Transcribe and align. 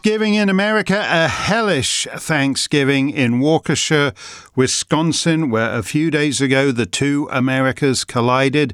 Thanksgiving 0.00 0.32
in 0.32 0.48
America, 0.48 1.06
a 1.10 1.28
hellish 1.28 2.06
Thanksgiving 2.16 3.10
in 3.10 3.38
Waukesha, 3.38 4.14
Wisconsin, 4.56 5.50
where 5.50 5.74
a 5.74 5.82
few 5.82 6.10
days 6.10 6.40
ago 6.40 6.72
the 6.72 6.86
two 6.86 7.28
Americas 7.30 8.04
collided. 8.04 8.72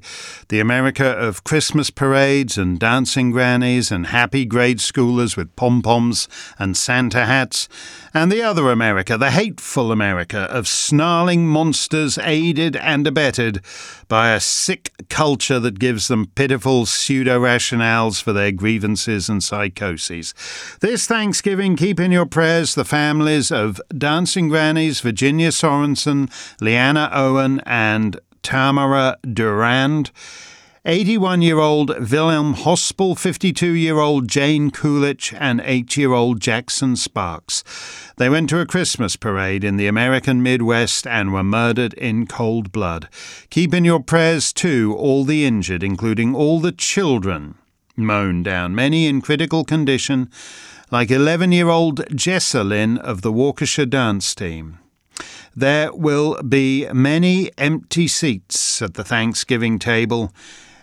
The 0.50 0.60
America 0.60 1.04
of 1.04 1.42
Christmas 1.42 1.90
parades 1.90 2.56
and 2.56 2.78
dancing 2.78 3.32
grannies 3.32 3.90
and 3.90 4.06
happy 4.06 4.44
grade 4.44 4.78
schoolers 4.78 5.36
with 5.36 5.56
pom 5.56 5.82
poms 5.82 6.28
and 6.60 6.76
Santa 6.76 7.26
hats, 7.26 7.68
and 8.16 8.32
the 8.32 8.40
other 8.40 8.70
America, 8.70 9.18
the 9.18 9.30
hateful 9.30 9.92
America 9.92 10.48
of 10.50 10.66
snarling 10.66 11.46
monsters 11.46 12.16
aided 12.16 12.74
and 12.74 13.06
abetted 13.06 13.62
by 14.08 14.32
a 14.32 14.40
sick 14.40 14.90
culture 15.10 15.60
that 15.60 15.78
gives 15.78 16.08
them 16.08 16.24
pitiful 16.34 16.86
pseudo 16.86 17.38
rationales 17.38 18.22
for 18.22 18.32
their 18.32 18.52
grievances 18.52 19.28
and 19.28 19.44
psychoses. 19.44 20.32
This 20.80 21.06
Thanksgiving, 21.06 21.76
keep 21.76 22.00
in 22.00 22.10
your 22.10 22.24
prayers 22.24 22.74
the 22.74 22.86
families 22.86 23.52
of 23.52 23.82
Dancing 23.96 24.48
Grannies, 24.48 25.00
Virginia 25.00 25.50
Sorensen, 25.50 26.30
Leanna 26.58 27.10
Owen, 27.12 27.60
and 27.66 28.18
Tamara 28.42 29.18
Durand. 29.30 30.10
81 30.88 31.42
year 31.42 31.58
old 31.58 31.88
Wilhelm 32.12 32.54
Hospel, 32.54 33.16
52 33.16 33.72
year 33.72 33.98
old 33.98 34.28
Jane 34.28 34.70
Kulich, 34.70 35.36
and 35.36 35.60
8 35.64 35.96
year 35.96 36.12
old 36.12 36.40
Jackson 36.40 36.94
Sparks. 36.94 37.64
They 38.18 38.28
went 38.28 38.48
to 38.50 38.60
a 38.60 38.66
Christmas 38.66 39.16
parade 39.16 39.64
in 39.64 39.78
the 39.78 39.88
American 39.88 40.44
Midwest 40.44 41.04
and 41.04 41.32
were 41.32 41.42
murdered 41.42 41.92
in 41.94 42.28
cold 42.28 42.70
blood. 42.70 43.08
Keep 43.50 43.74
in 43.74 43.84
your 43.84 43.98
prayers, 43.98 44.52
too, 44.52 44.94
all 44.96 45.24
the 45.24 45.44
injured, 45.44 45.82
including 45.82 46.36
all 46.36 46.60
the 46.60 46.70
children 46.70 47.56
mown 47.96 48.44
down, 48.44 48.72
many 48.72 49.08
in 49.08 49.20
critical 49.20 49.64
condition, 49.64 50.30
like 50.92 51.10
11 51.10 51.50
year 51.50 51.68
old 51.68 52.06
Jessalyn 52.10 52.96
of 52.98 53.22
the 53.22 53.32
Waukesha 53.32 53.90
dance 53.90 54.36
team. 54.36 54.78
There 55.56 55.92
will 55.92 56.40
be 56.42 56.86
many 56.92 57.50
empty 57.58 58.06
seats 58.06 58.80
at 58.80 58.94
the 58.94 59.02
Thanksgiving 59.02 59.80
table 59.80 60.32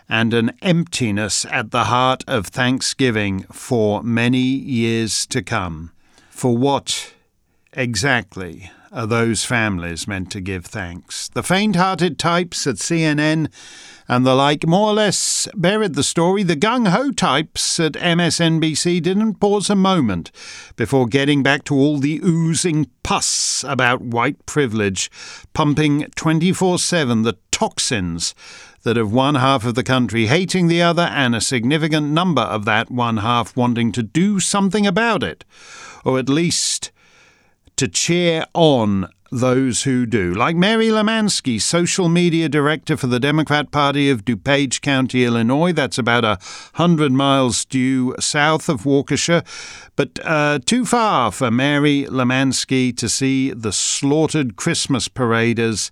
and 0.10 0.34
an 0.34 0.52
emptiness 0.62 1.46
at 1.52 1.72
the 1.72 1.86
heart 1.86 2.24
of 2.28 2.48
Thanksgiving 2.48 3.44
for 3.52 4.04
many 4.04 4.38
years 4.38 5.26
to 5.28 5.42
come. 5.42 5.92
For 6.30 6.58
what 6.58 7.14
exactly 7.74 8.72
are 8.92 9.08
those 9.08 9.44
families 9.44 10.08
meant 10.08 10.32
to 10.32 10.42
give 10.42 10.66
thanks? 10.66 11.30
The 11.30 11.44
faint 11.44 11.76
hearted 11.76 12.20
types 12.20 12.68
at 12.68 12.76
CNN 12.76 13.50
and 14.08 14.26
the 14.26 14.36
like 14.36 14.68
more 14.68 14.90
or 14.90 14.94
less 14.94 15.48
buried 15.56 15.96
the 15.96 16.04
story. 16.04 16.44
The 16.44 16.56
gung 16.56 16.90
ho 16.90 17.12
types 17.12 17.80
at 17.80 17.94
MSNBC 17.94 19.02
didn't 19.02 19.36
pause 19.36 19.70
a 19.70 19.76
moment 19.76 20.32
before 20.76 21.08
getting 21.08 21.42
back 21.42 21.64
to 21.66 21.76
all 21.76 21.98
the 21.98 22.20
oozing 22.24 22.90
pus 23.02 23.64
about 23.68 24.02
white 24.02 24.46
privilege, 24.46 25.10
pumping 25.54 26.08
24 26.16 26.80
7 26.80 27.24
the 27.24 27.38
toxins 27.52 28.36
that 28.84 28.98
of 28.98 29.12
one 29.12 29.36
half 29.36 29.66
of 29.66 29.76
the 29.76 29.84
country 29.84 30.28
hating 30.28 30.68
the 30.68 30.82
other 30.82 31.04
and 31.04 31.36
a 31.36 31.42
significant 31.42 32.10
number 32.10 32.42
of 32.42 32.66
that 32.66 32.92
one 32.92 33.18
half 33.18 33.56
wanting 33.56 33.92
to 33.94 34.04
do 34.04 34.40
something 34.40 34.86
about 34.86 35.24
it, 35.24 35.44
or 36.06 36.20
at 36.20 36.30
least 36.30 36.92
to 37.76 37.88
cheer 37.88 38.46
on 38.54 39.08
those 39.34 39.84
who 39.84 40.06
do. 40.06 40.32
Like 40.32 40.56
Mary 40.56 40.88
Lemanski, 40.88 41.60
social 41.60 42.08
media 42.08 42.48
director 42.48 42.96
for 42.96 43.08
the 43.08 43.20
Democrat 43.20 43.72
Party 43.72 44.10
of 44.10 44.24
DuPage 44.24 44.82
County, 44.82 45.26
Illinois. 45.26 45.74
That's 45.74 45.98
about 45.98 46.24
a 46.24 46.38
hundred 46.76 47.12
miles 47.12 47.66
due 47.66 48.16
south 48.20 48.70
of 48.70 48.84
Waukesha, 48.84 49.44
but 49.96 50.20
uh, 50.24 50.60
too 50.64 50.86
far 50.86 51.32
for 51.32 51.50
Mary 51.50 52.06
Lemanski 52.08 52.96
to 52.96 53.10
see 53.10 53.52
the 53.52 53.72
slaughtered 53.72 54.56
Christmas 54.56 55.08
paraders 55.08 55.90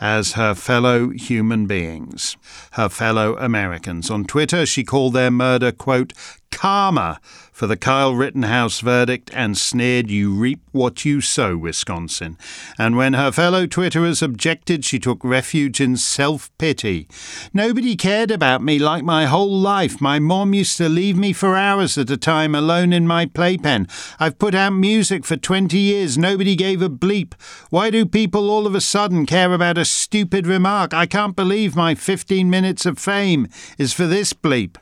as 0.00 0.32
her 0.32 0.54
fellow 0.54 1.10
human 1.10 1.66
beings, 1.66 2.36
her 2.72 2.88
fellow 2.88 3.36
Americans. 3.36 4.10
On 4.10 4.24
Twitter, 4.24 4.64
she 4.64 4.82
called 4.82 5.12
their 5.12 5.30
murder, 5.30 5.72
quote, 5.72 6.12
karma 6.50 7.20
for 7.60 7.66
the 7.66 7.76
Kyle 7.76 8.14
Rittenhouse 8.14 8.80
verdict 8.80 9.30
and 9.34 9.54
sneered, 9.54 10.10
You 10.10 10.32
reap 10.32 10.62
what 10.72 11.04
you 11.04 11.20
sow, 11.20 11.58
Wisconsin. 11.58 12.38
And 12.78 12.96
when 12.96 13.12
her 13.12 13.30
fellow 13.30 13.66
Twitterers 13.66 14.22
objected, 14.22 14.82
she 14.82 14.98
took 14.98 15.22
refuge 15.22 15.78
in 15.78 15.98
self 15.98 16.50
pity. 16.56 17.06
Nobody 17.52 17.96
cared 17.96 18.30
about 18.30 18.62
me 18.62 18.78
like 18.78 19.04
my 19.04 19.26
whole 19.26 19.52
life. 19.52 20.00
My 20.00 20.18
mom 20.18 20.54
used 20.54 20.78
to 20.78 20.88
leave 20.88 21.18
me 21.18 21.34
for 21.34 21.54
hours 21.54 21.98
at 21.98 22.08
a 22.08 22.16
time 22.16 22.54
alone 22.54 22.94
in 22.94 23.06
my 23.06 23.26
playpen. 23.26 23.88
I've 24.18 24.38
put 24.38 24.54
out 24.54 24.70
music 24.70 25.26
for 25.26 25.36
20 25.36 25.76
years. 25.76 26.16
Nobody 26.16 26.56
gave 26.56 26.80
a 26.80 26.88
bleep. 26.88 27.34
Why 27.68 27.90
do 27.90 28.06
people 28.06 28.48
all 28.48 28.66
of 28.66 28.74
a 28.74 28.80
sudden 28.80 29.26
care 29.26 29.52
about 29.52 29.76
a 29.76 29.84
stupid 29.84 30.46
remark? 30.46 30.94
I 30.94 31.04
can't 31.04 31.36
believe 31.36 31.76
my 31.76 31.94
15 31.94 32.48
minutes 32.48 32.86
of 32.86 32.98
fame 32.98 33.48
is 33.76 33.92
for 33.92 34.06
this 34.06 34.32
bleep. 34.32 34.78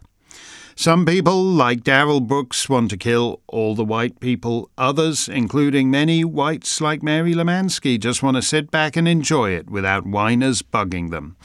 Some 0.79 1.05
people, 1.05 1.43
like 1.43 1.83
Darrell 1.83 2.21
Brooks, 2.21 2.69
want 2.69 2.91
to 2.91 2.97
kill 2.97 3.41
all 3.49 3.75
the 3.75 3.85
white 3.85 4.21
people. 4.21 4.71
Others, 4.79 5.29
including 5.29 5.91
many 5.91 6.25
whites 6.25 6.81
like 6.81 7.03
Mary 7.03 7.35
Lemanski, 7.35 7.99
just 7.99 8.23
want 8.23 8.37
to 8.37 8.43
sit 8.43 8.71
back 8.71 8.95
and 8.95 9.09
enjoy 9.09 9.51
it 9.51 9.69
without 9.69 10.07
whiners 10.07 10.63
bugging 10.63 11.11
them. 11.11 11.37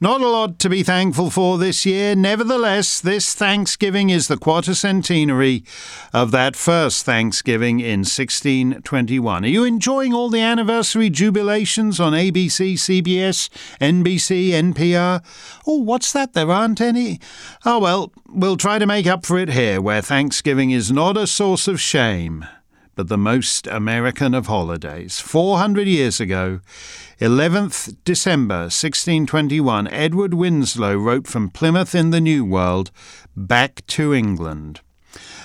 Not 0.00 0.22
a 0.22 0.28
lot 0.28 0.58
to 0.58 0.68
be 0.68 0.82
thankful 0.82 1.30
for 1.30 1.56
this 1.56 1.86
year. 1.86 2.16
Nevertheless, 2.16 3.00
this 3.00 3.32
Thanksgiving 3.32 4.10
is 4.10 4.26
the 4.26 4.36
quartercentenary 4.36 5.64
of 6.12 6.32
that 6.32 6.56
first 6.56 7.06
Thanksgiving 7.06 7.78
in 7.78 8.00
1621. 8.00 9.44
Are 9.44 9.46
you 9.46 9.62
enjoying 9.62 10.12
all 10.12 10.30
the 10.30 10.40
anniversary 10.40 11.10
jubilations 11.10 12.04
on 12.04 12.12
ABC, 12.12 12.72
CBS, 12.72 13.50
NBC, 13.80 14.48
NPR? 14.48 15.22
Oh, 15.64 15.78
what's 15.78 16.12
that? 16.12 16.32
There 16.32 16.50
aren't 16.50 16.80
any? 16.80 17.20
Oh, 17.64 17.78
well, 17.78 18.12
we'll 18.28 18.56
try 18.56 18.79
to 18.80 18.86
make 18.86 19.06
up 19.06 19.26
for 19.26 19.38
it 19.38 19.50
here, 19.50 19.80
where 19.80 20.00
Thanksgiving 20.00 20.70
is 20.70 20.90
not 20.90 21.16
a 21.16 21.26
source 21.26 21.68
of 21.68 21.80
shame, 21.80 22.46
but 22.94 23.08
the 23.08 23.18
most 23.18 23.66
American 23.66 24.34
of 24.34 24.46
holidays. 24.46 25.20
400 25.20 25.86
years 25.86 26.18
ago, 26.18 26.60
11th 27.20 27.96
December 28.04 28.62
1621, 28.70 29.86
Edward 29.88 30.34
Winslow 30.34 30.96
wrote 30.96 31.26
from 31.26 31.50
Plymouth 31.50 31.94
in 31.94 32.10
the 32.10 32.20
New 32.20 32.44
World 32.44 32.90
back 33.36 33.84
to 33.88 34.14
England. 34.14 34.80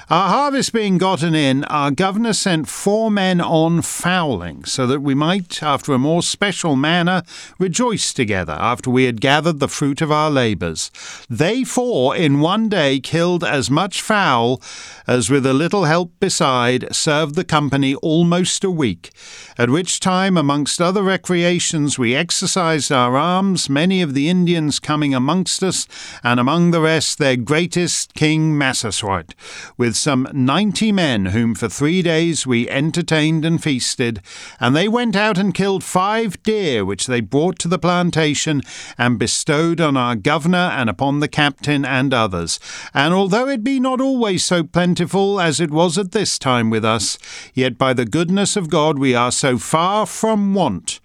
Our 0.07 0.29
harvest 0.29 0.71
being 0.71 0.99
gotten 0.99 1.33
in, 1.33 1.63
our 1.63 1.89
governor 1.89 2.33
sent 2.33 2.67
four 2.67 3.09
men 3.09 3.41
on 3.41 3.81
fowling, 3.81 4.63
so 4.63 4.85
that 4.85 5.01
we 5.01 5.15
might, 5.15 5.63
after 5.63 5.93
a 5.93 5.97
more 5.97 6.21
special 6.21 6.75
manner, 6.75 7.23
rejoice 7.57 8.13
together 8.13 8.53
after 8.53 8.91
we 8.91 9.05
had 9.05 9.19
gathered 9.19 9.59
the 9.59 9.67
fruit 9.67 10.01
of 10.01 10.11
our 10.11 10.29
labours. 10.29 10.91
They 11.27 11.63
four 11.63 12.15
in 12.15 12.39
one 12.39 12.69
day 12.69 12.99
killed 12.99 13.43
as 13.43 13.71
much 13.71 13.99
fowl 13.99 14.61
as, 15.07 15.31
with 15.31 15.43
a 15.43 15.55
little 15.55 15.85
help 15.85 16.11
beside, 16.19 16.93
served 16.93 17.33
the 17.33 17.43
company 17.43 17.95
almost 17.95 18.63
a 18.63 18.69
week, 18.69 19.09
at 19.57 19.71
which 19.71 19.99
time, 19.99 20.37
amongst 20.37 20.79
other 20.79 21.01
recreations, 21.01 21.97
we 21.97 22.13
exercised 22.13 22.91
our 22.91 23.17
arms, 23.17 23.71
many 23.71 24.03
of 24.03 24.13
the 24.13 24.29
Indians 24.29 24.79
coming 24.79 25.15
amongst 25.15 25.63
us, 25.63 25.87
and 26.23 26.39
among 26.39 26.69
the 26.69 26.81
rest 26.81 27.17
their 27.17 27.35
greatest 27.35 28.13
King 28.13 28.55
Massasoit, 28.55 29.33
with 29.77 29.94
some 29.95 30.27
ninety 30.33 30.91
men 30.91 31.27
whom 31.27 31.55
for 31.55 31.69
three 31.69 32.01
days 32.01 32.45
we 32.45 32.69
entertained 32.69 33.45
and 33.45 33.61
feasted, 33.61 34.21
and 34.59 34.75
they 34.75 34.87
went 34.87 35.15
out 35.15 35.37
and 35.37 35.53
killed 35.53 35.83
five 35.83 36.41
deer 36.43 36.83
which 36.83 37.07
they 37.07 37.21
brought 37.21 37.57
to 37.59 37.67
the 37.67 37.79
plantation 37.79 38.61
and 38.97 39.17
bestowed 39.19 39.79
on 39.79 39.95
our 39.97 40.15
governor 40.15 40.71
and 40.73 40.89
upon 40.89 41.19
the 41.19 41.27
captain 41.27 41.85
and 41.85 42.13
others. 42.13 42.59
And 42.93 43.13
although 43.13 43.47
it 43.47 43.63
be 43.63 43.79
not 43.79 44.01
always 44.01 44.43
so 44.43 44.63
plentiful 44.63 45.39
as 45.39 45.59
it 45.59 45.71
was 45.71 45.97
at 45.97 46.11
this 46.11 46.37
time 46.37 46.69
with 46.69 46.85
us, 46.85 47.17
yet 47.53 47.77
by 47.77 47.93
the 47.93 48.05
goodness 48.05 48.55
of 48.55 48.69
God 48.69 48.99
we 48.99 49.15
are 49.15 49.31
so 49.31 49.57
far 49.57 50.05
from 50.05 50.53
want 50.53 50.99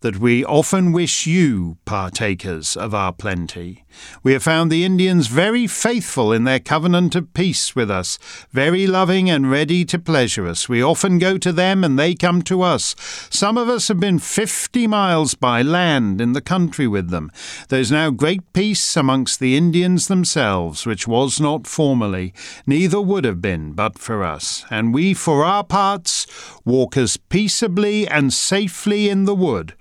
that 0.00 0.18
we 0.18 0.44
often 0.44 0.92
wish 0.92 1.26
you 1.26 1.78
partakers 1.86 2.76
of 2.76 2.94
our 2.94 3.12
plenty. 3.12 3.83
We 4.22 4.32
have 4.32 4.42
found 4.42 4.70
the 4.70 4.84
Indians 4.84 5.26
very 5.26 5.66
faithful 5.66 6.32
in 6.32 6.44
their 6.44 6.60
covenant 6.60 7.14
of 7.14 7.32
peace 7.34 7.76
with 7.76 7.90
us, 7.90 8.18
very 8.50 8.86
loving 8.86 9.28
and 9.28 9.50
ready 9.50 9.84
to 9.86 9.98
pleasure 9.98 10.46
us. 10.46 10.68
We 10.68 10.82
often 10.82 11.18
go 11.18 11.38
to 11.38 11.52
them 11.52 11.84
and 11.84 11.98
they 11.98 12.14
come 12.14 12.42
to 12.42 12.62
us. 12.62 12.94
Some 13.30 13.58
of 13.58 13.68
us 13.68 13.88
have 13.88 14.00
been 14.00 14.18
fifty 14.18 14.86
miles 14.86 15.34
by 15.34 15.62
land 15.62 16.20
in 16.20 16.32
the 16.32 16.40
country 16.40 16.86
with 16.86 17.10
them. 17.10 17.30
There 17.68 17.80
is 17.80 17.92
now 17.92 18.10
great 18.10 18.52
peace 18.52 18.96
amongst 18.96 19.40
the 19.40 19.56
Indians 19.56 20.08
themselves, 20.08 20.86
which 20.86 21.06
was 21.06 21.40
not 21.40 21.66
formerly, 21.66 22.32
neither 22.66 23.00
would 23.00 23.24
have 23.24 23.42
been 23.42 23.72
but 23.72 23.98
for 23.98 24.22
us. 24.22 24.64
And 24.70 24.94
we, 24.94 25.14
for 25.14 25.44
our 25.44 25.64
parts, 25.64 26.26
walk 26.64 26.96
as 26.96 27.16
peaceably 27.16 28.06
and 28.08 28.32
safely 28.32 29.08
in 29.08 29.24
the 29.24 29.34
wood 29.34 29.74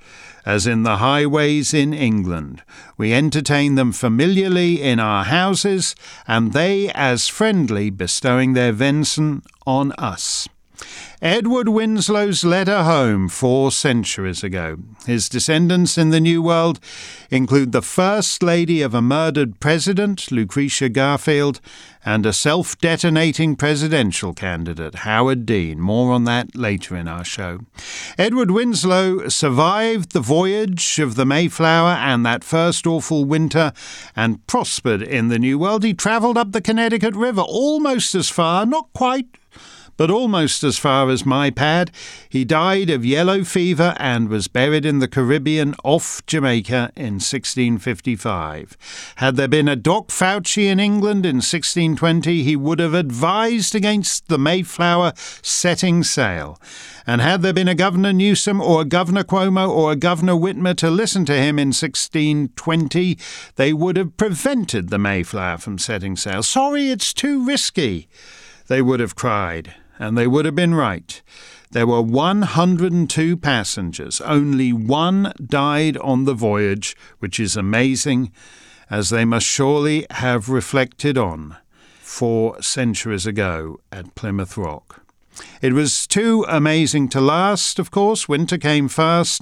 as 0.45 0.67
in 0.67 0.83
the 0.83 0.97
highways 0.97 1.73
in 1.73 1.93
England. 1.93 2.61
We 2.97 3.13
entertain 3.13 3.75
them 3.75 3.91
familiarly 3.91 4.81
in 4.81 4.99
our 4.99 5.23
houses, 5.23 5.95
and 6.27 6.53
they 6.53 6.89
as 6.89 7.27
friendly, 7.27 7.89
bestowing 7.89 8.53
their 8.53 8.71
venison 8.71 9.43
on 9.65 9.91
us. 9.93 10.47
Edward 11.21 11.69
Winslow's 11.69 12.43
letter 12.43 12.83
home 12.83 13.29
four 13.29 13.71
centuries 13.71 14.43
ago. 14.43 14.77
His 15.05 15.29
descendants 15.29 15.97
in 15.97 16.09
the 16.09 16.19
New 16.19 16.41
World 16.41 16.81
include 17.31 17.71
the 17.71 17.81
First 17.81 18.43
Lady 18.43 18.81
of 18.81 18.93
a 18.93 19.01
murdered 19.01 19.61
president, 19.61 20.31
Lucretia 20.31 20.89
Garfield, 20.89 21.61
and 22.05 22.25
a 22.25 22.33
self 22.33 22.77
detonating 22.79 23.55
presidential 23.55 24.33
candidate, 24.33 24.95
Howard 24.95 25.45
Dean. 25.45 25.79
More 25.79 26.11
on 26.11 26.25
that 26.25 26.55
later 26.55 26.95
in 26.97 27.07
our 27.07 27.23
show. 27.23 27.59
Edward 28.17 28.51
Winslow 28.51 29.29
survived 29.29 30.11
the 30.11 30.19
voyage 30.19 30.99
of 30.99 31.15
the 31.15 31.25
Mayflower 31.25 31.91
and 31.91 32.25
that 32.25 32.43
first 32.43 32.85
awful 32.85 33.23
winter 33.23 33.71
and 34.15 34.45
prospered 34.47 35.01
in 35.01 35.29
the 35.29 35.39
New 35.39 35.57
World. 35.57 35.83
He 35.83 35.93
travelled 35.93 36.37
up 36.37 36.51
the 36.51 36.61
Connecticut 36.61 37.15
River 37.15 37.41
almost 37.41 38.13
as 38.13 38.29
far, 38.29 38.65
not 38.65 38.91
quite 38.93 39.27
but 39.97 40.09
almost 40.09 40.63
as 40.63 40.77
far 40.77 41.09
as 41.09 41.25
my 41.25 41.49
pad. 41.49 41.91
He 42.29 42.45
died 42.45 42.89
of 42.89 43.05
yellow 43.05 43.43
fever 43.43 43.95
and 43.97 44.29
was 44.29 44.47
buried 44.47 44.85
in 44.85 44.99
the 44.99 45.07
Caribbean 45.07 45.75
off 45.83 46.25
Jamaica 46.25 46.91
in 46.95 47.15
1655. 47.15 48.77
Had 49.17 49.35
there 49.35 49.47
been 49.47 49.67
a 49.67 49.75
Doc 49.75 50.07
Fauci 50.07 50.65
in 50.65 50.79
England 50.79 51.25
in 51.25 51.37
1620, 51.37 52.43
he 52.43 52.55
would 52.55 52.79
have 52.79 52.93
advised 52.93 53.75
against 53.75 54.27
the 54.27 54.39
Mayflower 54.39 55.13
setting 55.15 56.03
sail. 56.03 56.59
And 57.05 57.21
had 57.21 57.41
there 57.41 57.53
been 57.53 57.67
a 57.67 57.75
Governor 57.75 58.13
Newsom 58.13 58.61
or 58.61 58.81
a 58.81 58.85
Governor 58.85 59.23
Cuomo 59.23 59.69
or 59.69 59.91
a 59.91 59.97
Governor 59.97 60.33
Whitmer 60.33 60.75
to 60.77 60.89
listen 60.89 61.25
to 61.25 61.33
him 61.33 61.59
in 61.59 61.67
1620, 61.69 63.17
they 63.55 63.73
would 63.73 63.97
have 63.97 64.17
prevented 64.17 64.89
the 64.89 64.97
Mayflower 64.97 65.57
from 65.57 65.77
setting 65.77 66.15
sail. 66.15 66.41
Sorry, 66.43 66.89
it's 66.89 67.13
too 67.13 67.45
risky, 67.45 68.07
they 68.67 68.81
would 68.81 68.99
have 68.99 69.15
cried 69.15 69.75
and 70.03 70.17
they 70.17 70.27
would 70.27 70.43
have 70.43 70.55
been 70.55 70.75
right. 70.75 71.21
There 71.71 71.87
were 71.87 72.01
102 72.01 73.37
passengers. 73.37 74.19
Only 74.21 74.73
one 74.73 75.31
died 75.43 75.97
on 75.97 76.25
the 76.25 76.33
voyage, 76.33 76.95
which 77.19 77.39
is 77.39 77.55
amazing, 77.55 78.31
as 78.89 79.09
they 79.09 79.23
must 79.23 79.45
surely 79.45 80.05
have 80.11 80.49
reflected 80.49 81.17
on 81.17 81.55
four 82.01 82.61
centuries 82.61 83.25
ago 83.25 83.79
at 83.91 84.13
Plymouth 84.13 84.57
Rock. 84.57 85.02
It 85.61 85.73
was 85.73 86.05
too 86.05 86.45
amazing 86.47 87.09
to 87.09 87.21
last, 87.21 87.79
of 87.79 87.89
course. 87.89 88.27
Winter 88.27 88.57
came 88.57 88.87
fast, 88.87 89.41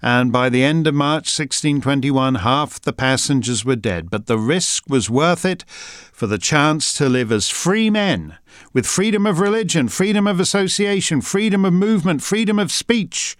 and 0.00 0.30
by 0.30 0.48
the 0.48 0.62
end 0.62 0.86
of 0.86 0.94
March 0.94 1.26
1621, 1.26 2.36
half 2.36 2.80
the 2.80 2.92
passengers 2.92 3.64
were 3.64 3.76
dead. 3.76 4.10
But 4.10 4.26
the 4.26 4.38
risk 4.38 4.84
was 4.88 5.10
worth 5.10 5.44
it 5.44 5.64
for 6.12 6.26
the 6.26 6.38
chance 6.38 6.92
to 6.94 7.08
live 7.08 7.32
as 7.32 7.48
free 7.48 7.90
men 7.90 8.36
with 8.72 8.86
freedom 8.86 9.26
of 9.26 9.40
religion, 9.40 9.88
freedom 9.88 10.26
of 10.26 10.40
association, 10.40 11.20
freedom 11.20 11.64
of 11.64 11.72
movement, 11.72 12.22
freedom 12.22 12.58
of 12.58 12.70
speech. 12.70 13.36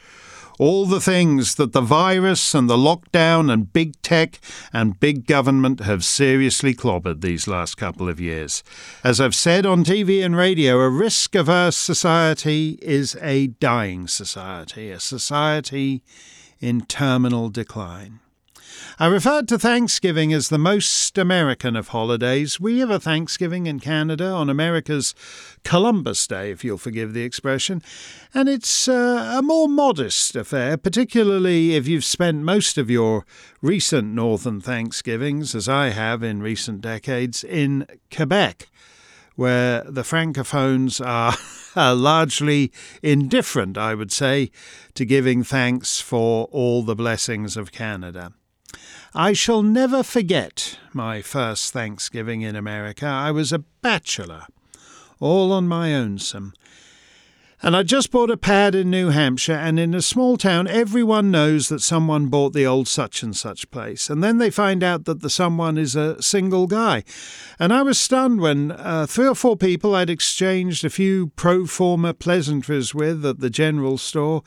All 0.58 0.87
the 0.87 1.00
things 1.00 1.56
that 1.56 1.72
the 1.72 1.81
virus 1.81 2.54
and 2.54 2.69
the 2.69 2.76
lockdown 2.76 3.52
and 3.52 3.72
big 3.72 4.00
tech 4.02 4.38
and 4.72 4.99
big 4.99 5.26
government 5.26 5.81
have 5.81 6.04
seriously 6.04 6.75
clobbered 6.75 7.20
these 7.20 7.46
last 7.46 7.76
couple 7.76 8.08
of 8.08 8.20
years. 8.20 8.62
As 9.04 9.20
I've 9.20 9.34
said 9.34 9.66
on 9.66 9.84
TV 9.84 10.25
and 10.25 10.37
radio, 10.37 10.78
a 10.78 10.88
risk 10.88 11.34
averse 11.34 11.76
society 11.76 12.78
is 12.81 13.16
a 13.20 13.49
dying 13.49 14.08
society, 14.08 14.90
a 14.90 15.00
society 15.00 16.02
in 16.60 16.82
terminal 16.82 17.49
decline. 17.49 18.22
I 18.99 19.06
referred 19.06 19.49
to 19.49 19.59
Thanksgiving 19.59 20.35
as 20.35 20.50
the 20.50 20.59
most 20.59 21.17
American 21.17 21.77
of 21.77 21.89
holidays. 21.89 22.61
We 22.61 22.81
have 22.81 22.91
a 22.91 23.00
Thanksgiving 23.00 23.67
in 23.67 23.81
Canada 23.81 24.27
on 24.27 24.50
America's 24.50 25.15
Columbus 25.65 26.27
Day, 26.27 26.50
if 26.50 26.62
you'll 26.62 26.77
forgive 26.77 27.15
the 27.15 27.23
expression, 27.23 27.83
and 28.35 28.50
it's 28.50 28.89
uh, 28.89 29.37
a 29.39 29.41
more 29.41 29.67
modest 29.67 30.37
affair, 30.37 30.77
particularly 30.77 31.75
if 31.75 31.89
you've 31.89 32.05
spent 32.05 32.43
most 32.43 32.77
of 32.77 32.91
your 32.91 33.25
recent 33.62 34.12
Northern 34.12 34.61
Thanksgivings, 34.61 35.55
as 35.55 35.71
I 35.71 35.88
have 35.88 36.23
in 36.23 36.43
recent 36.43 36.83
decades, 36.83 37.43
in 37.43 37.87
Quebec 38.15 38.69
where 39.35 39.83
the 39.85 40.03
Francophones 40.03 41.05
are, 41.05 41.35
are 41.81 41.95
largely 41.95 42.71
indifferent, 43.03 43.79
I 43.79 43.95
would 43.95 44.12
say, 44.12 44.50
to 44.93 45.06
giving 45.06 45.43
thanks 45.43 46.03
for 46.03 46.45
all 46.53 46.83
the 46.83 46.95
blessings 46.95 47.56
of 47.56 47.73
Canada. 47.73 48.35
I 49.14 49.35
shall 49.35 49.62
never 49.62 50.03
forget 50.03 50.79
my 50.94 51.20
first 51.20 51.75
Thanksgiving 51.75 52.41
in 52.41 52.56
America. 52.56 53.05
I 53.05 53.31
was 53.31 53.53
a 53.53 53.59
bachelor, 53.59 54.47
all 55.20 55.53
on 55.53 55.69
my 55.69 55.94
own 55.94 56.19
some. 56.19 56.55
And 57.64 57.76
I 57.76 57.82
just 57.82 58.11
bought 58.11 58.31
a 58.31 58.38
pad 58.38 58.75
in 58.75 58.91
New 58.91 59.11
Hampshire, 59.11 59.53
and 59.53 59.79
in 59.79 59.94
a 59.94 60.03
small 60.03 60.37
town, 60.37 60.67
everyone 60.67 61.31
knows 61.31 61.69
that 61.69 61.81
someone 61.81 62.26
bought 62.26 62.55
the 62.55 62.67
old 62.67 62.88
such 62.88 63.23
and 63.23 63.37
such 63.37 63.70
place. 63.70 64.09
And 64.09 64.25
then 64.25 64.38
they 64.38 64.50
find 64.50 64.82
out 64.82 65.05
that 65.05 65.20
the 65.20 65.31
someone 65.31 65.76
is 65.76 65.94
a 65.94 66.20
single 66.20 66.67
guy. 66.67 67.05
And 67.61 67.73
I 67.73 67.82
was 67.82 68.00
stunned 68.00 68.41
when 68.41 68.73
uh, 68.73 69.06
three 69.06 69.29
or 69.29 69.37
four 69.37 69.56
people 69.56 69.94
I'd 69.94 70.11
exchanged 70.11 70.85
a 70.85 70.91
few 70.91 71.29
pro 71.37 71.67
forma 71.67 72.14
pleasantries 72.14 72.94
with 72.94 73.25
at 73.25 73.41
the 73.41 73.50
general 73.50 73.97
store 73.99 74.43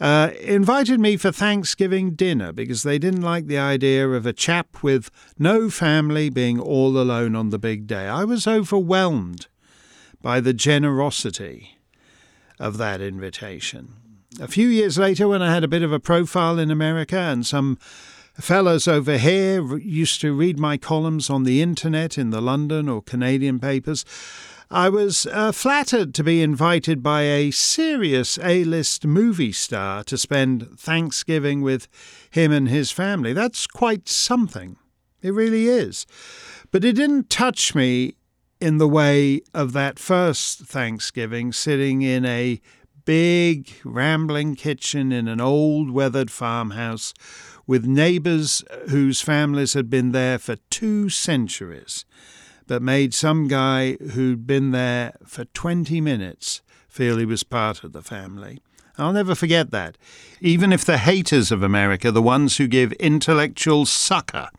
uh, 0.00 0.30
invited 0.40 1.00
me 1.00 1.16
for 1.16 1.32
Thanksgiving 1.32 2.12
dinner 2.12 2.52
because 2.52 2.82
they 2.82 2.98
didn't 2.98 3.22
like 3.22 3.46
the 3.46 3.58
idea 3.58 4.08
of 4.08 4.26
a 4.26 4.32
chap 4.32 4.82
with 4.82 5.10
no 5.38 5.70
family 5.70 6.30
being 6.30 6.60
all 6.60 6.98
alone 6.98 7.34
on 7.34 7.50
the 7.50 7.58
big 7.58 7.86
day. 7.86 8.06
I 8.06 8.24
was 8.24 8.46
overwhelmed 8.46 9.48
by 10.22 10.40
the 10.40 10.52
generosity 10.52 11.78
of 12.58 12.76
that 12.78 13.00
invitation. 13.00 13.94
A 14.40 14.48
few 14.48 14.68
years 14.68 14.98
later, 14.98 15.26
when 15.26 15.42
I 15.42 15.52
had 15.52 15.64
a 15.64 15.68
bit 15.68 15.82
of 15.82 15.92
a 15.92 16.00
profile 16.00 16.58
in 16.58 16.70
America 16.70 17.18
and 17.18 17.44
some 17.44 17.78
fellows 18.38 18.86
over 18.86 19.18
here 19.18 19.76
used 19.78 20.20
to 20.20 20.32
read 20.32 20.58
my 20.58 20.76
columns 20.76 21.28
on 21.28 21.44
the 21.44 21.60
internet 21.60 22.16
in 22.16 22.30
the 22.30 22.40
London 22.40 22.88
or 22.88 23.02
Canadian 23.02 23.58
papers, 23.58 24.04
I 24.70 24.90
was 24.90 25.26
uh, 25.26 25.52
flattered 25.52 26.14
to 26.14 26.24
be 26.24 26.42
invited 26.42 27.02
by 27.02 27.22
a 27.22 27.50
serious 27.50 28.38
A 28.42 28.64
list 28.64 29.06
movie 29.06 29.52
star 29.52 30.04
to 30.04 30.18
spend 30.18 30.78
Thanksgiving 30.78 31.62
with 31.62 31.88
him 32.30 32.52
and 32.52 32.68
his 32.68 32.90
family. 32.90 33.32
That's 33.32 33.66
quite 33.66 34.08
something. 34.08 34.76
It 35.22 35.32
really 35.32 35.66
is. 35.66 36.06
But 36.70 36.84
it 36.84 36.92
didn't 36.92 37.30
touch 37.30 37.74
me 37.74 38.16
in 38.60 38.78
the 38.78 38.88
way 38.88 39.40
of 39.54 39.72
that 39.72 39.98
first 39.98 40.60
Thanksgiving 40.66 41.50
sitting 41.50 42.02
in 42.02 42.26
a 42.26 42.60
big, 43.06 43.72
rambling 43.84 44.54
kitchen 44.54 45.12
in 45.12 45.28
an 45.28 45.40
old, 45.40 45.90
weathered 45.90 46.30
farmhouse 46.30 47.14
with 47.68 47.84
neighbours 47.84 48.64
whose 48.88 49.20
families 49.20 49.74
had 49.74 49.88
been 49.88 50.10
there 50.10 50.38
for 50.38 50.56
two 50.70 51.08
centuries 51.08 52.04
but 52.68 52.82
made 52.82 53.14
some 53.14 53.48
guy 53.48 53.94
who'd 54.12 54.46
been 54.46 54.70
there 54.70 55.14
for 55.26 55.44
20 55.46 56.00
minutes 56.00 56.60
feel 56.86 57.16
he 57.16 57.24
was 57.24 57.42
part 57.42 57.82
of 57.82 57.92
the 57.92 58.02
family. 58.02 58.60
I'll 58.98 59.12
never 59.12 59.34
forget 59.34 59.70
that. 59.70 59.96
Even 60.40 60.72
if 60.72 60.84
the 60.84 60.98
haters 60.98 61.50
of 61.50 61.62
America, 61.62 62.12
the 62.12 62.22
ones 62.22 62.56
who 62.56 62.68
give 62.68 62.92
intellectual 62.94 63.86
succor 63.86 64.50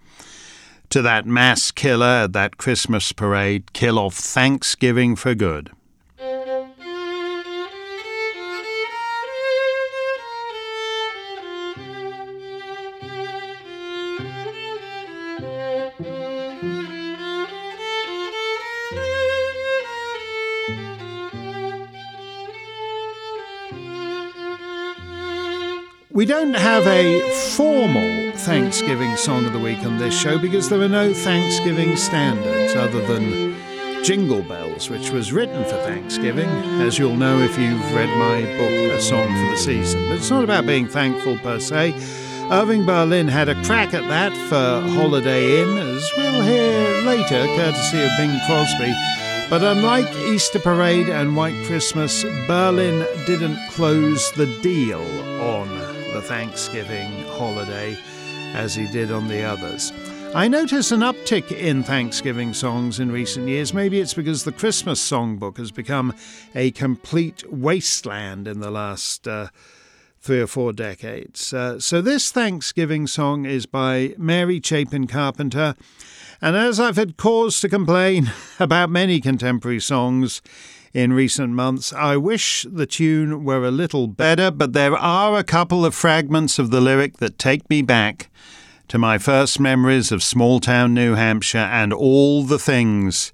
to 0.89 1.01
that 1.01 1.25
mass 1.25 1.71
killer 1.71 2.23
at 2.23 2.33
that 2.33 2.57
Christmas 2.57 3.11
parade, 3.11 3.73
kill 3.73 3.99
off 3.99 4.15
Thanksgiving 4.15 5.15
for 5.15 5.35
good. 5.35 5.71
We 26.19 26.25
don't 26.25 26.53
have 26.53 26.85
a 26.85 27.21
formal 27.55 28.33
Thanksgiving 28.33 29.15
song 29.15 29.45
of 29.45 29.53
the 29.53 29.59
week 29.59 29.85
on 29.85 29.99
this 29.99 30.13
show 30.13 30.37
because 30.37 30.67
there 30.67 30.81
are 30.81 30.89
no 30.89 31.13
Thanksgiving 31.13 31.95
standards 31.95 32.75
other 32.75 32.99
than 33.07 33.55
Jingle 34.03 34.43
Bells, 34.43 34.89
which 34.89 35.11
was 35.11 35.31
written 35.31 35.63
for 35.63 35.77
Thanksgiving, 35.85 36.49
as 36.81 36.99
you'll 36.99 37.15
know 37.15 37.39
if 37.39 37.57
you've 37.57 37.93
read 37.95 38.09
my 38.17 38.41
book, 38.57 38.69
A 38.69 38.99
Song 38.99 39.27
for 39.27 39.51
the 39.51 39.55
Season. 39.55 40.09
But 40.09 40.17
it's 40.17 40.29
not 40.29 40.43
about 40.43 40.65
being 40.65 40.89
thankful 40.89 41.37
per 41.37 41.57
se. 41.57 41.93
Irving 42.51 42.85
Berlin 42.85 43.29
had 43.29 43.47
a 43.47 43.55
crack 43.63 43.93
at 43.93 44.05
that 44.09 44.33
for 44.49 44.89
Holiday 44.89 45.61
Inn, 45.61 45.77
as 45.77 46.11
we'll 46.17 46.41
hear 46.41 47.01
later, 47.03 47.45
courtesy 47.55 48.01
of 48.01 48.09
Bing 48.17 48.37
Crosby. 48.45 48.93
But 49.49 49.63
unlike 49.63 50.13
Easter 50.17 50.59
Parade 50.59 51.07
and 51.07 51.37
White 51.37 51.65
Christmas, 51.65 52.25
Berlin 52.45 53.07
didn't 53.25 53.57
close 53.69 54.33
the 54.33 54.47
deal 54.59 54.99
on 55.39 55.88
the 56.13 56.21
Thanksgiving 56.21 57.23
holiday 57.29 57.97
as 58.53 58.75
he 58.75 58.87
did 58.87 59.11
on 59.11 59.27
the 59.27 59.43
others. 59.43 59.91
I 60.35 60.47
notice 60.47 60.91
an 60.91 60.99
uptick 60.99 61.51
in 61.51 61.83
Thanksgiving 61.83 62.53
songs 62.53 62.99
in 62.99 63.11
recent 63.11 63.47
years. 63.47 63.73
Maybe 63.73 63.99
it's 63.99 64.13
because 64.13 64.43
the 64.43 64.51
Christmas 64.51 64.99
songbook 64.99 65.57
has 65.57 65.71
become 65.71 66.13
a 66.53 66.71
complete 66.71 67.43
wasteland 67.51 68.47
in 68.47 68.59
the 68.59 68.71
last. 68.71 69.27
Uh, 69.27 69.47
three 70.21 70.41
or 70.41 70.47
four 70.47 70.73
decades. 70.73 71.53
Uh, 71.53 71.79
so, 71.79 72.01
this 72.01 72.29
Thanksgiving 72.29 73.07
song 73.07 73.45
is 73.45 73.65
by 73.65 74.13
Mary 74.17 74.59
Chapin 74.61 75.07
Carpenter. 75.07 75.75
And 76.41 76.57
as 76.57 76.77
I've 76.77 76.97
had 76.97 77.15
cause 77.17 77.59
to 77.61 77.69
complain 77.69 78.31
about 78.59 78.89
many 78.89 79.21
contemporary 79.21 79.79
songs 79.79 80.41
in 80.93 81.13
recent 81.13 81.53
months, 81.53 81.93
I 81.93 82.17
wish 82.17 82.65
the 82.69 82.85
tune 82.85 83.43
were 83.43 83.63
a 83.63 83.71
little 83.71 84.07
better, 84.07 84.51
but 84.51 84.73
there 84.73 84.95
are 84.95 85.37
a 85.37 85.43
couple 85.43 85.85
of 85.85 85.93
fragments 85.93 86.57
of 86.57 86.71
the 86.71 86.81
lyric 86.81 87.17
that 87.17 87.37
take 87.37 87.69
me 87.69 87.81
back 87.81 88.29
to 88.87 88.97
my 88.97 89.17
first 89.17 89.59
memories 89.59 90.11
of 90.11 90.23
small 90.23 90.59
town 90.59 90.93
New 90.93 91.13
Hampshire 91.13 91.59
and 91.59 91.93
all 91.93 92.43
the 92.43 92.57
things 92.57 93.31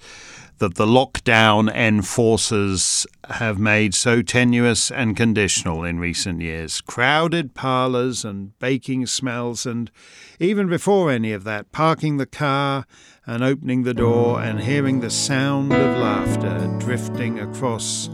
that 0.58 0.76
the 0.76 0.86
lockdown 0.86 1.74
enforcers 1.74 3.06
have 3.30 3.60
made 3.60 3.94
so 3.94 4.22
tenuous 4.22 4.90
and 4.90 5.18
conditional 5.18 5.84
in 5.84 6.00
recent 6.00 6.42
years. 6.42 6.80
Crowded 6.82 7.54
parlours 7.54 8.24
and 8.24 8.58
baking 8.60 9.06
smells, 9.06 9.66
and 9.66 9.92
even 10.40 10.68
before 10.68 11.12
any 11.12 11.34
of 11.34 11.44
that, 11.44 11.72
parking 11.72 12.18
the 12.18 12.26
car 12.26 12.86
and 13.28 13.44
opening 13.44 13.84
the 13.84 13.94
door 13.94 14.42
and 14.42 14.60
hearing 14.60 15.00
the 15.00 15.10
sound 15.10 15.74
of 15.74 15.98
laughter 15.98 16.76
drifting 16.80 17.40
across 17.40 18.10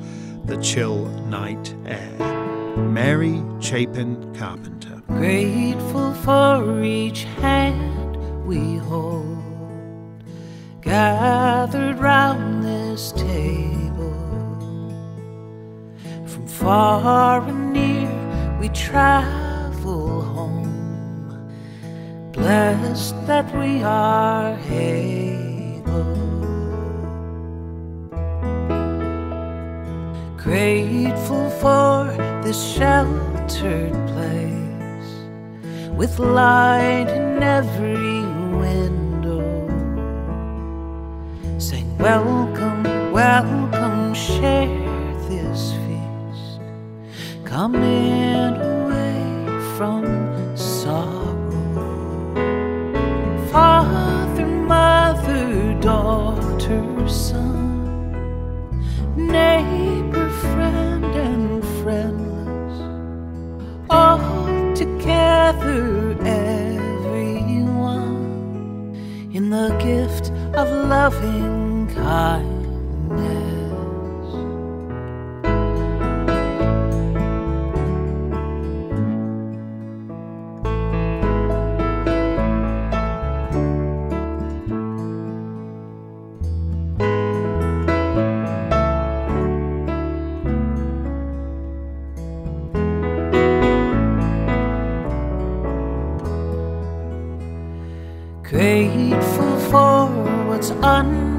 the 0.45 0.57
chill 0.57 1.05
night 1.27 1.75
air. 1.85 2.77
Mary 2.77 3.43
Chapin 3.59 4.33
Carpenter. 4.35 5.01
Grateful 5.07 6.13
for 6.13 6.81
each 6.83 7.23
hand 7.23 8.45
we 8.45 8.77
hold 8.77 9.41
gathered 10.81 11.99
round 11.99 12.63
this 12.63 13.11
table. 13.11 14.13
From 16.25 16.47
far 16.47 17.41
and 17.47 17.73
near, 17.73 18.57
we 18.59 18.67
home, 18.69 19.50
blessed 22.33 23.15
that 23.27 23.53
we 23.55 23.83
are 23.83 24.57
able. 24.69 26.15
Grateful 30.37 31.49
for 31.61 32.05
this 32.43 32.59
sheltered 32.73 33.93
place 34.13 35.11
with 35.93 36.17
light 36.19 37.07
in 37.09 37.43
every 37.43 38.25
window. 38.57 39.67
Saying, 41.59 41.97
Welcome, 41.97 42.83
welcome, 43.11 44.13
share 44.13 44.67
this 45.29 45.73
feast. 45.83 46.61
Come 47.45 47.75
in 47.75 48.55
away 48.55 49.75
from 49.77 50.20
loving 70.91 71.87
kindness. 71.95 72.50
What's 100.81 101.30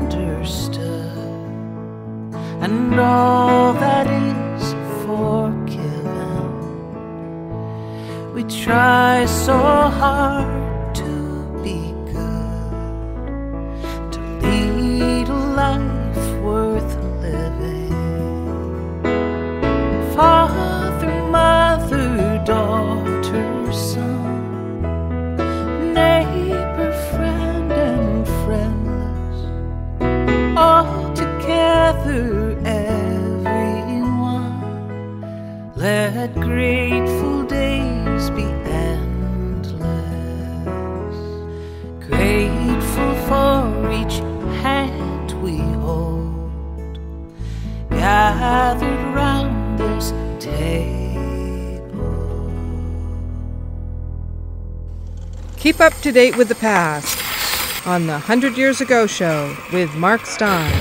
Keep 55.63 55.81
up 55.81 55.95
to 56.01 56.11
date 56.11 56.37
with 56.37 56.49
the 56.49 56.57
past 56.57 57.87
on 57.87 58.09
the 58.09 58.15
100 58.15 58.57
Years 58.57 58.81
Ago 58.81 59.07
show 59.07 59.57
with 59.73 59.95
Mark 59.95 60.27
Steyn. 60.27 60.73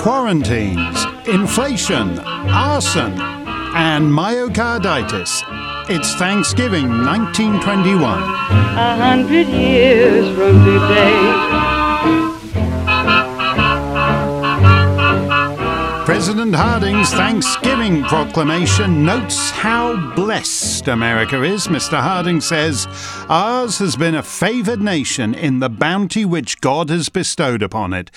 Quarantines 0.00 1.04
inflation, 1.28 2.18
arson, 2.18 3.12
and 3.76 4.06
myocarditis. 4.06 5.44
It's 5.88 6.12
Thanksgiving 6.16 6.88
1921. 6.88 8.02
A 8.02 8.96
hundred 8.96 9.46
years 9.46 10.36
from 10.36 10.64
today. 10.64 11.71
President 16.24 16.54
Harding's 16.54 17.12
Thanksgiving 17.12 18.04
proclamation 18.04 19.04
notes 19.04 19.50
how 19.50 20.14
blessed 20.14 20.86
America 20.86 21.42
is. 21.42 21.66
Mr. 21.66 22.00
Harding 22.00 22.40
says, 22.40 22.86
Ours 23.28 23.80
has 23.80 23.96
been 23.96 24.14
a 24.14 24.22
favored 24.22 24.80
nation 24.80 25.34
in 25.34 25.58
the 25.58 25.68
bounty 25.68 26.24
which 26.24 26.60
God 26.60 26.90
has 26.90 27.08
bestowed 27.08 27.60
upon 27.60 27.92
it. 27.92 28.08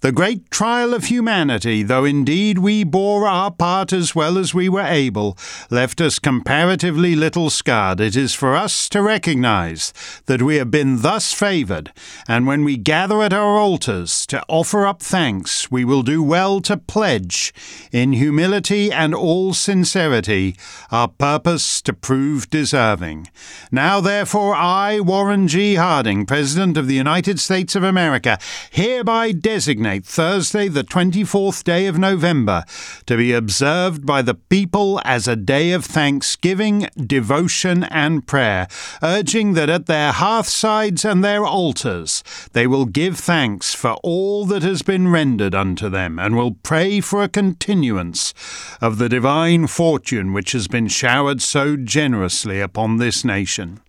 The 0.00 0.10
great 0.10 0.50
trial 0.50 0.92
of 0.92 1.04
humanity, 1.04 1.84
though 1.84 2.04
indeed 2.04 2.58
we 2.58 2.82
bore 2.82 3.28
our 3.28 3.52
part 3.52 3.92
as 3.92 4.12
well 4.12 4.38
as 4.38 4.52
we 4.52 4.68
were 4.68 4.80
able, 4.80 5.38
left 5.70 6.00
us 6.00 6.18
comparatively 6.18 7.14
little 7.14 7.48
scarred. 7.48 8.00
It 8.00 8.16
is 8.16 8.34
for 8.34 8.56
us 8.56 8.88
to 8.88 9.00
recognize 9.02 9.92
that 10.26 10.42
we 10.42 10.56
have 10.56 10.72
been 10.72 11.02
thus 11.02 11.32
favored, 11.32 11.92
and 12.26 12.44
when 12.44 12.64
we 12.64 12.76
gather 12.76 13.22
at 13.22 13.32
our 13.32 13.56
altars 13.56 14.26
to 14.26 14.42
offer 14.48 14.84
up 14.84 15.00
thanks, 15.00 15.70
we 15.70 15.84
will 15.84 16.02
do 16.02 16.24
well 16.24 16.60
to 16.62 16.76
pledge 16.76 17.51
in 17.90 18.12
humility 18.12 18.90
and 18.90 19.14
all 19.14 19.54
sincerity, 19.54 20.56
our 20.90 21.08
purpose 21.08 21.80
to 21.82 21.92
prove 21.92 22.48
deserving. 22.50 23.28
Now, 23.70 24.00
therefore, 24.00 24.54
I, 24.54 25.00
Warren 25.00 25.48
G. 25.48 25.74
Harding, 25.76 26.26
President 26.26 26.76
of 26.76 26.86
the 26.86 26.94
United 26.94 27.40
States 27.40 27.74
of 27.74 27.82
America, 27.82 28.38
hereby 28.70 29.32
designate 29.32 30.04
Thursday, 30.04 30.68
the 30.68 30.84
24th 30.84 31.64
day 31.64 31.86
of 31.86 31.98
November, 31.98 32.64
to 33.06 33.16
be 33.16 33.32
observed 33.32 34.06
by 34.06 34.22
the 34.22 34.34
people 34.34 35.00
as 35.04 35.28
a 35.28 35.36
day 35.36 35.72
of 35.72 35.84
thanksgiving, 35.84 36.88
devotion, 36.96 37.84
and 37.84 38.26
prayer, 38.26 38.66
urging 39.02 39.54
that 39.54 39.70
at 39.70 39.86
their 39.86 40.12
hearthsides 40.12 41.04
and 41.04 41.22
their 41.22 41.44
altars 41.44 42.22
they 42.52 42.66
will 42.66 42.86
give 42.86 43.18
thanks 43.18 43.74
for 43.74 43.92
all 44.02 44.44
that 44.46 44.62
has 44.62 44.82
been 44.82 45.08
rendered 45.08 45.54
unto 45.54 45.88
them, 45.88 46.18
and 46.18 46.36
will 46.36 46.56
pray 46.62 47.00
for 47.00 47.22
a 47.22 47.28
continuance 47.42 48.32
of 48.80 48.98
the 48.98 49.08
divine 49.08 49.66
fortune 49.66 50.32
which 50.32 50.52
has 50.52 50.68
been 50.68 50.86
showered 50.86 51.42
so 51.42 51.74
generously 51.74 52.60
upon 52.60 52.98
this 52.98 53.24
nation. 53.24 53.80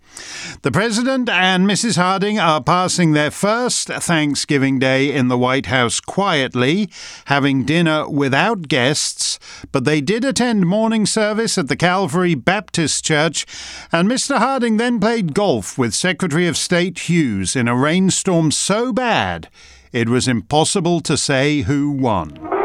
The 0.63 0.71
President 0.71 1.29
and 1.29 1.67
Mrs. 1.67 1.97
Harding 1.97 2.39
are 2.39 2.63
passing 2.63 3.11
their 3.11 3.29
first 3.29 3.89
Thanksgiving 3.89 4.79
Day 4.79 5.13
in 5.13 5.27
the 5.27 5.37
White 5.37 5.67
House 5.67 5.99
quietly, 5.99 6.89
having 7.25 7.63
dinner 7.63 8.09
without 8.09 8.67
guests, 8.67 9.37
but 9.71 9.85
they 9.85 10.01
did 10.01 10.25
attend 10.25 10.65
morning 10.65 11.05
service 11.05 11.55
at 11.55 11.67
the 11.67 11.75
Calvary 11.75 12.33
Baptist 12.33 13.05
Church, 13.05 13.45
and 13.91 14.09
Mr. 14.09 14.39
Harding 14.39 14.77
then 14.77 14.99
played 14.99 15.35
golf 15.35 15.77
with 15.77 15.93
Secretary 15.93 16.47
of 16.47 16.57
State 16.57 17.07
Hughes 17.07 17.55
in 17.55 17.67
a 17.67 17.75
rainstorm 17.75 18.49
so 18.49 18.91
bad 18.91 19.47
it 19.91 20.09
was 20.09 20.27
impossible 20.27 21.01
to 21.01 21.15
say 21.15 21.61
who 21.61 21.91
won. 21.91 22.62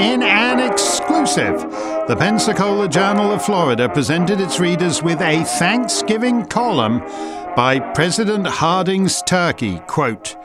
In 0.00 0.22
an 0.22 0.60
exclusive, 0.60 1.60
the 2.08 2.16
Pensacola 2.18 2.88
Journal 2.88 3.32
of 3.32 3.44
Florida 3.44 3.86
presented 3.86 4.40
its 4.40 4.58
readers 4.58 5.02
with 5.02 5.20
a 5.20 5.44
Thanksgiving 5.44 6.46
column 6.46 7.00
by 7.54 7.78
President 7.92 8.46
Harding's 8.46 9.20
Turkey. 9.20 9.80
Quote, 9.80 10.36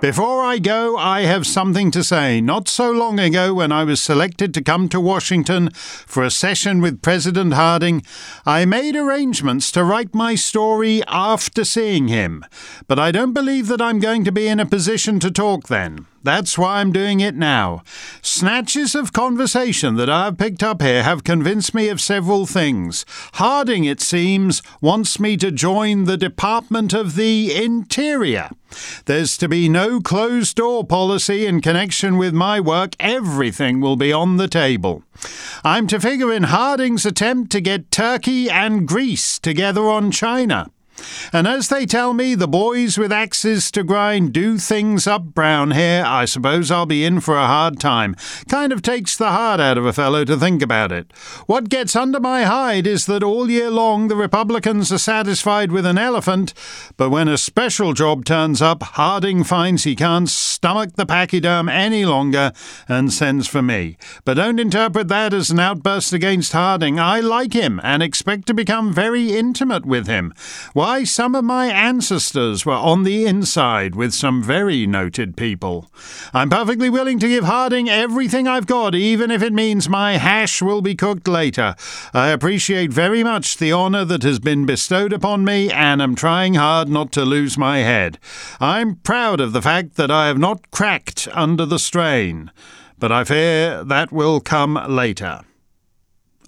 before 0.00 0.42
I 0.42 0.58
go, 0.58 0.96
I 0.96 1.24
have 1.24 1.46
something 1.46 1.90
to 1.90 2.02
say. 2.02 2.40
Not 2.40 2.68
so 2.68 2.90
long 2.90 3.20
ago, 3.20 3.52
when 3.52 3.70
I 3.70 3.84
was 3.84 4.00
selected 4.00 4.54
to 4.54 4.62
come 4.62 4.88
to 4.88 4.98
Washington 4.98 5.68
for 5.72 6.22
a 6.22 6.30
session 6.30 6.80
with 6.80 7.02
President 7.02 7.52
Harding, 7.52 8.02
I 8.46 8.64
made 8.64 8.96
arrangements 8.96 9.70
to 9.72 9.84
write 9.84 10.14
my 10.14 10.36
story 10.36 11.02
after 11.06 11.64
seeing 11.64 12.08
him. 12.08 12.46
But 12.88 12.98
I 12.98 13.10
don't 13.10 13.34
believe 13.34 13.66
that 13.66 13.82
I'm 13.82 13.98
going 13.98 14.24
to 14.24 14.32
be 14.32 14.48
in 14.48 14.58
a 14.58 14.64
position 14.64 15.20
to 15.20 15.30
talk 15.30 15.68
then. 15.68 16.06
That's 16.22 16.56
why 16.56 16.80
I'm 16.80 16.92
doing 16.92 17.20
it 17.20 17.34
now. 17.34 17.82
Snatches 18.20 18.94
of 18.94 19.12
conversation 19.12 19.96
that 19.96 20.08
I've 20.08 20.38
picked 20.38 20.62
up 20.62 20.80
here 20.80 21.02
have 21.02 21.24
convinced 21.24 21.74
me 21.74 21.88
of 21.88 22.00
several 22.00 22.46
things. 22.46 23.04
Harding, 23.34 23.84
it 23.84 24.00
seems, 24.00 24.62
wants 24.80 25.18
me 25.18 25.36
to 25.38 25.50
join 25.50 26.04
the 26.04 26.16
Department 26.16 26.92
of 26.92 27.16
the 27.16 27.54
Interior. 27.54 28.50
There's 29.06 29.36
to 29.38 29.48
be 29.48 29.68
no 29.68 30.00
closed 30.00 30.56
door 30.56 30.84
policy 30.84 31.44
in 31.44 31.60
connection 31.60 32.16
with 32.16 32.32
my 32.32 32.60
work. 32.60 32.94
Everything 33.00 33.80
will 33.80 33.96
be 33.96 34.12
on 34.12 34.36
the 34.36 34.48
table. 34.48 35.02
I'm 35.64 35.86
to 35.88 36.00
figure 36.00 36.32
in 36.32 36.44
Harding's 36.44 37.04
attempt 37.04 37.50
to 37.52 37.60
get 37.60 37.90
Turkey 37.90 38.48
and 38.48 38.86
Greece 38.86 39.38
together 39.38 39.88
on 39.88 40.10
China. 40.10 40.70
And 41.32 41.46
as 41.46 41.68
they 41.68 41.86
tell 41.86 42.12
me, 42.12 42.34
the 42.34 42.48
boys 42.48 42.98
with 42.98 43.12
axes 43.12 43.70
to 43.72 43.82
grind 43.82 44.32
do 44.32 44.58
things 44.58 45.06
up 45.06 45.22
brown 45.22 45.72
here, 45.72 46.04
I 46.06 46.24
suppose 46.24 46.70
I'll 46.70 46.86
be 46.86 47.04
in 47.04 47.20
for 47.20 47.36
a 47.36 47.46
hard 47.46 47.80
time. 47.80 48.16
Kind 48.48 48.72
of 48.72 48.82
takes 48.82 49.16
the 49.16 49.30
heart 49.30 49.60
out 49.60 49.78
of 49.78 49.86
a 49.86 49.92
fellow 49.92 50.24
to 50.24 50.36
think 50.36 50.62
about 50.62 50.92
it. 50.92 51.12
What 51.46 51.68
gets 51.68 51.96
under 51.96 52.20
my 52.20 52.44
hide 52.44 52.86
is 52.86 53.06
that 53.06 53.22
all 53.22 53.50
year 53.50 53.70
long 53.70 54.08
the 54.08 54.16
Republicans 54.16 54.92
are 54.92 54.98
satisfied 54.98 55.72
with 55.72 55.86
an 55.86 55.98
elephant, 55.98 56.54
but 56.96 57.10
when 57.10 57.28
a 57.28 57.38
special 57.38 57.92
job 57.92 58.24
turns 58.24 58.60
up, 58.60 58.82
Harding 58.82 59.44
finds 59.44 59.84
he 59.84 59.96
can't 59.96 60.28
stomach 60.28 60.94
the 60.96 61.06
pachyderm 61.06 61.68
any 61.68 62.04
longer 62.04 62.52
and 62.88 63.12
sends 63.12 63.48
for 63.48 63.62
me. 63.62 63.96
But 64.24 64.34
don't 64.34 64.60
interpret 64.60 65.08
that 65.08 65.32
as 65.32 65.50
an 65.50 65.58
outburst 65.58 66.12
against 66.12 66.52
Harding. 66.52 67.00
I 67.00 67.20
like 67.20 67.52
him 67.52 67.80
and 67.82 68.02
expect 68.02 68.46
to 68.46 68.54
become 68.54 68.92
very 68.92 69.32
intimate 69.32 69.86
with 69.86 70.06
him. 70.06 70.32
Why, 70.82 71.04
some 71.04 71.36
of 71.36 71.44
my 71.44 71.68
ancestors 71.68 72.66
were 72.66 72.72
on 72.72 73.04
the 73.04 73.24
inside 73.24 73.94
with 73.94 74.12
some 74.12 74.42
very 74.42 74.84
noted 74.84 75.36
people. 75.36 75.88
I'm 76.34 76.50
perfectly 76.50 76.90
willing 76.90 77.20
to 77.20 77.28
give 77.28 77.44
Harding 77.44 77.88
everything 77.88 78.48
I've 78.48 78.66
got, 78.66 78.92
even 78.96 79.30
if 79.30 79.44
it 79.44 79.52
means 79.52 79.88
my 79.88 80.14
hash 80.14 80.60
will 80.60 80.82
be 80.82 80.96
cooked 80.96 81.28
later. 81.28 81.76
I 82.12 82.30
appreciate 82.30 82.92
very 82.92 83.22
much 83.22 83.58
the 83.58 83.72
honour 83.72 84.04
that 84.06 84.24
has 84.24 84.40
been 84.40 84.66
bestowed 84.66 85.12
upon 85.12 85.44
me, 85.44 85.70
and 85.70 86.02
am 86.02 86.16
trying 86.16 86.54
hard 86.54 86.88
not 86.88 87.12
to 87.12 87.24
lose 87.24 87.56
my 87.56 87.78
head. 87.78 88.18
I'm 88.58 88.96
proud 88.96 89.40
of 89.40 89.52
the 89.52 89.62
fact 89.62 89.94
that 89.94 90.10
I 90.10 90.26
have 90.26 90.38
not 90.38 90.72
cracked 90.72 91.28
under 91.32 91.64
the 91.64 91.78
strain, 91.78 92.50
but 92.98 93.12
I 93.12 93.22
fear 93.22 93.84
that 93.84 94.10
will 94.10 94.40
come 94.40 94.74
later. 94.88 95.42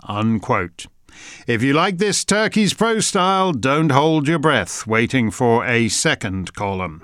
Unquote. 0.03 0.89
If 1.47 1.63
you 1.63 1.73
like 1.73 1.99
this 1.99 2.25
Turkey's 2.25 2.75
Pro 2.75 3.01
style, 3.01 3.53
don't 3.53 3.91
hold 3.91 4.29
your 4.29 4.39
breath 4.39 4.87
waiting 4.87 5.31
for 5.31 5.65
a 5.67 5.89
second 5.89 6.55
column. 6.55 7.03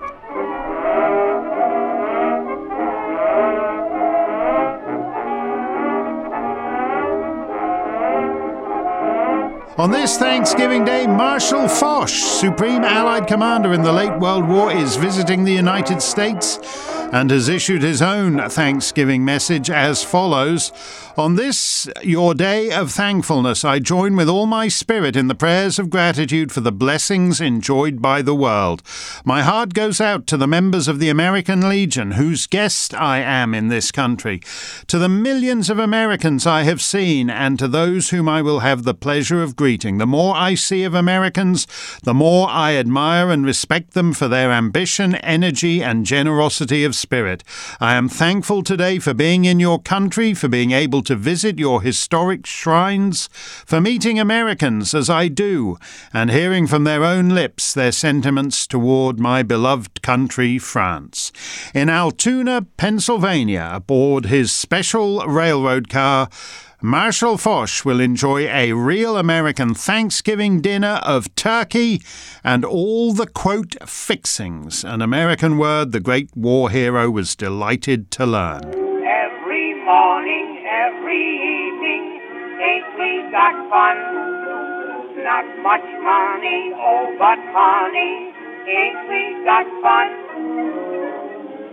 On 9.77 9.89
this 9.89 10.17
Thanksgiving 10.17 10.85
Day, 10.85 11.07
Marshal 11.07 11.67
Foch, 11.67 12.07
Supreme 12.07 12.83
Allied 12.83 13.25
Commander 13.25 13.73
in 13.73 13.81
the 13.81 13.91
late 13.91 14.15
World 14.19 14.47
War, 14.47 14.71
is 14.71 14.95
visiting 14.95 15.43
the 15.43 15.53
United 15.53 16.03
States 16.03 16.59
and 17.11 17.31
has 17.31 17.49
issued 17.49 17.81
his 17.81 18.01
own 18.01 18.47
Thanksgiving 18.49 19.25
message 19.25 19.71
as 19.71 20.03
follows 20.03 20.71
On 21.21 21.35
this, 21.35 21.87
your 22.01 22.33
day 22.33 22.71
of 22.71 22.91
thankfulness, 22.91 23.63
I 23.63 23.77
join 23.77 24.15
with 24.15 24.27
all 24.27 24.47
my 24.47 24.67
spirit 24.67 25.15
in 25.15 25.27
the 25.27 25.35
prayers 25.35 25.77
of 25.77 25.91
gratitude 25.91 26.51
for 26.51 26.61
the 26.61 26.71
blessings 26.71 27.39
enjoyed 27.39 28.01
by 28.01 28.23
the 28.23 28.33
world. 28.33 28.81
My 29.23 29.43
heart 29.43 29.75
goes 29.75 30.01
out 30.01 30.25
to 30.25 30.35
the 30.35 30.47
members 30.47 30.87
of 30.87 30.97
the 30.97 31.09
American 31.09 31.69
Legion, 31.69 32.13
whose 32.13 32.47
guest 32.47 32.95
I 32.95 33.19
am 33.19 33.53
in 33.53 33.67
this 33.67 33.91
country, 33.91 34.41
to 34.87 34.97
the 34.97 35.07
millions 35.07 35.69
of 35.69 35.77
Americans 35.77 36.47
I 36.47 36.63
have 36.63 36.81
seen, 36.81 37.29
and 37.29 37.59
to 37.59 37.67
those 37.67 38.09
whom 38.09 38.27
I 38.27 38.41
will 38.41 38.61
have 38.61 38.81
the 38.81 38.95
pleasure 38.95 39.43
of 39.43 39.55
greeting. 39.55 39.99
The 39.99 40.07
more 40.07 40.35
I 40.35 40.55
see 40.55 40.83
of 40.83 40.95
Americans, 40.95 41.67
the 42.01 42.15
more 42.15 42.49
I 42.49 42.73
admire 42.73 43.29
and 43.29 43.45
respect 43.45 43.91
them 43.91 44.13
for 44.13 44.27
their 44.27 44.51
ambition, 44.51 45.13
energy, 45.17 45.83
and 45.83 46.03
generosity 46.03 46.83
of 46.83 46.95
spirit. 46.95 47.43
I 47.79 47.93
am 47.93 48.09
thankful 48.09 48.63
today 48.63 48.97
for 48.97 49.13
being 49.13 49.45
in 49.45 49.59
your 49.59 49.79
country, 49.79 50.33
for 50.33 50.47
being 50.47 50.71
able 50.71 51.03
to 51.03 51.10
visit 51.15 51.59
your 51.59 51.81
historic 51.81 52.45
shrines, 52.45 53.29
for 53.65 53.81
meeting 53.81 54.19
Americans 54.19 54.93
as 54.93 55.09
I 55.09 55.27
do, 55.27 55.77
and 56.13 56.31
hearing 56.31 56.67
from 56.67 56.83
their 56.83 57.03
own 57.03 57.29
lips 57.29 57.73
their 57.73 57.91
sentiments 57.91 58.67
toward 58.67 59.19
my 59.19 59.43
beloved 59.43 60.01
country, 60.01 60.57
France. 60.57 61.31
In 61.73 61.89
Altoona, 61.89 62.63
Pennsylvania, 62.77 63.69
aboard 63.73 64.25
his 64.25 64.51
special 64.51 65.25
railroad 65.27 65.89
car, 65.89 66.29
Marshal 66.83 67.37
Foch 67.37 67.85
will 67.85 67.99
enjoy 67.99 68.47
a 68.47 68.73
real 68.73 69.15
American 69.15 69.75
Thanksgiving 69.75 70.61
dinner 70.61 70.99
of 71.03 71.33
turkey 71.35 72.01
and 72.43 72.65
all 72.65 73.13
the 73.13 73.27
quote 73.27 73.75
fixings, 73.87 74.83
an 74.83 74.99
American 75.03 75.59
word 75.59 75.91
the 75.91 75.99
great 75.99 76.35
war 76.35 76.71
hero 76.71 77.11
was 77.11 77.35
delighted 77.35 78.09
to 78.11 78.25
learn. 78.25 78.80
Got 83.41 83.57
fun? 83.73 83.97
Not 85.25 85.45
much 85.65 85.87
money, 86.05 86.61
oh, 86.77 87.09
but 87.17 87.39
honey, 87.49 88.29
ain't 88.69 89.01
we 89.09 89.21
got 89.43 89.65
fun? 89.81 90.09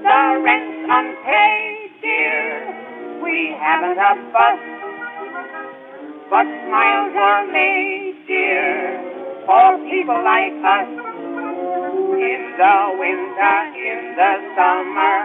The 0.01 0.21
rent's 0.41 0.81
unpaid, 0.89 1.91
dear, 2.01 3.21
we 3.23 3.53
haven't 3.61 4.01
a 4.01 4.13
fuss. 4.33 4.61
But 6.31 6.47
smiles 6.65 7.15
are 7.21 7.47
made, 7.53 8.17
dear, 8.27 9.45
for 9.45 9.77
people 9.93 10.21
like 10.25 10.57
us. 10.65 10.89
In 12.17 12.43
the 12.57 12.77
winter, 12.97 13.59
in 13.77 14.01
the 14.17 14.33
summer, 14.57 15.17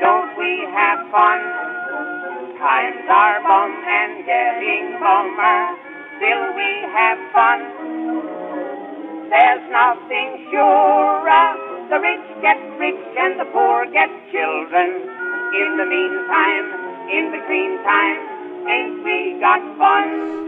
don't 0.00 0.36
we 0.36 0.60
have 0.76 1.00
fun? 1.10 2.35
Times 2.58 3.04
are 3.08 3.40
bum 3.44 3.70
and 3.84 4.24
getting 4.24 4.96
bummer, 4.98 5.76
still 6.16 6.44
we 6.56 6.70
have 6.92 7.18
fun. 7.32 7.60
There's 9.28 9.64
nothing 9.70 10.48
surer. 10.50 11.48
The 11.90 11.98
rich 12.00 12.26
get 12.42 12.58
rich 12.80 13.04
and 13.18 13.38
the 13.40 13.46
poor 13.52 13.86
get 13.92 14.10
children. 14.32 14.88
In 15.52 15.76
the 15.76 15.86
meantime, 15.86 16.66
in 17.12 17.30
between 17.30 17.78
time, 17.84 18.35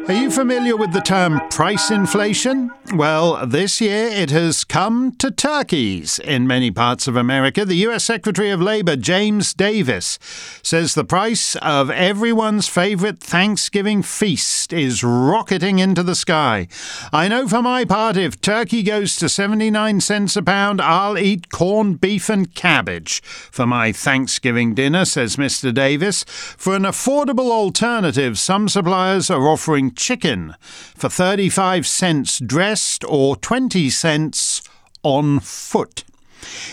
Are 0.09 0.15
you 0.15 0.31
familiar 0.31 0.77
with 0.77 0.93
the 0.93 1.01
term 1.01 1.41
price 1.51 1.91
inflation? 1.91 2.71
Well, 2.95 3.47
this 3.47 3.81
year 3.81 4.07
it 4.07 4.31
has 4.31 4.65
come 4.65 5.13
to 5.17 5.31
turkeys 5.31 6.19
in 6.19 6.47
many 6.47 6.71
parts 6.71 7.07
of 7.07 7.15
America. 7.15 7.65
The 7.65 7.77
U.S. 7.77 8.05
Secretary 8.05 8.51
of 8.51 8.63
Labor, 8.63 8.97
James 8.97 9.53
Davis, 9.53 10.19
says 10.63 10.95
the 10.95 11.05
price 11.05 11.57
of 11.57 11.91
everyone's 11.91 12.67
favorite 12.67 13.21
Thanksgiving 13.21 14.03
feast 14.03 14.73
is 14.73 15.05
rocketing 15.05 15.79
into 15.79 16.03
the 16.03 16.15
sky. 16.15 16.69
I 17.13 17.29
know 17.29 17.47
for 17.47 17.63
my 17.63 17.85
part, 17.85 18.17
if 18.17 18.41
turkey 18.41 18.83
goes 18.83 19.17
to 19.17 19.29
79 19.29 20.01
cents 20.01 20.37
a 20.37 20.43
pound, 20.43 20.81
I'll 20.81 21.19
eat 21.19 21.51
corned 21.51 22.01
beef 22.01 22.31
and 22.31 22.55
cabbage 22.55 23.23
for 23.23 23.67
my 23.67 23.93
Thanksgiving 23.93 24.75
dinner, 24.75 25.05
says 25.05 25.37
Mr. 25.37 25.73
Davis. 25.73 26.25
For 26.25 26.75
an 26.75 26.85
affordable 26.85 27.51
alternative, 27.51 28.08
some 28.39 28.69
suppliers 28.69 29.31
are 29.31 29.49
offering 29.49 29.95
chicken 29.95 30.55
for 30.61 31.09
35 31.09 31.87
cents 31.87 32.39
dressed 32.39 33.05
or 33.09 33.37
20 33.37 33.91
cents 33.91 34.63
on 35.03 35.41
foot. 35.41 36.05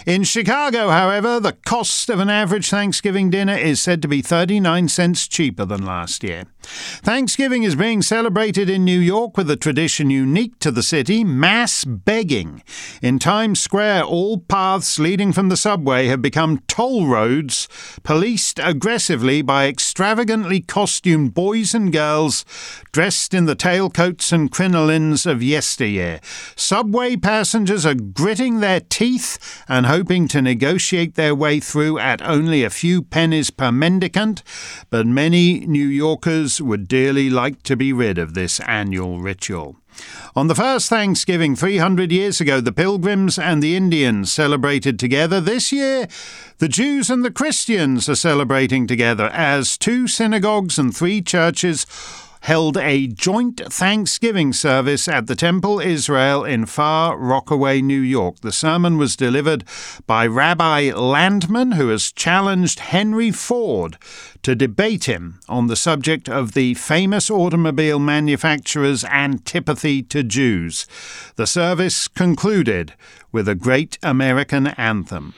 In 0.05 0.23
Chicago, 0.23 0.89
however, 0.89 1.39
the 1.39 1.53
cost 1.53 2.09
of 2.09 2.19
an 2.19 2.29
average 2.29 2.69
Thanksgiving 2.69 3.29
dinner 3.29 3.55
is 3.55 3.81
said 3.81 4.01
to 4.01 4.07
be 4.07 4.21
39 4.21 4.89
cents 4.89 5.27
cheaper 5.27 5.65
than 5.65 5.85
last 5.85 6.23
year. 6.23 6.45
Thanksgiving 6.65 7.63
is 7.63 7.75
being 7.75 8.01
celebrated 8.01 8.69
in 8.69 8.83
New 8.83 8.99
York 8.99 9.37
with 9.37 9.49
a 9.49 9.55
tradition 9.55 10.09
unique 10.09 10.59
to 10.59 10.71
the 10.71 10.83
city 10.83 11.23
mass 11.23 11.83
begging. 11.83 12.63
In 13.01 13.19
Times 13.19 13.59
Square, 13.59 14.03
all 14.03 14.39
paths 14.39 14.99
leading 14.99 15.33
from 15.33 15.49
the 15.49 15.57
subway 15.57 16.07
have 16.07 16.21
become 16.21 16.63
toll 16.67 17.07
roads, 17.07 17.67
policed 18.03 18.59
aggressively 18.59 19.41
by 19.41 19.67
extravagantly 19.67 20.61
costumed 20.61 21.33
boys 21.33 21.73
and 21.73 21.91
girls 21.91 22.45
dressed 22.91 23.33
in 23.33 23.45
the 23.45 23.55
tailcoats 23.55 24.31
and 24.31 24.51
crinolines 24.51 25.29
of 25.29 25.43
yesteryear. 25.43 26.19
Subway 26.55 27.15
passengers 27.15 27.85
are 27.85 27.95
gritting 27.95 28.59
their 28.59 28.79
teeth 28.79 29.63
and 29.67 29.85
hoping 29.85 30.27
to 30.29 30.41
negotiate 30.41 31.15
their 31.15 31.35
way 31.35 31.59
through 31.59 31.99
at 31.99 32.21
only 32.21 32.63
a 32.63 32.69
few 32.69 33.01
pennies 33.01 33.49
per 33.49 33.71
mendicant, 33.71 34.43
but 34.89 35.05
many 35.05 35.65
New 35.65 35.87
Yorkers 35.87 36.54
would 36.61 36.87
dearly 36.87 37.29
like 37.29 37.63
to 37.63 37.75
be 37.75 37.93
rid 37.93 38.17
of 38.17 38.33
this 38.33 38.59
annual 38.61 39.19
ritual. 39.19 39.77
On 40.35 40.47
the 40.47 40.55
first 40.55 40.89
Thanksgiving 40.89 41.55
300 41.55 42.11
years 42.11 42.41
ago, 42.41 42.59
the 42.59 42.73
Pilgrims 42.73 43.39
and 43.39 43.63
the 43.63 43.75
Indians 43.75 44.31
celebrated 44.31 44.99
together. 44.99 45.39
This 45.39 45.71
year, 45.71 46.07
the 46.57 46.67
Jews 46.67 47.09
and 47.09 47.23
the 47.23 47.31
Christians 47.31 48.09
are 48.09 48.15
celebrating 48.15 48.87
together 48.87 49.29
as 49.33 49.77
two 49.77 50.07
synagogues 50.07 50.77
and 50.77 50.95
three 50.95 51.21
churches 51.21 51.85
held 52.45 52.77
a 52.77 53.07
joint 53.07 53.59
Thanksgiving 53.73 54.53
service 54.53 55.07
at 55.07 55.25
the 55.25 55.35
Temple 55.35 55.79
Israel 55.79 56.43
in 56.43 56.67
Far 56.67 57.17
Rockaway, 57.17 57.81
New 57.81 57.99
York. 57.99 58.41
The 58.41 58.51
sermon 58.51 58.99
was 58.99 59.15
delivered 59.15 59.63
by 60.05 60.27
Rabbi 60.27 60.91
Landman, 60.91 61.71
who 61.71 61.87
has 61.87 62.11
challenged 62.11 62.81
Henry 62.81 63.31
Ford 63.31 63.97
to 64.43 64.53
debate 64.53 65.05
him 65.05 65.39
on 65.49 65.65
the 65.65 65.75
subject 65.75 66.29
of 66.29 66.51
the 66.51 66.75
famous 66.75 67.31
automobile 67.31 67.97
manufacturer's 67.97 69.03
antipathy 69.05 70.03
to 70.03 70.21
Jews. 70.21 70.85
The 71.37 71.47
service 71.47 72.07
concluded 72.07 72.93
with 73.31 73.49
a 73.49 73.55
great 73.55 73.97
American 74.03 74.67
anthem. 74.67 75.33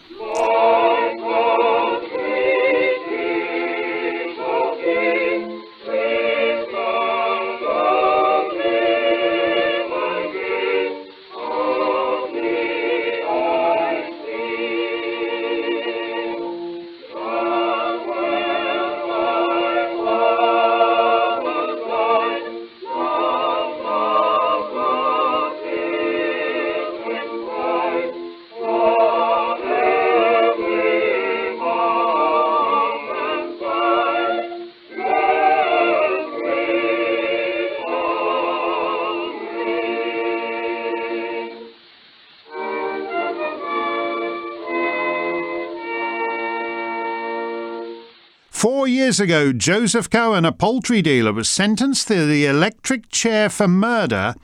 Years 49.17 49.29
ago, 49.29 49.51
Joseph 49.51 50.09
Cohen, 50.11 50.45
a 50.45 50.51
poultry 50.51 51.01
dealer, 51.01 51.33
was 51.33 51.49
sentenced 51.49 52.07
to 52.07 52.27
the 52.27 52.45
electric 52.45 53.09
chair 53.09 53.49
for 53.49 53.67
murder 53.67 54.35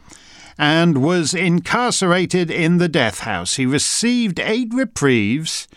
and 0.58 1.04
was 1.04 1.36
incarcerated 1.36 2.50
in 2.50 2.78
the 2.78 2.90
death 2.90 3.20
house. 3.20 3.56
He 3.56 3.68
received 3.68 4.40
eight 4.40 4.70
reprieves, 4.74 5.68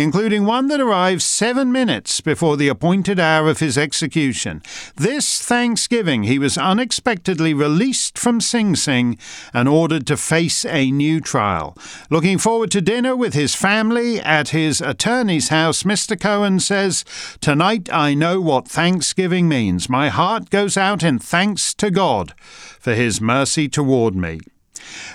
including 0.00 0.46
one 0.46 0.68
that 0.68 0.80
arrived 0.80 1.20
seven 1.20 1.70
minutes 1.70 2.20
before 2.20 2.56
the 2.56 2.68
appointed 2.68 3.20
hour 3.20 3.48
of 3.48 3.58
his 3.58 3.76
execution. 3.76 4.62
This 4.96 5.42
Thanksgiving, 5.42 6.22
he 6.22 6.38
was 6.38 6.56
unexpectedly 6.56 7.52
released 7.52 8.18
from 8.18 8.40
Sing 8.40 8.74
Sing 8.74 9.18
and 9.52 9.68
ordered 9.68 10.06
to 10.06 10.16
face 10.16 10.64
a 10.64 10.90
new 10.90 11.20
trial. 11.20 11.76
Looking 12.08 12.38
forward 12.38 12.70
to 12.72 12.80
dinner 12.80 13.14
with 13.14 13.34
his 13.34 13.54
family 13.54 14.20
at 14.20 14.48
his 14.48 14.80
attorney's 14.80 15.48
house, 15.48 15.82
Mr. 15.82 16.18
Cohen 16.18 16.60
says, 16.60 17.04
Tonight 17.40 17.88
I 17.92 18.14
know 18.14 18.40
what 18.40 18.68
Thanksgiving 18.68 19.48
means. 19.48 19.88
My 19.88 20.08
heart 20.08 20.50
goes 20.50 20.76
out 20.76 21.02
in 21.02 21.18
thanks 21.18 21.74
to 21.74 21.90
God 21.90 22.32
for 22.80 22.94
his 22.94 23.20
mercy 23.20 23.68
toward 23.68 24.14
me. 24.16 24.40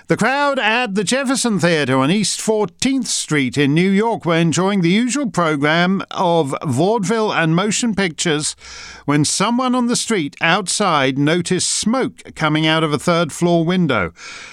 The 0.08 0.18
crowd 0.18 0.60
at 0.60 0.96
the 0.96 1.04
Jefferson 1.04 1.60
Theatre 1.60 1.98
on 1.98 2.12
East 2.12 2.40
14th 2.40 3.08
Street 3.08 3.58
in 3.58 3.74
New 3.74 3.90
York 3.90 4.26
were 4.26 4.36
enjoying 4.36 4.82
the 4.82 4.90
usual 4.90 5.30
program 5.30 6.04
of 6.12 6.54
vaudeville 6.64 7.34
and 7.34 7.56
motion 7.56 7.96
pictures 7.96 8.56
when 9.06 9.26
someone 9.26 9.76
on 9.76 9.88
the 9.88 9.96
street 9.96 10.36
outside 10.42 11.18
noticed 11.18 11.70
smoke 11.70 12.36
coming 12.36 12.68
out 12.68 12.84
of 12.84 12.94
a 12.94 13.00
third 13.00 13.32
floor 13.32 13.66
window. 13.66 14.12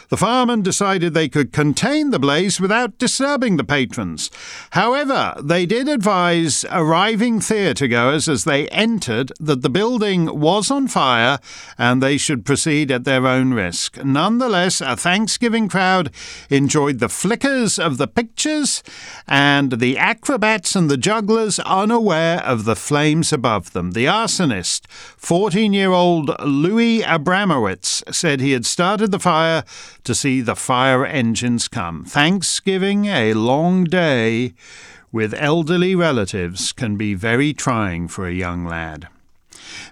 The 0.08 0.16
firemen 0.16 0.62
decided 0.62 1.14
they 1.14 1.28
could 1.28 1.52
contain 1.52 2.10
the 2.10 2.18
blaze 2.18 2.60
without 2.60 2.98
disturbing 2.98 3.56
the 3.56 3.64
patrons. 3.64 4.30
However, 4.70 5.34
they 5.42 5.66
did 5.66 5.88
advise 5.88 6.64
arriving 6.70 7.40
theatregoers 7.40 8.28
as 8.28 8.44
they 8.44 8.68
entered 8.68 9.32
that 9.40 9.62
the 9.62 9.70
building 9.70 10.40
was 10.40 10.70
on 10.70 10.88
fire 10.88 11.38
and 11.78 12.02
they 12.02 12.18
should 12.18 12.44
proceed 12.44 12.90
at 12.90 13.04
their 13.04 13.26
own 13.26 13.54
risk. 13.54 14.02
Nonetheless, 14.04 14.80
a 14.80 14.96
Thanksgiving 15.12 15.68
crowd 15.68 16.10
enjoyed 16.48 16.98
the 16.98 17.10
flickers 17.10 17.78
of 17.78 17.98
the 17.98 18.08
pictures 18.08 18.82
and 19.28 19.72
the 19.72 19.98
acrobats 19.98 20.74
and 20.74 20.90
the 20.90 20.96
jugglers 20.96 21.58
unaware 21.58 22.42
of 22.42 22.64
the 22.64 22.74
flames 22.74 23.30
above 23.30 23.74
them. 23.74 23.90
The 23.90 24.06
arsonist, 24.06 24.86
14 24.88 25.74
year 25.74 25.90
old 25.90 26.30
Louis 26.42 27.02
Abramowitz, 27.02 28.02
said 28.10 28.40
he 28.40 28.52
had 28.52 28.64
started 28.64 29.10
the 29.10 29.18
fire 29.18 29.64
to 30.04 30.14
see 30.14 30.40
the 30.40 30.56
fire 30.56 31.04
engines 31.04 31.68
come. 31.68 32.06
Thanksgiving, 32.06 33.04
a 33.04 33.34
long 33.34 33.84
day 33.84 34.54
with 35.12 35.34
elderly 35.34 35.94
relatives, 35.94 36.72
can 36.72 36.96
be 36.96 37.12
very 37.12 37.52
trying 37.52 38.08
for 38.08 38.26
a 38.26 38.32
young 38.32 38.64
lad. 38.64 39.08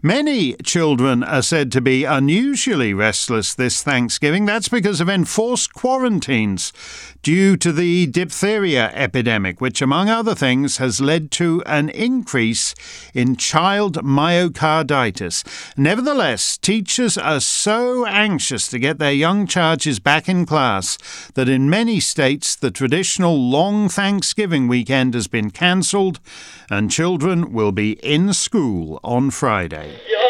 Many 0.03 0.55
children 0.65 1.23
are 1.23 1.43
said 1.43 1.71
to 1.73 1.81
be 1.81 2.05
unusually 2.05 2.95
restless 2.95 3.55
this 3.55 3.83
Thanksgiving. 3.83 4.47
That's 4.47 4.69
because 4.69 5.01
of 5.01 5.09
enforced 5.09 5.75
quarantines 5.75 6.73
due 7.23 7.57
to 7.59 7.71
the 7.71 8.07
diphtheria 8.07 8.91
epidemic, 8.95 9.61
which, 9.61 9.83
among 9.83 10.09
other 10.09 10.35
things, 10.35 10.79
has 10.79 11.01
led 11.01 11.31
to 11.33 11.63
an 11.67 11.91
increase 11.91 12.75
in 13.13 13.37
child 13.37 13.97
myocarditis. 14.03 15.45
Nevertheless, 15.77 16.57
teachers 16.57 17.19
are 17.19 17.41
so 17.41 18.07
anxious 18.07 18.69
to 18.69 18.79
get 18.79 18.99
their 18.99 19.13
young 19.13 19.47
charges 19.47 20.01
back 20.01 20.29
in 20.29 20.47
class 20.47 20.97
that 21.35 21.49
in 21.49 21.69
many 21.69 22.01
states 22.01 22.57
the 22.57 22.71
traditional 22.71 23.39
long 23.39 23.89
Thanksgiving 23.89 24.67
weekend 24.67 25.13
has 25.15 25.29
been 25.29 25.51
cancelled 25.51 26.21
and 26.71 26.91
children 26.91 27.53
will 27.53 27.73
be 27.73 27.93
in 28.03 28.33
school 28.33 28.99
on 29.05 29.31
Friday. 29.31 29.60
Just 30.09 30.30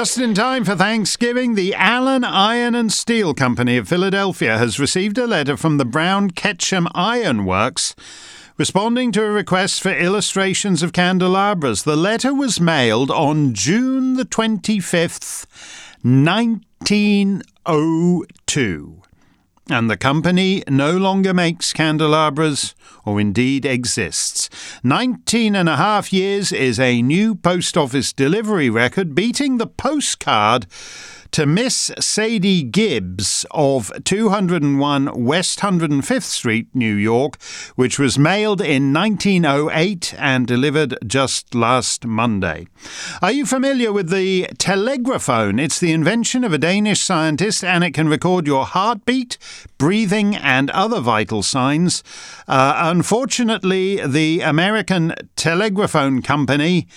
Just 0.00 0.16
in 0.16 0.32
time 0.32 0.64
for 0.64 0.74
Thanksgiving, 0.74 1.56
the 1.56 1.74
Allen 1.74 2.24
Iron 2.24 2.74
and 2.74 2.90
Steel 2.90 3.34
Company 3.34 3.76
of 3.76 3.86
Philadelphia 3.86 4.56
has 4.56 4.80
received 4.80 5.18
a 5.18 5.26
letter 5.26 5.58
from 5.58 5.76
the 5.76 5.84
Brown 5.84 6.30
Ketcham 6.30 6.86
Iron 6.94 7.44
Works 7.44 7.94
responding 8.56 9.12
to 9.12 9.22
a 9.22 9.30
request 9.30 9.82
for 9.82 9.90
illustrations 9.90 10.82
of 10.82 10.94
candelabras. 10.94 11.82
The 11.82 11.96
letter 11.96 12.32
was 12.32 12.58
mailed 12.58 13.10
on 13.10 13.52
June 13.52 14.14
the 14.14 14.24
25th, 14.24 15.44
1902. 16.02 18.99
And 19.70 19.88
the 19.88 19.96
company 19.96 20.64
no 20.68 20.96
longer 20.96 21.32
makes 21.32 21.72
candelabras 21.72 22.74
or 23.04 23.20
indeed 23.20 23.64
exists. 23.64 24.50
Nineteen 24.82 25.54
and 25.54 25.68
a 25.68 25.76
half 25.76 26.12
years 26.12 26.50
is 26.50 26.80
a 26.80 27.02
new 27.02 27.36
post 27.36 27.76
office 27.76 28.12
delivery 28.12 28.68
record, 28.68 29.14
beating 29.14 29.58
the 29.58 29.68
postcard 29.68 30.66
to 31.32 31.46
Miss 31.46 31.90
Sadie 31.98 32.62
Gibbs 32.62 33.46
of 33.50 33.92
201 34.04 35.24
West 35.24 35.60
105th 35.60 36.22
Street, 36.22 36.66
New 36.74 36.94
York, 36.94 37.40
which 37.76 37.98
was 37.98 38.18
mailed 38.18 38.60
in 38.60 38.92
1908 38.92 40.14
and 40.18 40.46
delivered 40.46 40.98
just 41.06 41.54
last 41.54 42.04
Monday. 42.04 42.66
Are 43.22 43.32
you 43.32 43.46
familiar 43.46 43.92
with 43.92 44.10
the 44.10 44.48
telegraphone? 44.58 45.58
It's 45.58 45.78
the 45.78 45.92
invention 45.92 46.42
of 46.42 46.52
a 46.52 46.58
Danish 46.58 47.00
scientist 47.00 47.62
and 47.62 47.84
it 47.84 47.92
can 47.92 48.08
record 48.08 48.46
your 48.46 48.64
heartbeat, 48.64 49.38
breathing, 49.78 50.34
and 50.36 50.70
other 50.70 51.00
vital 51.00 51.42
signs. 51.42 52.02
Uh, 52.48 52.74
unfortunately, 52.76 54.04
the 54.04 54.40
American 54.40 55.14
Telegraphone 55.36 56.22
Company 56.22 56.88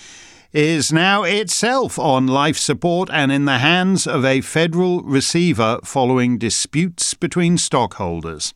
is 0.54 0.92
now 0.92 1.24
itself 1.24 1.98
on 1.98 2.28
life 2.28 2.56
support 2.56 3.10
and 3.12 3.32
in 3.32 3.44
the 3.44 3.58
hands 3.58 4.06
of 4.06 4.24
a 4.24 4.40
federal 4.40 5.02
receiver 5.02 5.80
following 5.82 6.38
disputes 6.38 7.12
between 7.12 7.58
stockholders. 7.58 8.54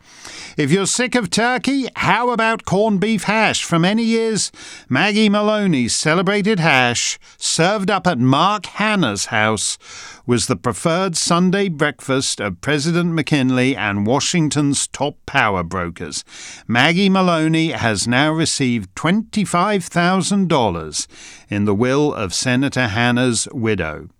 If 0.56 0.70
you're 0.70 0.86
sick 0.86 1.16
of 1.16 1.28
turkey, 1.28 1.88
how 1.96 2.30
about 2.30 2.64
corned 2.64 3.00
beef 3.00 3.24
hash? 3.24 3.64
For 3.64 3.80
many 3.80 4.04
years, 4.04 4.52
Maggie 4.88 5.28
Maloney's 5.28 5.96
celebrated 5.96 6.60
hash, 6.60 7.18
served 7.36 7.90
up 7.90 8.06
at 8.06 8.20
Mark 8.20 8.66
Hanna's 8.66 9.26
house, 9.26 9.76
was 10.28 10.46
the 10.46 10.56
preferred 10.56 11.16
Sunday 11.16 11.68
breakfast 11.70 12.38
of 12.38 12.60
President 12.60 13.14
McKinley 13.14 13.74
and 13.74 14.06
Washington's 14.06 14.86
top 14.86 15.16
power 15.24 15.62
brokers. 15.62 16.22
Maggie 16.66 17.08
Maloney 17.08 17.70
has 17.70 18.06
now 18.06 18.30
received 18.30 18.94
$25,000 18.94 21.06
in 21.48 21.64
the 21.64 21.74
will 21.74 22.12
of 22.12 22.34
Senator 22.34 22.88
Hanna's 22.88 23.48
widow. 23.52 24.10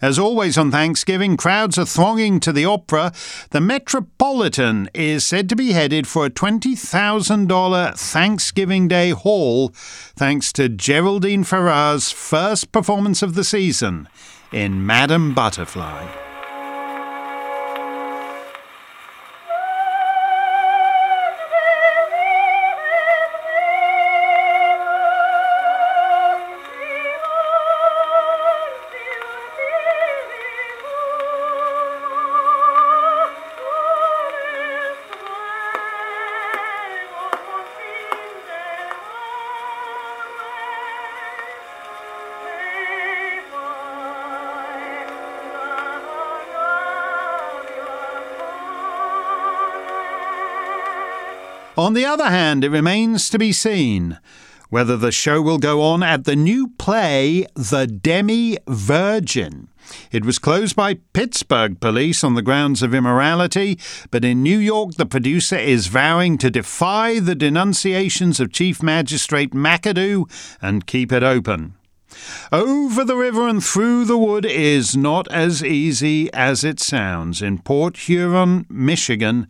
As 0.00 0.18
always 0.18 0.58
on 0.58 0.72
Thanksgiving, 0.72 1.36
crowds 1.36 1.78
are 1.78 1.86
thronging 1.86 2.40
to 2.40 2.52
the 2.52 2.64
opera. 2.64 3.12
The 3.50 3.60
Metropolitan 3.60 4.90
is 4.92 5.24
said 5.24 5.48
to 5.48 5.54
be 5.54 5.70
headed 5.70 6.08
for 6.08 6.26
a 6.26 6.30
$20,000 6.30 7.96
Thanksgiving 7.96 8.88
Day 8.88 9.10
haul 9.10 9.68
thanks 9.68 10.52
to 10.54 10.68
Geraldine 10.68 11.44
Farrar's 11.44 12.10
first 12.10 12.72
performance 12.72 13.22
of 13.22 13.36
the 13.36 13.44
season 13.44 14.08
in 14.52 14.84
Madam 14.86 15.34
Butterfly. 15.34 16.21
On 51.82 51.94
the 51.94 52.06
other 52.06 52.30
hand, 52.30 52.62
it 52.62 52.70
remains 52.70 53.28
to 53.28 53.40
be 53.40 53.50
seen 53.50 54.20
whether 54.70 54.96
the 54.96 55.10
show 55.10 55.42
will 55.42 55.58
go 55.58 55.82
on 55.82 56.00
at 56.04 56.22
the 56.22 56.36
new 56.36 56.68
play, 56.78 57.44
The 57.56 57.88
Demi 57.88 58.56
Virgin. 58.68 59.66
It 60.12 60.24
was 60.24 60.38
closed 60.38 60.76
by 60.76 61.00
Pittsburgh 61.12 61.80
police 61.80 62.22
on 62.22 62.36
the 62.36 62.40
grounds 62.40 62.84
of 62.84 62.94
immorality, 62.94 63.80
but 64.12 64.24
in 64.24 64.44
New 64.44 64.58
York, 64.58 64.94
the 64.94 65.06
producer 65.06 65.58
is 65.58 65.88
vowing 65.88 66.38
to 66.38 66.52
defy 66.52 67.18
the 67.18 67.34
denunciations 67.34 68.38
of 68.38 68.52
Chief 68.52 68.80
Magistrate 68.80 69.50
McAdoo 69.50 70.30
and 70.62 70.86
keep 70.86 71.10
it 71.10 71.24
open. 71.24 71.74
Over 72.52 73.04
the 73.04 73.16
river 73.16 73.48
and 73.48 73.64
through 73.64 74.04
the 74.04 74.18
wood 74.18 74.44
is 74.44 74.96
not 74.96 75.26
as 75.32 75.64
easy 75.64 76.32
as 76.32 76.62
it 76.62 76.78
sounds. 76.78 77.42
In 77.42 77.58
Port 77.58 77.96
Huron, 77.96 78.66
Michigan, 78.68 79.48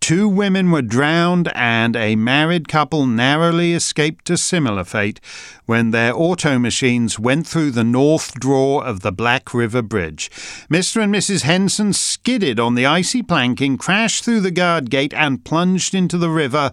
Two 0.00 0.28
women 0.28 0.70
were 0.70 0.82
drowned, 0.82 1.50
and 1.54 1.94
a 1.94 2.16
married 2.16 2.68
couple 2.68 3.06
narrowly 3.06 3.74
escaped 3.74 4.30
a 4.30 4.36
similar 4.36 4.84
fate 4.84 5.20
when 5.66 5.90
their 5.90 6.14
auto 6.14 6.58
machines 6.58 7.18
went 7.18 7.46
through 7.46 7.72
the 7.72 7.84
north 7.84 8.32
draw 8.34 8.80
of 8.80 9.00
the 9.00 9.12
Black 9.12 9.52
River 9.52 9.82
Bridge. 9.82 10.30
Mr. 10.70 11.02
and 11.02 11.14
Mrs. 11.14 11.42
Henson 11.42 11.92
skidded 11.92 12.58
on 12.58 12.74
the 12.74 12.86
icy 12.86 13.22
planking, 13.22 13.76
crashed 13.76 14.24
through 14.24 14.40
the 14.40 14.50
guard 14.50 14.88
gate, 14.88 15.12
and 15.12 15.44
plunged 15.44 15.94
into 15.94 16.16
the 16.16 16.30
river, 16.30 16.72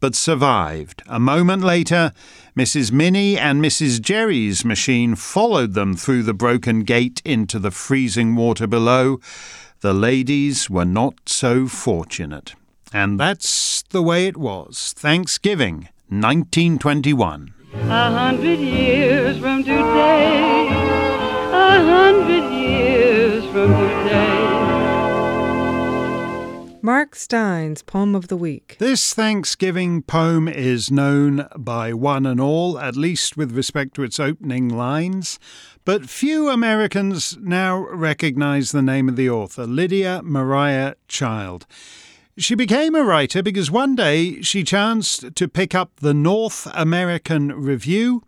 but 0.00 0.14
survived. 0.14 1.02
A 1.06 1.18
moment 1.18 1.62
later, 1.62 2.12
Mrs. 2.56 2.92
Minnie 2.92 3.38
and 3.38 3.62
Mrs. 3.62 4.00
Jerry's 4.00 4.64
machine 4.64 5.14
followed 5.14 5.74
them 5.74 5.96
through 5.96 6.22
the 6.22 6.34
broken 6.34 6.84
gate 6.84 7.22
into 7.24 7.58
the 7.58 7.70
freezing 7.70 8.34
water 8.34 8.66
below. 8.66 9.20
The 9.86 9.94
ladies 9.94 10.68
were 10.68 10.84
not 10.84 11.14
so 11.28 11.68
fortunate. 11.68 12.56
And 12.92 13.20
that's 13.20 13.82
the 13.82 14.02
way 14.02 14.26
it 14.26 14.36
was. 14.36 14.92
Thanksgiving, 14.96 15.90
1921. 16.08 17.54
A 17.72 18.10
hundred 18.10 18.58
years 18.58 19.38
from 19.38 19.62
today, 19.62 20.35
Mark 26.86 27.16
Steyn's 27.16 27.82
Poem 27.82 28.14
of 28.14 28.28
the 28.28 28.36
Week. 28.36 28.76
This 28.78 29.12
Thanksgiving 29.12 30.02
poem 30.02 30.46
is 30.46 30.88
known 30.88 31.48
by 31.56 31.92
one 31.92 32.24
and 32.24 32.40
all, 32.40 32.78
at 32.78 32.94
least 32.94 33.36
with 33.36 33.56
respect 33.56 33.94
to 33.94 34.04
its 34.04 34.20
opening 34.20 34.68
lines, 34.68 35.40
but 35.84 36.08
few 36.08 36.48
Americans 36.48 37.36
now 37.40 37.76
recognize 37.76 38.70
the 38.70 38.82
name 38.82 39.08
of 39.08 39.16
the 39.16 39.28
author, 39.28 39.66
Lydia 39.66 40.20
Maria 40.22 40.94
Child. 41.08 41.66
She 42.38 42.54
became 42.54 42.94
a 42.94 43.02
writer 43.02 43.42
because 43.42 43.68
one 43.68 43.96
day 43.96 44.40
she 44.42 44.62
chanced 44.62 45.34
to 45.34 45.48
pick 45.48 45.74
up 45.74 45.90
the 45.96 46.14
North 46.14 46.68
American 46.72 47.48
Review 47.50 48.22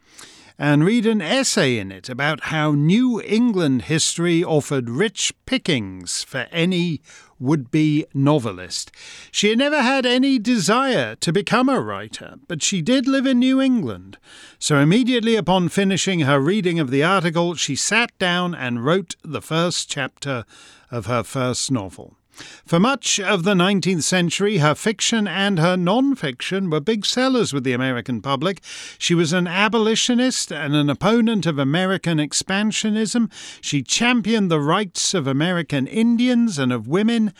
and 0.59 0.85
read 0.85 1.07
an 1.07 1.23
essay 1.23 1.79
in 1.79 1.93
it 1.93 2.09
about 2.09 2.47
how 2.47 2.73
New 2.73 3.23
England 3.23 3.83
history 3.83 4.43
offered 4.43 4.91
rich 4.91 5.33
pickings 5.47 6.25
for 6.25 6.49
any 6.51 7.01
would 7.41 7.71
be 7.71 8.05
novelist. 8.13 8.91
She 9.31 9.49
had 9.49 9.59
never 9.59 9.81
had 9.81 10.05
any 10.05 10.39
desire 10.39 11.15
to 11.17 11.33
become 11.33 11.69
a 11.69 11.81
writer, 11.81 12.37
but 12.47 12.63
she 12.63 12.83
did 12.83 13.07
live 13.07 13.27
in 13.27 13.39
New 13.39 13.61
England. 13.61 14.19
So 14.59 14.79
immediately 14.79 15.37
upon 15.37 15.71
finishing 15.71 16.21
her 16.21 16.41
reading 16.41 16.79
of 16.79 16.91
the 16.91 17.03
article, 17.03 17.55
she 17.55 17.77
sat 17.77 18.17
down 18.19 18.55
and 18.55 18.85
wrote 18.85 19.17
the 19.23 19.43
first 19.43 19.91
chapter 19.91 20.45
of 20.91 21.07
her 21.07 21.23
first 21.23 21.71
novel. 21.71 22.18
For 22.65 22.79
much 22.79 23.19
of 23.19 23.45
the 23.45 23.55
19th 23.55 24.03
century, 24.03 24.59
her 24.59 24.75
fiction 24.75 25.27
and 25.27 25.59
her 25.59 25.77
non 25.77 26.15
fiction 26.15 26.71
were 26.71 26.81
big 26.81 27.05
sellers 27.07 27.53
with 27.53 27.65
the 27.65 27.73
American 27.73 28.21
public. 28.21 28.63
She 28.99 29.15
was 29.15 29.33
an 29.33 29.47
abolitionist 29.47 30.53
and 30.53 30.75
an 30.75 30.91
opponent 30.91 31.47
of 31.47 31.59
American 31.59 32.19
expansionism. 32.19 33.31
She 33.61 33.83
championed 33.83 34.51
the 34.51 34.61
rights 34.61 35.15
of 35.15 35.27
American 35.27 35.87
Indians 35.87 36.59
and 36.59 36.73
of 36.73 36.87
women, 36.87 37.33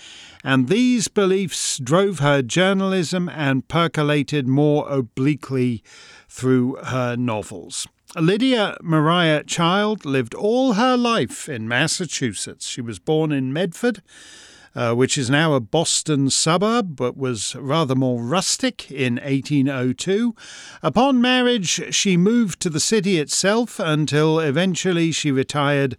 and 0.43 0.69
these 0.69 1.09
beliefs 1.09 1.79
drove 1.79 2.19
her 2.21 2.43
journalism 2.43 3.29
and 3.29 3.69
percolated 3.69 4.49
more 4.49 4.89
obliquely 4.89 5.83
through 6.29 6.77
her 6.77 7.17
novels. 7.17 7.87
Lydia 8.17 8.79
Maria 8.81 9.45
Child 9.45 10.07
lived 10.07 10.35
all 10.35 10.73
her 10.73 10.97
life 10.97 11.49
in 11.49 11.69
Massachusetts. 11.69 12.67
She 12.67 12.81
was 12.81 12.99
born 12.99 13.33
in 13.33 13.53
Medford 13.53 14.03
uh, 14.75 14.95
which 14.95 15.19
is 15.19 15.31
now 15.31 15.55
a 15.55 15.61
Boston 15.61 16.31
suburb 16.31 16.97
but 16.97 17.17
was 17.17 17.55
rather 17.57 17.95
more 17.95 18.23
rustic 18.23 18.91
in 18.91 19.15
1802. 19.17 20.35
Upon 20.83 21.21
marriage, 21.21 21.95
she 21.95 22.17
moved 22.17 22.61
to 22.61 22.71
the 22.71 22.81
city 22.81 23.19
itself 23.19 23.79
until 23.79 24.39
eventually 24.39 25.13
she 25.13 25.31
retired 25.31 25.97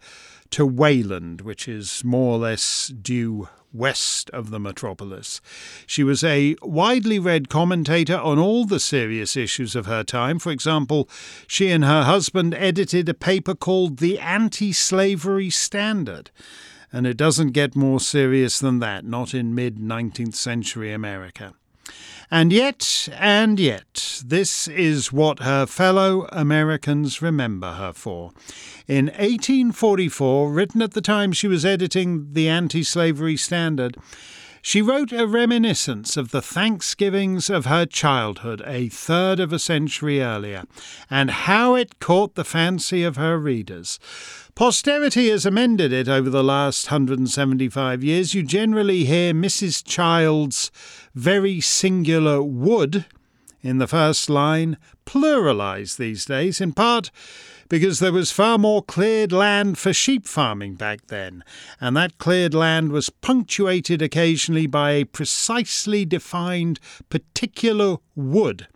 to 0.52 0.66
Wayland, 0.66 1.42
which 1.42 1.68
is 1.68 2.04
more 2.04 2.36
or 2.36 2.40
less 2.40 2.88
due 2.88 3.48
west 3.72 4.30
of 4.32 4.50
the 4.50 4.60
metropolis. 4.60 5.42
She 5.86 6.04
was 6.04 6.24
a 6.24 6.56
widely 6.62 7.20
read 7.20 7.50
commentator 7.50 8.18
on 8.18 8.40
all 8.40 8.66
the 8.66 8.80
serious 8.80 9.38
issues 9.38 9.76
of 9.76 9.86
her 9.86 10.04
time. 10.04 10.40
For 10.40 10.52
example, 10.52 11.08
she 11.48 11.70
and 11.70 11.86
her 11.86 12.04
husband 12.04 12.56
edited 12.56 13.10
a 13.10 13.14
paper 13.14 13.54
called 13.54 13.98
The 13.98 14.20
Anti 14.20 14.72
Slavery 14.72 15.50
Standard 15.50 16.32
and 16.92 17.06
it 17.06 17.18
doesn't 17.18 17.52
get 17.52 17.76
more 17.76 18.00
serious 18.00 18.60
than 18.60 18.80
that, 18.80 19.06
not 19.06 19.34
in 19.34 19.56
mid 19.56 19.78
19th 19.78 20.36
century 20.36 20.92
America. 20.92 21.54
And 22.32 22.54
yet, 22.54 23.10
and 23.14 23.60
yet, 23.60 24.22
this 24.24 24.68
is 24.68 25.12
what 25.12 25.40
her 25.40 25.66
fellow 25.66 26.28
Americans 26.32 27.24
remember 27.24 27.74
her 27.74 27.92
for. 27.92 28.32
In 28.88 29.06
1844, 29.08 30.52
written 30.52 30.82
at 30.84 30.92
the 30.92 31.02
time 31.02 31.32
she 31.32 31.48
was 31.48 31.66
editing 31.66 32.34
the 32.34 32.48
Anti 32.48 32.84
Slavery 32.84 33.36
Standard, 33.36 33.98
she 34.62 34.82
wrote 34.82 35.12
a 35.12 35.28
reminiscence 35.28 36.18
of 36.18 36.32
the 36.32 36.42
Thanksgivings 36.42 37.50
of 37.50 37.66
her 37.66 37.86
childhood 37.86 38.62
a 38.66 38.90
third 38.90 39.40
of 39.40 39.54
a 39.54 39.60
century 39.60 40.22
earlier, 40.22 40.64
and 41.10 41.32
how 41.32 41.76
it 41.76 42.00
caught 42.00 42.36
the 42.36 42.44
fancy 42.44 43.04
of 43.04 43.16
her 43.16 43.38
readers. 43.38 44.00
Posterity 44.56 45.30
has 45.30 45.46
amended 45.46 45.94
it 45.94 46.10
over 46.10 46.30
the 46.30 46.44
last 46.44 46.92
175 46.92 48.04
years. 48.04 48.34
You 48.34 48.44
generally 48.44 49.06
hear 49.06 49.34
Mrs. 49.34 49.84
Child's 49.86 50.72
very 51.16 51.62
singular 51.62 52.42
would 52.42 53.06
in 53.62 53.78
the 53.78 53.88
first 53.88 54.30
line 54.30 54.78
pluralized 55.06 55.98
these 55.98 56.26
days, 56.26 56.62
in 56.62 56.74
part 56.74 57.12
because 57.70 58.00
there 58.00 58.12
was 58.12 58.32
far 58.32 58.58
more 58.58 58.82
cleared 58.84 59.32
land 59.32 59.78
for 59.78 59.94
sheep 59.94 60.28
farming 60.28 60.76
back 60.76 61.08
then, 61.08 61.44
and 61.80 61.96
that 61.96 62.18
cleared 62.18 62.54
land 62.54 62.92
was 62.92 63.10
punctuated 63.10 64.02
occasionally 64.02 64.68
by 64.68 64.92
a 64.92 65.06
precisely 65.06 66.04
defined 66.04 66.80
particular 67.10 67.98
wood. 68.16 68.68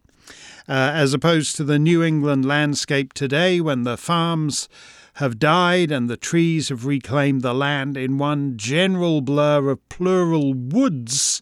Uh, 0.70 0.92
as 0.94 1.14
opposed 1.14 1.58
to 1.58 1.64
the 1.64 1.80
New 1.80 2.02
England 2.02 2.46
landscape 2.46 3.12
today, 3.12 3.60
when 3.60 3.84
the 3.84 3.98
farms 3.98 4.70
have 5.16 5.38
died 5.38 5.92
and 5.92 6.10
the 6.10 6.16
trees 6.16 6.70
have 6.70 6.86
reclaimed 6.86 7.42
the 7.42 7.54
land 7.54 7.98
in 7.98 8.18
one 8.18 8.56
general 8.56 9.22
blur 9.22 9.70
of 9.70 9.90
plural 9.90 10.54
woods 10.54 11.42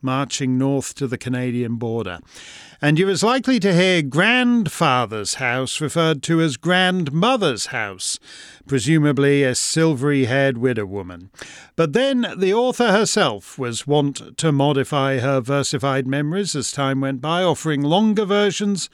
marching 0.00 0.56
north 0.56 0.94
to 0.94 1.06
the 1.06 1.18
Canadian 1.18 1.76
border 1.76 2.18
and 2.80 2.98
you're 2.98 3.10
as 3.10 3.22
likely 3.22 3.58
to 3.60 3.74
hear 3.74 4.02
grandfather's 4.02 5.34
house 5.34 5.80
referred 5.80 6.22
to 6.24 6.40
as 6.40 6.56
grandmother's 6.56 7.66
house, 7.66 8.18
presumably 8.66 9.42
a 9.42 9.54
silvery 9.54 10.26
haired 10.26 10.58
widow 10.58 10.86
woman. 10.86 11.30
But 11.74 11.92
then 11.92 12.26
the 12.36 12.52
author 12.52 12.92
herself 12.92 13.58
was 13.58 13.86
wont 13.86 14.36
to 14.38 14.52
modify 14.52 15.18
her 15.18 15.40
versified 15.40 16.06
memories 16.06 16.54
as 16.54 16.72
time 16.72 17.00
went 17.00 17.20
by, 17.20 17.42
offering 17.42 17.82
longer 17.82 18.24
versions 18.24 18.90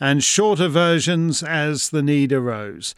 and 0.00 0.22
shorter 0.22 0.68
versions 0.68 1.42
as 1.42 1.90
the 1.90 2.02
need 2.02 2.32
arose. 2.32 2.94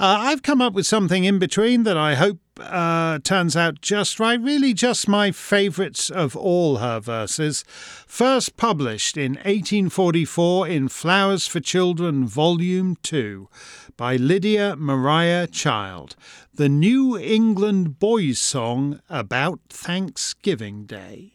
Uh, 0.00 0.16
I've 0.18 0.42
come 0.42 0.62
up 0.62 0.72
with 0.72 0.86
something 0.86 1.24
in 1.24 1.38
between 1.38 1.82
that 1.82 1.98
I 1.98 2.14
hope 2.14 2.38
uh, 2.58 3.18
turns 3.18 3.54
out 3.54 3.82
just 3.82 4.18
right. 4.18 4.40
Really, 4.40 4.72
just 4.72 5.06
my 5.06 5.30
favourites 5.30 6.08
of 6.08 6.34
all 6.34 6.78
her 6.78 7.00
verses. 7.00 7.64
First 8.06 8.56
published 8.56 9.18
in 9.18 9.32
1844 9.32 10.68
in 10.68 10.88
Flowers 10.88 11.46
for 11.46 11.60
Children, 11.60 12.26
Volume 12.26 12.96
2, 13.02 13.50
by 13.98 14.16
Lydia 14.16 14.74
Maria 14.74 15.46
Child, 15.46 16.16
the 16.54 16.70
New 16.70 17.18
England 17.18 17.98
boys' 17.98 18.40
song 18.40 19.02
about 19.10 19.60
Thanksgiving 19.68 20.86
Day. 20.86 21.34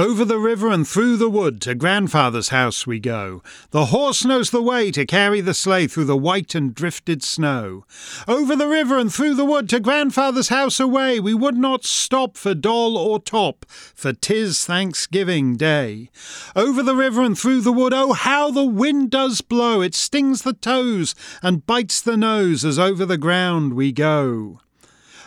Over 0.00 0.24
the 0.24 0.38
river 0.38 0.70
and 0.70 0.88
through 0.88 1.18
the 1.18 1.28
wood 1.28 1.60
to 1.60 1.74
grandfather's 1.74 2.48
house 2.48 2.86
we 2.86 2.98
go. 2.98 3.42
The 3.70 3.86
horse 3.86 4.24
knows 4.24 4.48
the 4.48 4.62
way 4.62 4.90
to 4.92 5.04
carry 5.04 5.42
the 5.42 5.52
sleigh 5.52 5.88
through 5.88 6.06
the 6.06 6.16
white 6.16 6.54
and 6.54 6.74
drifted 6.74 7.22
snow. 7.22 7.84
Over 8.26 8.56
the 8.56 8.66
river 8.66 8.98
and 8.98 9.12
through 9.12 9.34
the 9.34 9.44
wood 9.44 9.68
to 9.68 9.78
grandfather's 9.78 10.48
house 10.48 10.80
away. 10.80 11.20
We 11.20 11.34
would 11.34 11.58
not 11.58 11.84
stop 11.84 12.38
for 12.38 12.54
doll 12.54 12.96
or 12.96 13.20
top, 13.20 13.66
for 13.68 14.14
'tis 14.14 14.64
Thanksgiving 14.64 15.58
Day. 15.58 16.08
Over 16.56 16.82
the 16.82 16.96
river 16.96 17.20
and 17.20 17.38
through 17.38 17.60
the 17.60 17.70
wood, 17.70 17.92
oh 17.92 18.14
how 18.14 18.50
the 18.50 18.64
wind 18.64 19.10
does 19.10 19.42
blow! 19.42 19.82
It 19.82 19.94
stings 19.94 20.40
the 20.40 20.54
toes 20.54 21.14
and 21.42 21.66
bites 21.66 22.00
the 22.00 22.16
nose 22.16 22.64
as 22.64 22.78
over 22.78 23.04
the 23.04 23.18
ground 23.18 23.74
we 23.74 23.92
go 23.92 24.60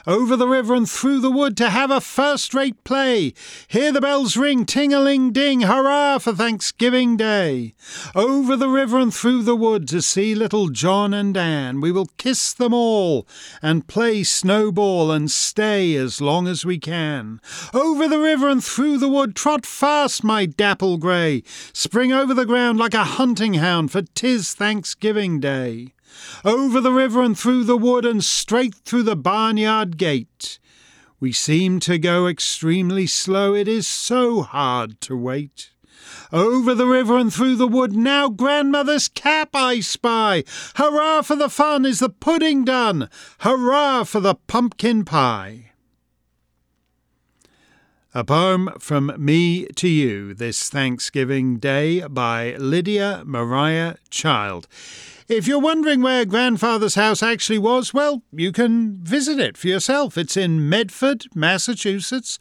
over 0.06 0.36
the 0.36 0.48
river 0.48 0.74
and 0.74 0.90
through 0.90 1.20
the 1.20 1.32
wood 1.32 1.56
to 1.58 1.70
have 1.70 1.90
a 1.90 2.02
first 2.02 2.54
rate 2.54 2.84
play. 2.84 3.34
Hear 3.68 3.92
the 3.92 4.02
bells 4.02 4.36
ring, 4.36 4.66
ting 4.66 4.94
a 4.94 5.00
ling 5.00 5.32
ding, 5.32 5.62
hurrah 5.62 6.18
for 6.18 6.34
Thanksgiving 6.34 7.16
Day. 7.16 7.74
Over 8.14 8.56
the 8.56 8.70
river 8.70 9.00
and 9.00 9.14
through 9.14 9.44
the 9.44 9.56
wood 9.56 9.88
to 9.90 10.02
see 10.02 10.36
little 10.36 10.70
John 10.70 11.14
and 11.14 11.38
Anne. 11.38 11.82
We 11.82 11.92
will 11.92 12.10
kiss 12.18 12.54
them 12.54 12.74
all 12.74 13.28
and 13.62 13.88
play 13.88 14.24
snowball 14.24 15.12
and 15.12 15.32
stay 15.32 15.96
as 15.96 16.20
long 16.20 16.48
as 16.48 16.66
we 16.66 16.80
can. 16.80 17.40
Over 17.74 18.08
the 18.08 18.20
river 18.20 18.50
and 18.50 18.64
through 18.64 18.98
the 18.98 19.10
wood, 19.10 19.36
trot 19.36 19.66
fast, 19.66 20.24
my 20.24 20.46
dapple 20.46 20.98
grey. 20.98 21.44
Spring 21.72 22.12
over 22.12 22.34
the 22.34 22.46
ground 22.46 22.78
like 22.78 22.94
a 22.94 23.04
hunting 23.04 23.56
hound, 23.56 23.92
for 23.92 24.02
'tis 24.02 24.54
Thanksgiving 24.54 25.40
Day 25.40 25.93
over 26.44 26.82
the 26.82 26.92
river 26.92 27.22
and 27.22 27.38
through 27.38 27.64
the 27.64 27.78
wood 27.78 28.06
and 28.06 28.24
straight 28.24 28.76
through 28.76 29.04
the 29.04 29.16
barnyard 29.16 29.98
gate. 29.98 30.60
We 31.20 31.32
seem 31.32 31.80
to 31.82 31.98
go 31.98 32.28
extremely 32.28 33.08
slow, 33.08 33.54
it 33.56 33.68
is 33.68 33.88
so 33.88 34.42
hard 34.42 35.00
to 35.02 35.16
wait. 35.16 35.72
Over 36.32 36.74
the 36.74 36.88
river 36.88 37.18
and 37.18 37.32
through 37.32 37.56
the 37.56 37.68
wood, 37.68 37.94
now 37.94 38.28
grandmother's 38.28 39.08
cap 39.08 39.50
I 39.54 39.80
spy. 39.80 40.44
Hurrah 40.76 41.22
for 41.22 41.36
the 41.36 41.50
fun, 41.50 41.86
is 41.86 42.00
the 42.00 42.10
pudding 42.10 42.66
done? 42.66 43.10
Hurrah 43.40 44.04
for 44.04 44.20
the 44.20 44.36
pumpkin 44.36 45.06
pie. 45.06 45.72
A 48.16 48.24
poem 48.24 48.70
from 48.80 49.12
me 49.18 49.66
to 49.76 49.88
you 49.88 50.34
this 50.36 50.70
Thanksgiving 50.70 51.58
Day 51.58 52.06
by 52.08 52.56
Lydia 52.58 53.24
Maria 53.26 53.98
Child. 54.12 54.68
If 55.30 55.48
you're 55.48 55.60
wondering 55.60 56.02
where 56.02 56.26
grandfather's 56.26 56.96
house 56.96 57.24
actually 57.24 57.58
was, 57.58 57.94
well, 57.94 58.24
you 58.34 58.52
can 58.52 58.98
visit 59.04 59.40
it 59.40 59.58
for 59.58 59.68
yourself. 59.68 60.18
It's 60.18 60.36
in 60.36 60.68
Medford, 60.68 61.28
Massachusetts, 61.34 62.38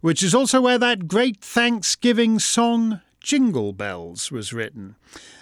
which 0.00 0.22
is 0.22 0.34
also 0.34 0.60
where 0.60 0.78
that 0.78 1.06
great 1.06 1.40
Thanksgiving 1.40 2.40
song 2.40 3.00
Jingle 3.20 3.72
Bells 3.72 4.32
was 4.32 4.52
written, 4.52 4.96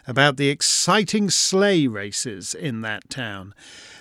about 0.07 0.37
the 0.37 0.51
exciting 0.51 1.31
sleigh 1.31 1.87
races 1.87 2.55
in 2.55 2.83
that 2.83 3.09
town. 3.09 3.55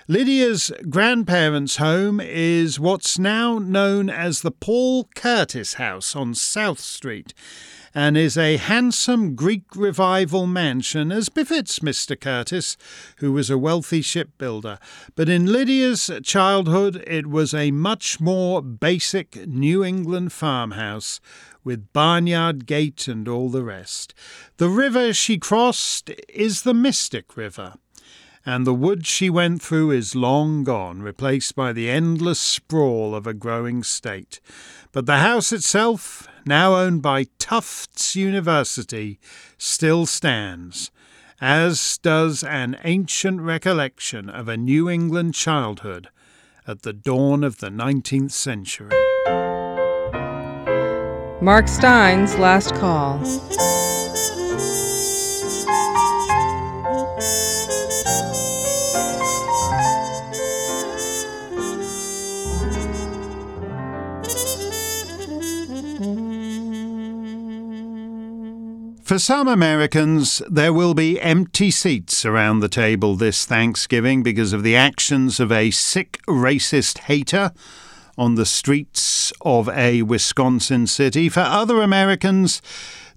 Lydia's 0.08 0.72
grandparents' 0.90 1.78
home 1.78 2.20
is 2.20 2.80
what's 2.80 3.18
now 3.18 3.58
known 3.58 4.10
as 4.10 4.42
the 4.42 4.52
Paul 4.52 5.08
Curtis 5.16 5.76
House 5.76 6.16
on 6.16 6.36
South 6.36 6.80
Street 6.80 7.34
and 7.94 8.18
is 8.18 8.38
a 8.38 8.58
handsome 8.58 9.36
Greek 9.36 9.64
revival 9.76 10.48
mansion, 10.48 11.12
as 11.12 11.30
befits 11.30 11.80
Mr. 11.80 12.20
Curtis, 12.20 12.78
who 13.18 13.32
was 13.32 13.50
a 13.50 13.58
wealthy 13.58 14.02
shipbuilder. 14.02 14.80
But 15.16 15.30
in 15.30 15.46
Lydia's 15.46 16.10
childhood, 16.24 17.04
it 17.08 17.28
was 17.28 17.54
a 17.54 17.72
much 17.72 18.20
more 18.20 18.62
basic 18.62 19.48
New 19.48 19.84
England 19.84 20.32
farmhouse 20.34 21.20
with 21.64 21.92
barnyard 21.94 22.66
gate 22.66 23.08
and 23.08 23.28
all 23.28 23.50
the 23.50 23.64
rest. 23.64 24.14
The 24.58 24.70
river 24.70 25.14
she 25.14 25.38
crossed 25.38 26.12
is 26.30 26.64
the 26.64 26.74
Mystic 26.74 27.38
River 27.38 27.74
and 28.46 28.66
the 28.66 28.74
wood 28.74 29.06
she 29.06 29.30
went 29.30 29.62
through 29.62 29.92
is 29.92 30.16
long 30.16 30.64
gone, 30.64 31.02
replaced 31.02 31.56
by 31.56 31.72
the 31.74 31.90
endless 31.90 32.40
sprawl 32.40 33.14
of 33.14 33.28
a 33.28 33.34
growing 33.34 33.84
state. 33.84 34.40
But 34.92 35.06
the 35.06 35.18
house 35.18 35.52
itself, 35.52 36.28
now 36.46 36.76
owned 36.76 37.02
by 37.02 37.26
Tufts 37.38 38.16
University, 38.16 39.20
still 39.58 40.06
stands, 40.06 40.92
as 41.40 41.98
does 42.00 42.44
an 42.44 42.78
ancient 42.84 43.42
recollection 43.42 44.30
of 44.30 44.48
a 44.48 44.58
New 44.58 44.90
England 44.90 45.34
childhood 45.34 46.10
at 46.68 46.84
the 46.84 46.94
dawn 46.94 47.44
of 47.44 47.58
the 47.58 47.70
19th 47.70 48.32
century. 48.32 48.90
Mark 51.42 51.68
Steyn's 51.68 52.38
Last 52.38 52.76
Call. 52.76 53.20
For 69.12 69.20
some 69.20 69.50
Americans, 69.50 70.42
there 70.50 70.72
will 70.72 70.94
be 70.94 71.20
empty 71.20 71.70
seats 71.70 72.26
around 72.26 72.62
the 72.62 72.70
table 72.70 73.18
this 73.18 73.46
Thanksgiving 73.46 74.24
because 74.24 74.54
of 74.54 74.64
the 74.64 74.78
actions 74.78 75.38
of 75.42 75.52
a 75.52 75.70
sick 75.72 76.22
racist 76.30 77.00
hater 77.00 77.52
on 78.18 78.36
the 78.36 78.46
streets 78.46 79.34
of 79.42 79.68
a 79.68 80.04
Wisconsin 80.04 80.88
city. 80.88 81.28
For 81.28 81.42
other 81.42 81.82
Americans, 81.82 82.62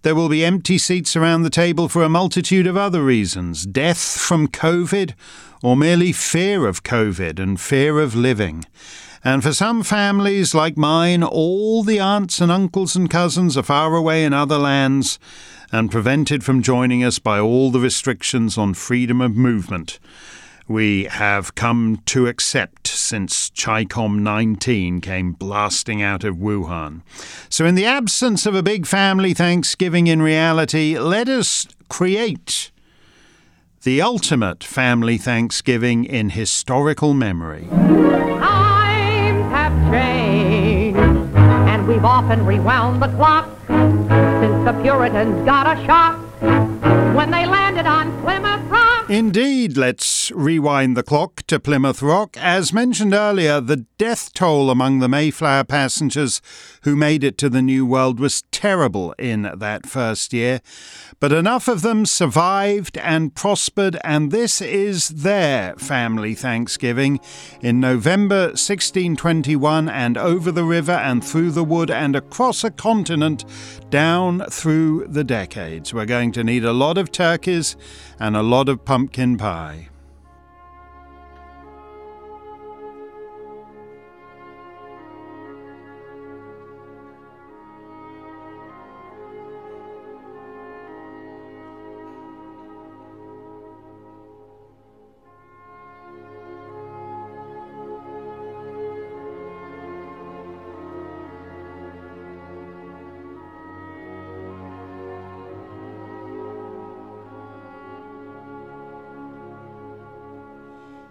there 0.03 0.16
will 0.16 0.28
be 0.28 0.45
empty 0.45 0.78
seats 0.78 1.14
around 1.14 1.45
the 1.45 1.49
table 1.49 1.88
for 1.88 2.03
a 2.03 2.09
multitude 2.09 2.66
of 2.66 2.76
other 2.76 3.05
reasons 3.05 3.64
death 3.64 4.18
from 4.18 4.49
COVID, 4.49 5.14
or 5.62 5.76
merely 5.76 6.11
fear 6.11 6.66
of 6.66 6.82
COVID 6.82 7.38
and 7.38 7.61
fear 7.61 8.01
of 8.01 8.16
living. 8.16 8.64
And 9.22 9.45
for 9.45 9.53
some 9.53 9.84
families 9.84 10.57
like 10.57 10.76
mine, 10.76 11.22
all 11.22 11.84
the 11.84 12.01
aunts 12.01 12.40
and 12.40 12.51
uncles 12.51 12.97
and 12.97 13.09
cousins 13.09 13.57
are 13.57 13.62
far 13.62 13.95
away 13.95 14.24
in 14.24 14.32
other 14.32 14.59
lands 14.59 15.20
and 15.75 15.91
prevented 15.91 16.45
from 16.45 16.62
joining 16.62 17.03
us 17.03 17.18
by 17.18 17.41
all 17.41 17.70
the 17.72 17.81
restrictions 17.81 18.57
on 18.57 18.75
freedom 18.75 19.20
of 19.20 19.35
movement 19.35 19.99
we 20.66 21.05
have 21.05 21.55
come 21.55 22.01
to 22.07 22.27
accept 22.27 22.87
since 22.87 23.51
CHICOM 23.51 24.20
19 24.20 25.01
came 25.01 25.33
blasting 25.33 26.01
out 26.01 26.25
of 26.25 26.37
Wuhan. 26.37 27.03
So, 27.51 27.66
in 27.66 27.75
the 27.75 27.85
absence 27.85 28.47
of 28.47 28.55
a 28.55 28.62
big 28.62 28.87
family 28.87 29.35
Thanksgiving 29.35 30.07
in 30.07 30.22
reality, 30.22 30.99
let 30.99 31.29
us 31.29 31.66
create 31.89 32.70
the 33.83 34.01
ultimate 34.01 34.64
family 34.64 35.18
Thanksgiving 35.18 36.05
in 36.05 36.31
historical 36.31 37.12
memory. 37.12 37.68
We've 41.87 42.05
often 42.05 42.47
rewound 42.47 43.03
the 43.03 43.09
clock 43.09 43.47
since 43.68 44.64
the 44.64 44.72
Puritans 44.82 45.45
got 45.45 45.66
a 45.66 45.85
shock 45.85 46.18
when 47.14 47.30
they 47.30 47.45
landed 47.45 47.87
on 47.87 48.22
Plymouth. 48.22 48.74
Indeed, 49.09 49.76
let's 49.76 50.30
rewind 50.30 50.96
the 50.96 51.02
clock 51.02 51.42
to 51.48 51.61
Plymouth 51.61 52.00
Rock. 52.00 52.38
As 52.40 52.72
mentioned 52.72 53.12
earlier, 53.12 53.61
the 53.61 53.84
death 53.98 54.32
toll 54.32 54.70
among 54.70 55.00
the 55.00 55.11
Mayflower 55.11 55.64
passengers 55.64 56.40
who 56.84 56.96
made 56.96 57.22
it 57.22 57.36
to 57.38 57.50
the 57.50 57.61
New 57.61 57.84
World 57.84 58.18
was 58.18 58.44
terrible 58.50 59.14
in 59.18 59.50
that 59.57 59.84
first 59.84 60.32
year. 60.32 60.62
But 61.20 61.32
enough 61.32 61.68
of 61.68 61.82
them 61.82 62.07
survived 62.07 62.96
and 62.96 63.34
prospered, 63.34 63.98
and 64.02 64.30
this 64.30 64.62
is 64.62 65.09
their 65.11 65.76
family 65.76 66.34
Thanksgiving 66.34 67.20
in 67.61 67.80
November 67.80 68.46
1621 68.46 69.86
and 69.86 70.16
over 70.16 70.50
the 70.50 70.64
river 70.64 70.92
and 70.92 71.22
through 71.22 71.50
the 71.50 71.64
wood 71.64 71.90
and 71.90 72.16
across 72.16 72.64
a 72.64 72.70
continent 72.70 73.44
down 73.90 74.40
through 74.50 75.07
the 75.09 75.24
decades. 75.24 75.92
We're 75.92 76.07
going 76.07 76.32
to 76.32 76.42
need 76.42 76.64
a 76.64 76.72
lot 76.72 76.96
of 76.96 77.12
turkeys 77.12 77.76
and 78.18 78.36
a 78.36 78.42
lot 78.42 78.68
of 78.68 78.84
pumpkin 78.95 79.36
pie. 79.36 79.93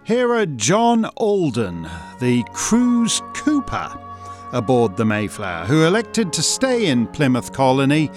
Here 0.06 0.34
are 0.34 0.44
John 0.44 1.06
Alden, 1.16 1.88
the 2.20 2.44
crew's 2.52 3.22
cooper 3.32 3.98
aboard 4.52 4.98
the 4.98 5.06
Mayflower, 5.06 5.64
who 5.64 5.86
elected 5.86 6.30
to 6.34 6.42
stay 6.42 6.88
in 6.88 7.06
Plymouth 7.06 7.54
Colony 7.54 8.08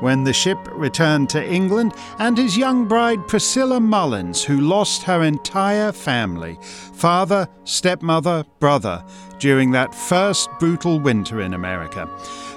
when 0.00 0.24
the 0.24 0.32
ship 0.32 0.56
returned 0.72 1.28
to 1.30 1.46
England, 1.46 1.92
and 2.18 2.38
his 2.38 2.56
young 2.56 2.88
bride 2.88 3.28
Priscilla 3.28 3.78
Mullins, 3.78 4.42
who 4.42 4.62
lost 4.62 5.02
her 5.02 5.22
entire 5.22 5.92
family 5.92 6.58
father, 6.62 7.46
stepmother, 7.64 8.44
brother 8.58 9.04
during 9.38 9.70
that 9.72 9.94
first 9.94 10.48
brutal 10.58 10.98
winter 10.98 11.42
in 11.42 11.52
America. 11.52 12.08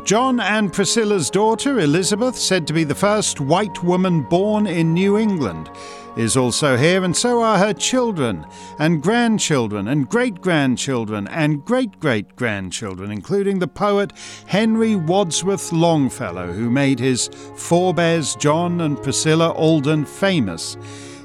John 0.08 0.40
and 0.40 0.72
Priscilla's 0.72 1.30
daughter, 1.30 1.82
Elizabeth, 1.82 2.38
said 2.38 2.66
to 2.68 2.74
be 2.74 2.86
the 2.86 2.96
first 2.96 3.42
white 3.42 3.84
woman 3.84 4.22
born 4.22 4.66
in 4.66 4.94
New 4.94 5.18
England, 5.18 5.70
is 6.16 6.38
also 6.38 6.78
here, 6.78 7.04
and 7.04 7.14
so 7.14 7.42
are 7.42 7.58
her 7.58 7.74
children, 7.74 8.46
and 8.80 9.04
grandchildren, 9.04 9.90
and 9.90 10.08
great 10.08 10.40
grandchildren, 10.40 11.28
and 11.28 11.66
great 11.66 12.00
great 12.00 12.38
grandchildren, 12.38 13.12
including 13.12 13.60
the 13.60 13.68
poet 13.68 14.14
Henry 14.46 14.96
Wadsworth 14.96 15.74
Longfellow, 15.74 16.54
who 16.54 16.70
made 16.70 17.00
his 17.00 17.28
forebears 17.58 18.34
John 18.38 18.80
and 18.80 19.04
Priscilla 19.04 19.50
Alden 19.50 20.06
famous 20.06 20.78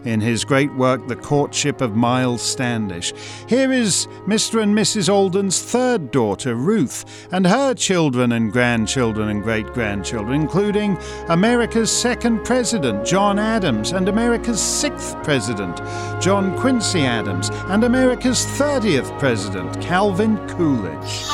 in 0.04 0.20
his 0.20 0.44
great 0.44 0.72
work, 0.74 1.06
The 1.06 1.16
Courtship 1.16 1.80
of 1.80 1.96
Miles 1.96 2.42
Standish. 2.42 3.12
Here 3.48 3.72
is 3.72 4.06
Mr. 4.26 4.62
and 4.62 4.74
Mrs. 4.74 5.08
Alden's 5.08 5.62
third 5.62 6.10
daughter, 6.10 6.54
Ruth, 6.54 7.28
and 7.32 7.46
her 7.46 7.74
children 7.74 8.32
and 8.32 8.52
grandchildren 8.52 9.28
and 9.28 9.42
great 9.42 9.66
grandchildren, 9.68 10.40
including 10.40 10.98
America's 11.28 11.90
second 11.90 12.44
president, 12.44 13.06
John 13.06 13.38
Adams, 13.38 13.92
and 13.92 14.08
America's 14.08 14.60
sixth 14.60 15.20
president, 15.22 15.76
John 16.20 16.58
Quincy 16.58 17.02
Adams, 17.02 17.50
and 17.68 17.84
America's 17.84 18.44
30th 18.44 19.18
president, 19.18 19.80
Calvin 19.80 20.36
Coolidge. 20.48 21.28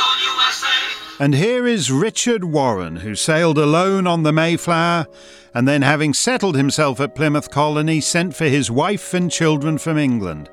the 0.00 0.24
USA. 0.24 0.79
And 1.20 1.34
here 1.34 1.66
is 1.66 1.92
Richard 1.92 2.44
Warren, 2.44 2.96
who 2.96 3.14
sailed 3.14 3.58
alone 3.58 4.06
on 4.06 4.22
the 4.22 4.32
Mayflower 4.32 5.06
and 5.52 5.68
then, 5.68 5.82
having 5.82 6.14
settled 6.14 6.56
himself 6.56 6.98
at 6.98 7.14
Plymouth 7.14 7.50
Colony, 7.50 8.00
sent 8.00 8.34
for 8.34 8.46
his 8.46 8.70
wife 8.70 9.12
and 9.12 9.30
children 9.30 9.76
from 9.76 9.98
England. 9.98 10.48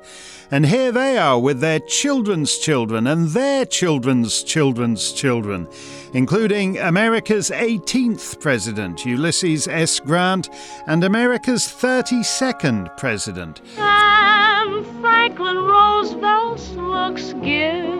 And 0.50 0.66
here 0.66 0.92
they 0.92 1.16
are 1.16 1.40
with 1.40 1.60
their 1.60 1.78
children's 1.78 2.58
children 2.58 3.06
and 3.06 3.28
their 3.28 3.64
children's 3.64 4.42
children's 4.42 5.10
children, 5.12 5.68
including 6.12 6.76
America's 6.76 7.48
18th 7.48 8.38
President, 8.38 9.06
Ulysses 9.06 9.68
S. 9.68 10.00
Grant, 10.00 10.50
and 10.86 11.02
America's 11.02 11.62
32nd 11.62 12.94
President. 12.98 13.62
And 13.78 14.84
Franklin 15.00 15.56
Roosevelt 15.56 16.60
looks 16.76 17.30
thrill. 17.30 17.97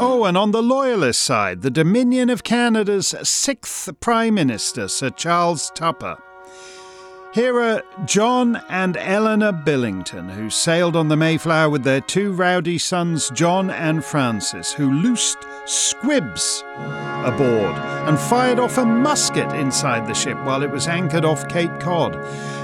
Oh, 0.00 0.24
and 0.24 0.36
on 0.36 0.50
the 0.50 0.62
Loyalist 0.62 1.22
side, 1.22 1.62
the 1.62 1.70
Dominion 1.70 2.30
of 2.30 2.44
Canada's 2.44 3.14
sixth 3.22 3.88
Prime 4.00 4.34
Minister, 4.34 4.88
Sir 4.88 5.10
Charles 5.10 5.70
Tupper. 5.74 6.18
Here 7.34 7.60
are 7.60 7.82
John 8.06 8.56
and 8.70 8.96
Eleanor 8.96 9.52
Billington, 9.52 10.30
who 10.30 10.48
sailed 10.48 10.96
on 10.96 11.08
the 11.08 11.16
Mayflower 11.16 11.68
with 11.68 11.84
their 11.84 12.00
two 12.00 12.32
rowdy 12.32 12.78
sons, 12.78 13.28
John 13.34 13.68
and 13.68 14.02
Francis, 14.02 14.72
who 14.72 14.90
loosed 14.90 15.36
squibs 15.66 16.64
aboard 17.24 17.76
and 18.08 18.18
fired 18.18 18.58
off 18.58 18.78
a 18.78 18.84
musket 18.86 19.52
inside 19.52 20.06
the 20.06 20.14
ship 20.14 20.42
while 20.44 20.62
it 20.62 20.70
was 20.70 20.88
anchored 20.88 21.26
off 21.26 21.46
Cape 21.48 21.78
Cod. 21.80 22.16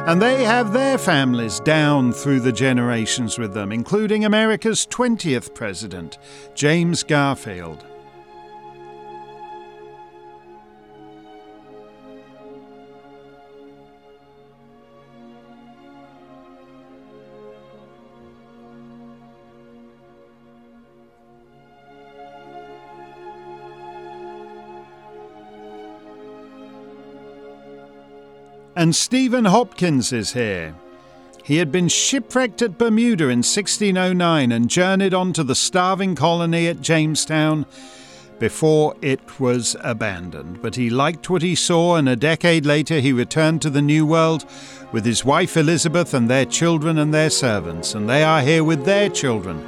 And 0.09 0.23
they 0.23 0.45
have 0.45 0.73
their 0.73 0.97
families 0.97 1.61
down 1.61 2.13
through 2.13 2.41
the 2.41 2.53
generations 2.53 3.39
with 3.39 3.53
them, 3.53 3.71
including 3.71 4.25
America's 4.25 4.87
20th 4.87 5.53
president, 5.53 6.17
James 6.55 7.03
Garfield. 7.03 7.85
And 28.77 28.95
Stephen 28.95 29.45
Hopkins 29.45 30.13
is 30.13 30.33
here. 30.33 30.75
He 31.45 31.59
had 31.59 31.71
been 31.71 31.89
shipwrecked 31.89 32.61
at 32.61 32.79
Bermuda 32.79 33.25
in 33.25 33.39
1609 33.39 34.51
and 34.51 34.69
journeyed 34.69 35.15
on 35.15 35.33
to 35.35 35.45
the 35.45 35.55
starving 35.55 36.17
colony 36.17 36.67
at 36.67 36.81
Jamestown 36.81 37.67
before 38.41 38.97
it 39.01 39.39
was 39.39 39.77
abandoned. 39.81 40.61
But 40.61 40.75
he 40.75 40.91
liked 40.91 41.31
what 41.31 41.43
he 41.43 41.55
saw, 41.55 41.95
and 41.95 42.09
a 42.09 42.17
decade 42.17 42.67
later 42.67 42.99
he 42.99 43.13
returned 43.13 43.63
to 43.63 43.71
the 43.71 43.83
New 43.83 44.05
World 44.07 44.45
with 44.91 45.05
his 45.05 45.25
wife 45.25 45.57
Elizabeth 45.57 46.13
and 46.13 46.29
their 46.29 46.45
children 46.45 46.99
and 46.99 47.15
their 47.15 47.31
servants. 47.31 47.95
And 47.95 48.09
they 48.09 48.25
are 48.25 48.41
here 48.41 48.65
with 48.65 48.85
their 48.85 49.09
children 49.09 49.65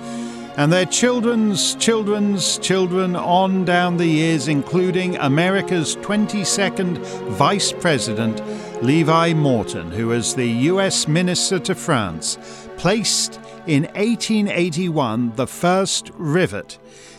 and 0.57 0.73
their 0.73 0.87
children's 0.87 1.75
children's 1.75 2.57
children 2.59 3.15
on 3.15 3.65
down 3.65 3.99
the 3.99 4.07
years, 4.07 4.49
including 4.49 5.17
America's 5.19 5.97
22nd 5.97 6.99
Vice 7.37 7.73
President, 7.73 8.41
Levi 8.83 9.33
Morton, 9.33 9.91
who, 9.91 10.09
was 10.09 10.35
the 10.35 10.47
US 10.47 11.09
Minister 11.09 11.59
to 11.61 11.75
France, 11.75 12.39
placed 12.77 13.37
in 13.67 13.85
1881 13.95 15.33
the 15.37 15.47
first 15.47 16.11
rivet 16.15 16.79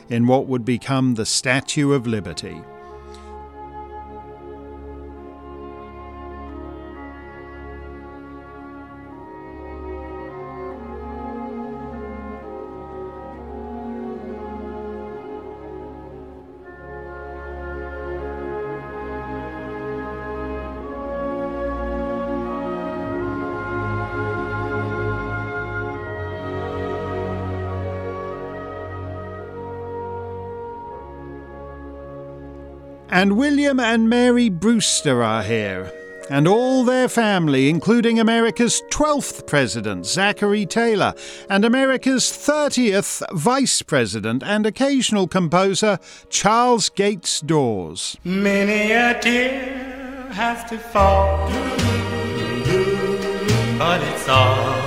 in 0.10 0.28
what 0.28 0.46
would 0.46 0.64
become 0.64 1.16
the 1.16 1.26
Statue 1.26 1.94
of 1.94 2.06
Liberty. 2.06 2.62
And 33.18 33.36
William 33.36 33.80
and 33.80 34.08
Mary 34.08 34.48
Brewster 34.48 35.24
are 35.24 35.42
here, 35.42 35.92
and 36.30 36.48
all 36.48 36.84
their 36.84 37.10
family, 37.10 37.68
including 37.68 38.20
America's 38.20 38.84
12th 38.92 39.48
President, 39.48 40.06
Zachary 40.06 40.68
Taylor, 40.68 41.16
and 41.50 41.66
America's 41.66 42.26
30th 42.26 43.24
Vice 43.36 43.82
President 43.82 44.44
and 44.46 44.68
occasional 44.68 45.28
composer, 45.28 45.98
Charles 46.30 46.90
Gates 46.90 47.42
Dawes. 47.42 48.18
Many 48.24 48.92
a 48.92 49.20
tear 49.20 50.30
has 50.34 50.70
to 50.70 50.78
fall, 50.78 51.50
but 53.80 54.00
it's 54.04 54.30
all 54.30 54.78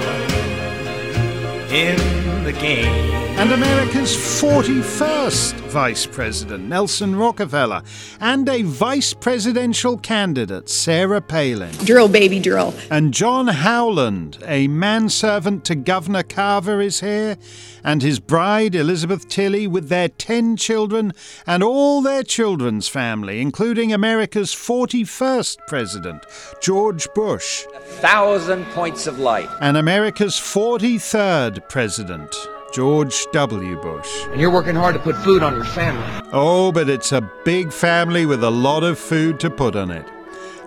in 1.72 2.44
the 2.44 2.52
game. 2.52 3.29
And 3.40 3.52
America's 3.52 4.14
41st 4.14 5.54
Vice 5.70 6.04
President, 6.04 6.64
Nelson 6.64 7.16
Rockefeller, 7.16 7.82
and 8.20 8.46
a 8.46 8.60
vice 8.60 9.14
presidential 9.14 9.96
candidate, 9.96 10.68
Sarah 10.68 11.22
Palin. 11.22 11.72
Drill, 11.86 12.08
baby, 12.08 12.38
drill. 12.38 12.74
And 12.90 13.14
John 13.14 13.46
Howland, 13.46 14.36
a 14.44 14.68
manservant 14.68 15.64
to 15.64 15.74
Governor 15.74 16.22
Carver, 16.22 16.82
is 16.82 17.00
here, 17.00 17.38
and 17.82 18.02
his 18.02 18.20
bride, 18.20 18.74
Elizabeth 18.74 19.26
Tilley, 19.26 19.66
with 19.66 19.88
their 19.88 20.10
10 20.10 20.58
children 20.58 21.14
and 21.46 21.62
all 21.62 22.02
their 22.02 22.22
children's 22.22 22.88
family, 22.88 23.40
including 23.40 23.90
America's 23.90 24.54
41st 24.54 25.66
President, 25.66 26.26
George 26.60 27.08
Bush. 27.14 27.64
A 27.74 27.80
thousand 27.80 28.66
points 28.66 29.06
of 29.06 29.18
light. 29.18 29.48
And 29.62 29.78
America's 29.78 30.34
43rd 30.34 31.66
President, 31.70 32.36
George 32.72 33.26
W. 33.32 33.76
Bush. 33.80 34.26
And 34.26 34.40
you're 34.40 34.50
working 34.50 34.76
hard 34.76 34.94
to 34.94 35.00
put 35.00 35.16
food 35.16 35.42
on 35.42 35.54
your 35.54 35.64
family. 35.64 36.28
Oh, 36.32 36.70
but 36.72 36.88
it's 36.88 37.12
a 37.12 37.28
big 37.44 37.72
family 37.72 38.26
with 38.26 38.44
a 38.44 38.50
lot 38.50 38.84
of 38.84 38.98
food 38.98 39.40
to 39.40 39.50
put 39.50 39.74
on 39.76 39.90
it. 39.90 40.06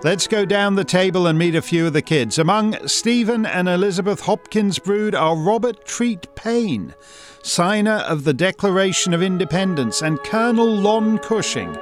Let's 0.04 0.28
go 0.28 0.43
down 0.43 0.76
the 0.76 0.84
table 0.84 1.28
and 1.28 1.39
meet 1.39 1.56
a 1.56 1.62
few 1.62 1.88
of 1.88 1.93
the 1.93 2.01
kids. 2.01 2.38
Among 2.38 2.88
Stephen 2.88 3.45
and 3.45 3.70
Elizabeth 3.70 4.20
Hopkins' 4.22 4.78
brood 4.78 5.16
are 5.16 5.34
Robert 5.34 5.86
Treat 5.86 6.28
Paine, 6.36 6.93
signer 7.41 8.04
of 8.10 8.26
the 8.26 8.34
Declaration 8.34 9.14
of 9.14 9.24
Independence, 9.24 10.01
and 10.01 10.22
Colonel 10.24 10.68
Lon 10.68 11.20
Cushing, 11.20 11.74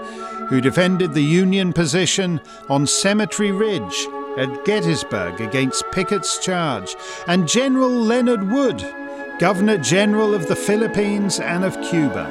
who 0.50 0.62
defended 0.62 1.14
the 1.14 1.24
Union 1.24 1.74
position 1.74 2.40
on 2.70 2.86
Cemetery 2.86 3.52
Ridge 3.52 4.08
at 4.38 4.66
Gettysburg 4.66 5.42
against 5.42 5.90
Pickett's 5.92 6.38
charge, 6.38 6.96
and 7.26 7.48
General 7.48 7.90
Leonard 7.90 8.52
Wood, 8.52 8.82
Governor 9.42 9.80
General 9.80 10.36
of 10.36 10.48
the 10.48 10.56
Philippines 10.56 11.40
and 11.40 11.64
of 11.64 11.74
Cuba. 11.82 12.28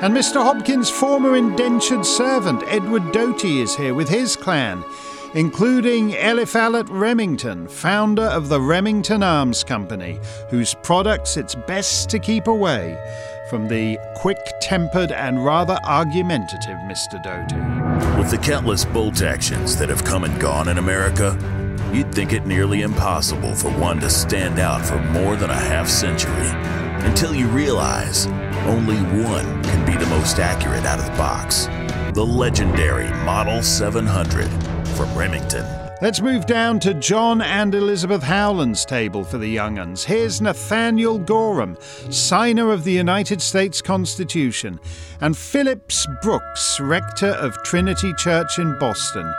And 0.00 0.16
Mr. 0.16 0.42
Hopkins' 0.42 0.88
former 0.88 1.36
indentured 1.36 2.06
servant, 2.06 2.62
Edward 2.66 3.12
Doty, 3.12 3.60
is 3.60 3.76
here 3.76 3.92
with 3.92 4.08
his 4.08 4.34
clan, 4.34 4.82
including 5.34 6.12
Eliphalet 6.12 6.86
Remington, 6.88 7.68
founder 7.68 8.22
of 8.22 8.48
the 8.48 8.58
Remington 8.58 9.22
Arms 9.22 9.62
Company, 9.62 10.18
whose 10.48 10.72
products 10.82 11.36
it's 11.36 11.54
best 11.54 12.08
to 12.08 12.18
keep 12.18 12.46
away 12.46 12.96
from 13.50 13.68
the 13.68 13.98
quick 14.16 14.38
tempered 14.62 15.12
and 15.12 15.44
rather 15.44 15.78
argumentative 15.84 16.78
Mr. 16.86 17.22
Doty. 17.22 18.18
With 18.18 18.30
the 18.30 18.38
countless 18.38 18.86
bolt 18.86 19.20
actions 19.20 19.76
that 19.76 19.90
have 19.90 20.04
come 20.04 20.24
and 20.24 20.40
gone 20.40 20.68
in 20.68 20.78
America, 20.78 21.36
you'd 21.92 22.14
think 22.14 22.32
it 22.32 22.46
nearly 22.46 22.82
impossible 22.82 23.54
for 23.54 23.70
one 23.72 24.00
to 24.00 24.10
stand 24.10 24.58
out 24.58 24.84
for 24.84 24.98
more 24.98 25.36
than 25.36 25.50
a 25.50 25.54
half 25.54 25.88
century 25.88 26.48
until 27.06 27.34
you 27.34 27.46
realize 27.48 28.26
only 28.66 28.96
one 29.22 29.62
can 29.64 29.86
be 29.86 29.96
the 29.96 30.10
most 30.10 30.38
accurate 30.38 30.84
out 30.84 30.98
of 30.98 31.06
the 31.06 31.12
box. 31.12 31.66
The 32.14 32.24
legendary 32.24 33.08
Model 33.24 33.62
700 33.62 34.48
from 34.96 35.14
Remington. 35.16 35.64
Let's 36.00 36.20
move 36.20 36.46
down 36.46 36.78
to 36.80 36.94
John 36.94 37.42
and 37.42 37.74
Elizabeth 37.74 38.22
Howland's 38.22 38.84
table 38.84 39.24
for 39.24 39.36
the 39.36 39.48
young 39.48 39.80
uns. 39.80 40.04
Here's 40.04 40.40
Nathaniel 40.40 41.18
Gorham, 41.18 41.76
signer 42.08 42.70
of 42.70 42.84
the 42.84 42.92
United 42.92 43.42
States 43.42 43.82
Constitution, 43.82 44.78
and 45.20 45.36
Phillips 45.36 46.06
Brooks, 46.22 46.78
rector 46.78 47.30
of 47.30 47.60
Trinity 47.64 48.12
Church 48.14 48.60
in 48.60 48.78
Boston, 48.78 49.34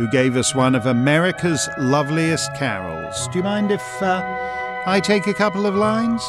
who 0.00 0.08
gave 0.08 0.34
us 0.34 0.54
one 0.54 0.74
of 0.74 0.86
America's 0.86 1.68
loveliest 1.76 2.54
carols. 2.54 3.28
Do 3.28 3.36
you 3.36 3.44
mind 3.44 3.70
if 3.70 4.02
uh, 4.02 4.22
I 4.86 4.98
take 4.98 5.26
a 5.26 5.34
couple 5.34 5.66
of 5.66 5.74
lines? 5.74 6.22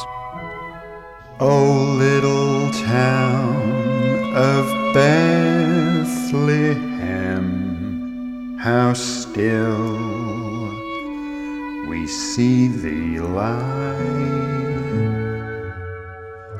Oh, 1.40 1.96
little 1.96 2.70
town 2.84 4.34
of 4.36 4.66
Bethlehem, 4.92 6.18
how 8.58 8.92
still 8.92 9.96
we 11.88 12.06
see 12.06 12.68
thee 12.68 13.20
lie. 13.20 14.61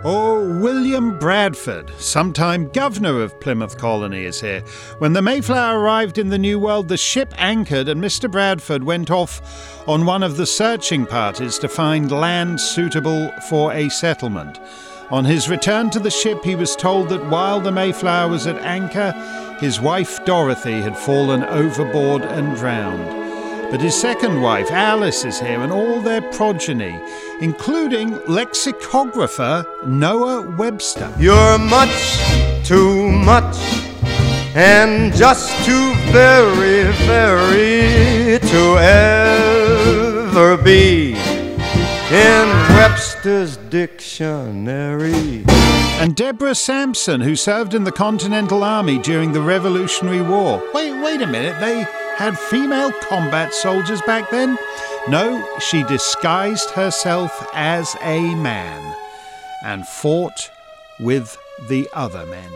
Oh, 0.04 0.58
William 0.58 1.16
Bradford, 1.16 1.88
sometime 1.96 2.68
governor 2.70 3.22
of 3.22 3.38
Plymouth 3.38 3.78
Colony, 3.78 4.24
is 4.24 4.40
here. 4.40 4.62
When 4.98 5.12
the 5.12 5.22
Mayflower 5.22 5.78
arrived 5.78 6.18
in 6.18 6.28
the 6.28 6.38
New 6.38 6.58
World, 6.58 6.88
the 6.88 6.96
ship 6.96 7.32
anchored 7.38 7.88
and 7.88 8.02
Mr. 8.02 8.28
Bradford 8.28 8.82
went 8.82 9.12
off 9.12 9.86
on 9.88 10.04
one 10.04 10.24
of 10.24 10.36
the 10.36 10.46
searching 10.46 11.06
parties 11.06 11.56
to 11.60 11.68
find 11.68 12.10
land 12.10 12.60
suitable 12.60 13.30
for 13.48 13.72
a 13.72 13.88
settlement. 13.90 14.58
On 15.12 15.24
his 15.24 15.48
return 15.48 15.88
to 15.90 16.00
the 16.00 16.10
ship, 16.10 16.42
he 16.42 16.56
was 16.56 16.74
told 16.74 17.08
that 17.10 17.30
while 17.30 17.60
the 17.60 17.70
Mayflower 17.70 18.28
was 18.28 18.48
at 18.48 18.58
anchor, 18.58 19.12
his 19.60 19.80
wife 19.80 20.24
Dorothy 20.24 20.80
had 20.80 20.98
fallen 20.98 21.44
overboard 21.44 22.22
and 22.22 22.56
drowned. 22.56 23.21
But 23.72 23.80
his 23.80 23.98
second 23.98 24.42
wife, 24.42 24.70
Alice, 24.70 25.24
is 25.24 25.40
here, 25.40 25.62
and 25.62 25.72
all 25.72 26.02
their 26.02 26.20
progeny, 26.20 26.94
including 27.40 28.20
lexicographer 28.26 29.64
Noah 29.86 30.54
Webster. 30.58 31.10
You're 31.18 31.58
much 31.58 32.18
too 32.64 33.10
much 33.10 33.56
and 34.54 35.14
just 35.14 35.48
too 35.64 35.94
very, 36.12 36.92
very 37.06 38.38
to 38.40 38.76
ever 40.28 40.58
be 40.58 41.14
in 42.10 42.48
Webster's 42.76 43.56
dictionary. 43.56 45.44
And 45.98 46.14
Deborah 46.14 46.54
Sampson, 46.54 47.22
who 47.22 47.34
served 47.34 47.72
in 47.72 47.84
the 47.84 47.92
Continental 47.92 48.62
Army 48.62 48.98
during 48.98 49.32
the 49.32 49.40
Revolutionary 49.40 50.20
War. 50.20 50.62
Wait, 50.74 50.92
wait 51.02 51.22
a 51.22 51.26
minute, 51.26 51.58
they 51.58 51.86
had 52.22 52.38
female 52.38 52.92
combat 52.92 53.52
soldiers 53.52 54.00
back 54.02 54.30
then? 54.30 54.56
No, 55.08 55.44
she 55.58 55.82
disguised 55.82 56.70
herself 56.70 57.48
as 57.52 57.96
a 58.00 58.32
man 58.36 58.96
and 59.64 59.84
fought 59.88 60.48
with 61.00 61.36
the 61.68 61.88
other 61.92 62.24
men. 62.26 62.48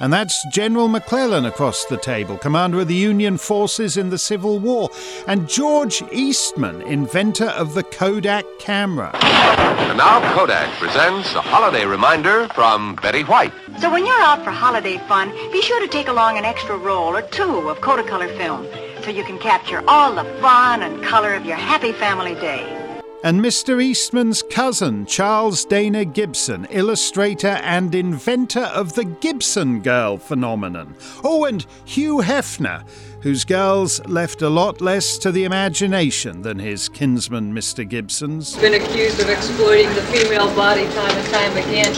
And 0.00 0.10
that's 0.10 0.42
General 0.50 0.88
McClellan 0.88 1.44
across 1.44 1.84
the 1.84 1.98
table, 1.98 2.38
commander 2.38 2.80
of 2.80 2.88
the 2.88 2.94
Union 2.94 3.36
forces 3.36 3.98
in 3.98 4.08
the 4.08 4.16
Civil 4.16 4.58
War, 4.58 4.88
and 5.26 5.50
George 5.50 6.02
Eastman, 6.10 6.80
inventor 6.80 7.48
of 7.48 7.74
the 7.74 7.82
Kodak 7.82 8.46
camera. 8.58 9.10
And 9.14 9.98
now 9.98 10.34
Kodak 10.34 10.70
presents 10.78 11.34
a 11.34 11.42
holiday 11.42 11.84
reminder 11.84 12.48
from 12.54 12.94
Betty 13.02 13.22
White. 13.24 13.52
So 13.80 13.92
when 13.92 14.06
you're 14.06 14.22
out 14.22 14.42
for 14.42 14.50
holiday 14.50 14.96
fun, 14.96 15.28
be 15.52 15.60
sure 15.60 15.80
to 15.80 15.88
take 15.88 16.08
along 16.08 16.38
an 16.38 16.46
extra 16.46 16.78
roll 16.78 17.14
or 17.14 17.20
two 17.20 17.68
of 17.68 17.80
Kodacolor 17.80 18.34
film 18.38 18.66
so 19.04 19.10
you 19.10 19.24
can 19.24 19.38
capture 19.38 19.82
all 19.86 20.14
the 20.14 20.24
fun 20.40 20.82
and 20.82 21.02
color 21.04 21.34
of 21.34 21.44
your 21.44 21.56
happy 21.56 21.92
family 21.92 22.34
day. 22.36 22.80
And 23.22 23.40
Mr. 23.40 23.82
Eastman's 23.82 24.42
cousin, 24.42 25.06
Charles 25.06 25.64
Dana 25.64 26.04
Gibson, 26.04 26.66
illustrator 26.66 27.58
and 27.62 27.94
inventor 27.94 28.64
of 28.64 28.94
the 28.94 29.04
Gibson 29.04 29.80
Girl 29.80 30.18
phenomenon. 30.18 30.94
Oh, 31.22 31.46
and 31.46 31.64
Hugh 31.86 32.18
Hefner, 32.18 32.86
whose 33.22 33.46
girls 33.46 34.04
left 34.06 34.42
a 34.42 34.50
lot 34.50 34.82
less 34.82 35.16
to 35.18 35.32
the 35.32 35.44
imagination 35.44 36.42
than 36.42 36.58
his 36.58 36.90
kinsman, 36.90 37.54
Mr. 37.54 37.88
Gibson's. 37.88 38.56
Been 38.56 38.74
accused 38.74 39.20
of 39.20 39.30
exploiting 39.30 39.88
the 39.94 40.02
female 40.02 40.54
body 40.54 40.84
time 40.84 41.16
and 41.16 41.28
time 41.28 41.56
again. 41.56 41.92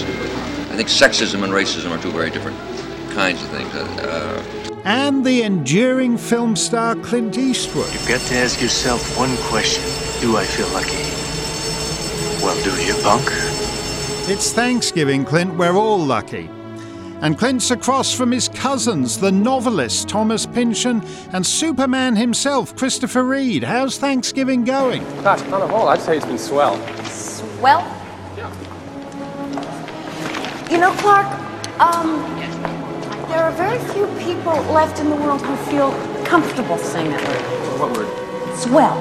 I 0.70 0.76
think 0.76 0.88
sexism 0.88 1.42
and 1.42 1.52
racism 1.52 1.90
are 1.90 2.00
two 2.00 2.12
very 2.12 2.30
different 2.30 2.58
kinds 3.14 3.42
of 3.42 3.48
things. 3.48 3.74
Uh, 3.74 4.55
and 4.86 5.26
the 5.26 5.42
enduring 5.42 6.16
film 6.16 6.54
star 6.54 6.94
Clint 6.94 7.36
Eastwood. 7.36 7.92
You've 7.92 8.06
got 8.06 8.20
to 8.20 8.36
ask 8.36 8.62
yourself 8.62 9.18
one 9.18 9.36
question 9.38 9.82
Do 10.20 10.36
I 10.36 10.44
feel 10.44 10.68
lucky? 10.68 11.02
Well, 12.40 12.54
do 12.62 12.70
you, 12.84 12.94
punk? 13.02 13.26
It's 14.30 14.52
Thanksgiving, 14.52 15.24
Clint. 15.24 15.56
We're 15.56 15.76
all 15.76 15.98
lucky. 15.98 16.48
And 17.20 17.36
Clint's 17.36 17.72
across 17.72 18.14
from 18.14 18.30
his 18.30 18.48
cousins, 18.48 19.18
the 19.18 19.32
novelist 19.32 20.08
Thomas 20.08 20.46
Pynchon 20.46 21.02
and 21.32 21.44
Superman 21.44 22.14
himself, 22.14 22.76
Christopher 22.76 23.24
Reeve. 23.24 23.64
How's 23.64 23.98
Thanksgiving 23.98 24.64
going? 24.64 25.02
Gosh, 25.22 25.42
on 25.42 25.60
the 25.60 25.66
whole, 25.66 25.88
I'd 25.88 26.00
say 26.00 26.18
it's 26.18 26.26
been 26.26 26.38
swell. 26.38 26.76
Swell? 27.06 27.80
Yeah. 28.36 28.52
You 30.70 30.78
know, 30.78 30.92
Clark, 30.92 31.26
um, 31.80 32.36
there 33.36 33.44
are 33.44 33.52
very 33.52 33.78
few 33.92 34.06
people 34.24 34.54
left 34.72 34.98
in 34.98 35.10
the 35.10 35.16
world 35.16 35.42
who 35.42 35.54
feel 35.70 35.90
comfortable 36.24 36.78
saying 36.78 37.10
that 37.10 37.22
word. 37.28 37.78
What 37.78 37.92
word? 37.94 38.56
Swell. 38.56 38.96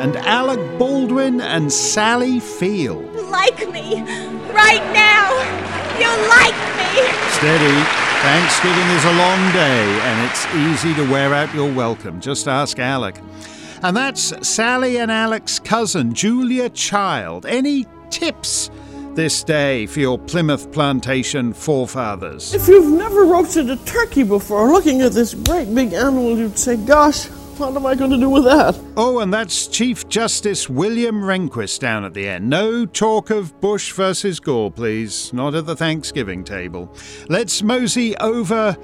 And 0.00 0.16
Alec 0.16 0.78
Baldwin 0.78 1.42
and 1.42 1.70
Sally 1.70 2.40
Field. 2.40 3.14
Like 3.26 3.58
me. 3.70 4.00
Right 4.52 4.82
now. 4.94 5.28
You 6.00 6.08
like 6.30 6.56
me. 6.80 7.12
Steady. 7.32 7.78
Thanksgiving 8.22 8.88
is 8.96 9.04
a 9.04 9.12
long 9.12 9.52
day, 9.52 10.00
and 10.00 10.30
it's 10.30 10.46
easy 10.54 10.94
to 10.94 11.02
wear 11.12 11.34
out 11.34 11.54
your 11.54 11.70
welcome. 11.70 12.22
Just 12.22 12.48
ask 12.48 12.78
Alec. 12.78 13.20
And 13.82 13.94
that's 13.94 14.48
Sally 14.48 14.96
and 14.96 15.10
Alec's 15.10 15.58
cousin, 15.58 16.14
Julia 16.14 16.70
Child. 16.70 17.44
Any 17.44 17.84
tips 18.08 18.70
this 19.18 19.42
day 19.42 19.84
for 19.84 19.98
your 19.98 20.16
Plymouth 20.16 20.70
plantation 20.70 21.52
forefathers? 21.52 22.54
If 22.54 22.68
you've 22.68 22.96
never 22.96 23.24
roasted 23.24 23.68
a 23.68 23.74
turkey 23.78 24.22
before, 24.22 24.70
looking 24.70 25.02
at 25.02 25.10
this 25.10 25.34
great 25.34 25.74
big 25.74 25.92
animal, 25.92 26.38
you'd 26.38 26.56
say, 26.56 26.76
Gosh, 26.76 27.24
what 27.58 27.74
am 27.74 27.84
I 27.84 27.96
going 27.96 28.12
to 28.12 28.16
do 28.16 28.30
with 28.30 28.44
that? 28.44 28.80
Oh, 28.96 29.18
and 29.18 29.34
that's 29.34 29.66
Chief 29.66 30.08
Justice 30.08 30.70
William 30.70 31.20
Rehnquist 31.20 31.80
down 31.80 32.04
at 32.04 32.14
the 32.14 32.28
end. 32.28 32.48
No 32.48 32.86
talk 32.86 33.30
of 33.30 33.60
Bush 33.60 33.90
versus 33.92 34.38
Gore, 34.38 34.70
please. 34.70 35.32
Not 35.32 35.56
at 35.56 35.66
the 35.66 35.74
Thanksgiving 35.74 36.44
table. 36.44 36.94
Let's 37.28 37.60
mosey 37.60 38.16
over 38.18 38.76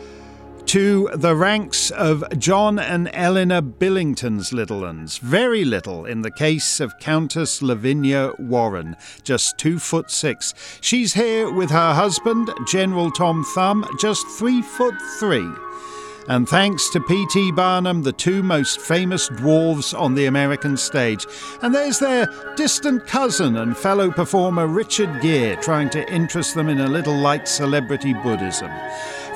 to 0.66 1.10
the 1.14 1.34
ranks 1.34 1.90
of 1.90 2.24
John 2.38 2.78
and 2.78 3.10
Eleanor 3.12 3.60
Billington's 3.60 4.52
little 4.52 4.80
ones. 4.80 5.18
Very 5.18 5.64
little 5.64 6.04
in 6.04 6.22
the 6.22 6.30
case 6.30 6.80
of 6.80 6.98
Countess 6.98 7.62
Lavinia 7.62 8.32
Warren, 8.38 8.96
just 9.22 9.58
two 9.58 9.78
foot 9.78 10.10
six. 10.10 10.54
She's 10.80 11.14
here 11.14 11.52
with 11.52 11.70
her 11.70 11.94
husband, 11.94 12.50
General 12.66 13.10
Tom 13.10 13.44
Thumb, 13.44 13.84
just 13.98 14.26
three 14.26 14.62
foot 14.62 14.94
three. 15.18 15.48
And 16.26 16.48
thanks 16.48 16.88
to 16.90 17.00
P.T. 17.00 17.52
Barnum, 17.52 18.02
the 18.02 18.12
two 18.12 18.42
most 18.42 18.80
famous 18.80 19.28
dwarves 19.28 19.98
on 19.98 20.14
the 20.14 20.24
American 20.24 20.76
stage. 20.76 21.26
And 21.60 21.74
there's 21.74 21.98
their 21.98 22.26
distant 22.56 23.06
cousin 23.06 23.56
and 23.56 23.76
fellow 23.76 24.10
performer 24.10 24.66
Richard 24.66 25.20
Gere 25.20 25.56
trying 25.56 25.90
to 25.90 26.10
interest 26.10 26.54
them 26.54 26.68
in 26.70 26.80
a 26.80 26.88
little 26.88 27.14
light 27.14 27.46
celebrity 27.46 28.14
Buddhism. 28.14 28.70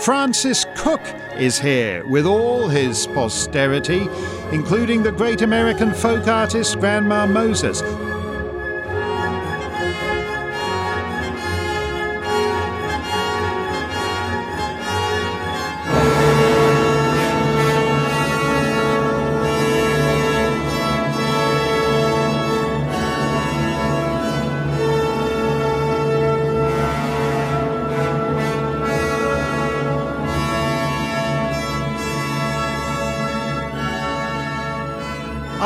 Francis 0.01 0.65
Cook 0.77 1.03
is 1.37 1.59
here 1.59 2.07
with 2.07 2.25
all 2.25 2.69
his 2.69 3.07
posterity, 3.09 4.09
including 4.53 5.03
the 5.03 5.13
great 5.13 5.43
American 5.43 5.93
folk 5.93 6.27
artist 6.27 6.79
Grandma 6.79 7.27
Moses. 7.27 7.83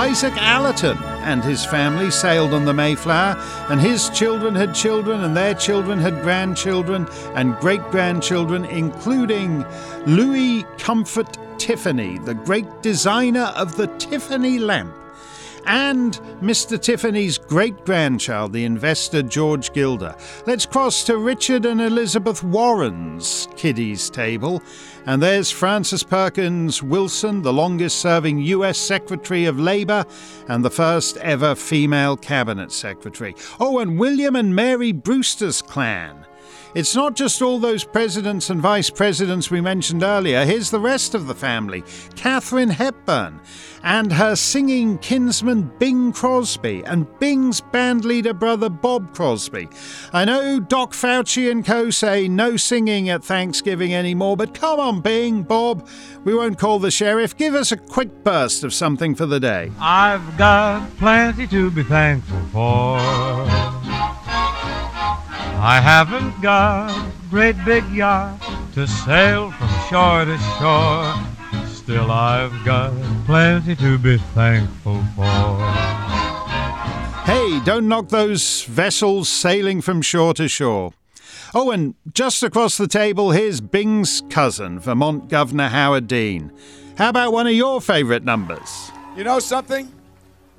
Isaac 0.03 0.36
Allerton 0.38 0.98
and 1.22 1.44
his 1.44 1.64
family 1.64 2.11
sailed 2.11 2.53
on 2.55 2.64
the 2.64 2.74
Mayflower, 2.74 3.36
and 3.70 3.80
his 3.80 4.11
children 4.11 4.53
had 4.53 4.74
children, 4.74 5.22
and 5.22 5.36
their 5.36 5.55
children 5.55 6.00
had 6.00 6.22
grandchildren 6.22 7.07
and 7.36 7.57
great 7.59 7.80
grandchildren, 7.92 8.64
including 8.64 9.64
Louis 10.05 10.64
Comfort 10.76 11.38
Tiffany, 11.57 12.18
the 12.18 12.34
great 12.34 12.82
designer 12.82 13.53
of 13.55 13.76
the 13.76 13.86
Tiffany 13.98 14.59
lamp 14.59 14.92
and 15.66 16.14
Mr. 16.40 16.80
Tiffany's 16.80 17.38
great 17.38 17.84
grandchild, 17.84 18.53
the 18.53 18.64
investor 18.64 19.22
George 19.22 19.72
Gilder. 19.72 20.14
Let's 20.46 20.66
cross 20.66 21.05
to 21.05 21.16
Richard 21.16 21.64
and 21.64 21.80
Elizabeth 21.80 22.42
Warren's 22.42 23.48
kiddies 23.57 24.11
table. 24.11 24.62
And 25.05 25.20
there's 25.20 25.50
Frances 25.50 26.05
Perkins 26.05 26.82
Wilson, 26.82 27.42
the 27.42 27.53
longest 27.53 27.98
serving 27.98 28.38
U.S. 28.38 28.78
Secretary 28.78 29.46
of 29.46 29.59
Labor 29.59 30.05
and 30.48 30.64
the 30.64 30.70
first 30.70 31.16
ever 31.16 31.57
female 31.57 32.16
cabinet 32.16 32.70
secretary. 32.70 33.34
Oh, 33.59 33.80
and 33.80 33.98
William 33.98 34.36
and 34.36 34.55
Mary 34.55 34.92
Brewster's 34.92 35.61
clan 35.61 36.24
It's 36.75 36.97
not 36.97 37.14
just 37.14 37.43
all 37.43 37.59
those 37.59 37.85
presidents 37.85 38.49
and 38.49 38.59
vice 38.59 38.89
presidents 38.89 39.51
we 39.51 39.61
mentioned 39.61 40.03
earlier. 40.03 40.47
Here's 40.47 40.70
the 40.70 40.81
rest 40.81 41.14
of 41.14 41.27
the 41.27 41.35
family 41.35 41.85
Katharine 42.16 42.70
Hepburn 42.70 43.41
and 43.83 44.11
her 44.12 44.35
singing 44.37 44.97
kinsman 44.99 45.70
Bing 45.79 46.12
Crosby 46.12 46.83
and 46.87 47.07
Bing's 47.18 47.61
bandleader 47.61 48.39
brother 48.39 48.70
Bob 48.70 49.14
Crosby. 49.14 49.68
I 50.14 50.25
know 50.25 50.61
Doc 50.61 50.93
Fauci 50.93 51.51
and 51.51 51.62
co 51.62 51.91
say 51.91 52.27
no 52.27 52.57
singing 52.57 53.11
at 53.11 53.23
Thanksgiving 53.23 53.95
anymore, 53.95 54.39
but 54.39 54.55
come 54.55 54.81
on, 54.81 55.03
Bing, 55.03 55.43
Bob, 55.43 55.87
we 56.25 56.35
won't 56.35 56.59
call 56.59 56.79
the 56.79 56.91
sheriff. 56.91 57.37
Give 57.37 57.55
us 57.55 57.70
a 57.70 57.77
quick 57.77 58.25
burst 58.25 58.64
of 58.64 58.73
something 58.73 59.14
for 59.14 59.27
the 59.27 59.41
day. 59.41 59.70
I've 59.79 60.39
got 60.39 60.89
plenty 60.97 61.47
to 61.49 61.70
be 61.70 61.83
thankful 61.83 62.41
for. 62.53 63.82
I 65.65 65.81
haven't 65.81 66.43
got 66.43 66.91
a 66.91 67.13
great 67.31 67.55
big 67.65 67.89
yacht 67.93 68.43
to 68.75 68.85
sail 68.85 69.53
from 69.53 69.69
shore 69.89 70.25
to 70.25 70.37
shore. 70.59 71.15
Still, 71.69 72.11
I've 72.11 72.65
got 72.65 72.93
plenty 73.27 73.77
to 73.77 73.97
be 73.97 74.19
thankful 74.35 75.05
for. 75.15 75.57
Hey, 77.25 77.61
don't 77.65 77.87
knock 77.87 78.09
those 78.09 78.65
vessels 78.65 79.29
sailing 79.29 79.83
from 79.83 80.03
shore 80.03 80.35
to 80.35 80.49
shore. 80.49 80.95
Oh, 81.55 81.71
and 81.71 81.95
just 82.13 82.43
across 82.43 82.77
the 82.77 82.89
table, 82.89 83.31
here's 83.31 83.61
Bing's 83.61 84.25
cousin, 84.31 84.81
Vermont 84.81 85.29
Governor 85.29 85.69
Howard 85.69 86.09
Dean. 86.09 86.51
How 86.99 87.11
about 87.11 87.33
one 87.33 87.47
of 87.47 87.53
your 87.53 87.81
favorite 87.81 88.25
numbers? 88.25 88.91
You 89.17 89.23
know 89.23 89.39
something? 89.39 89.93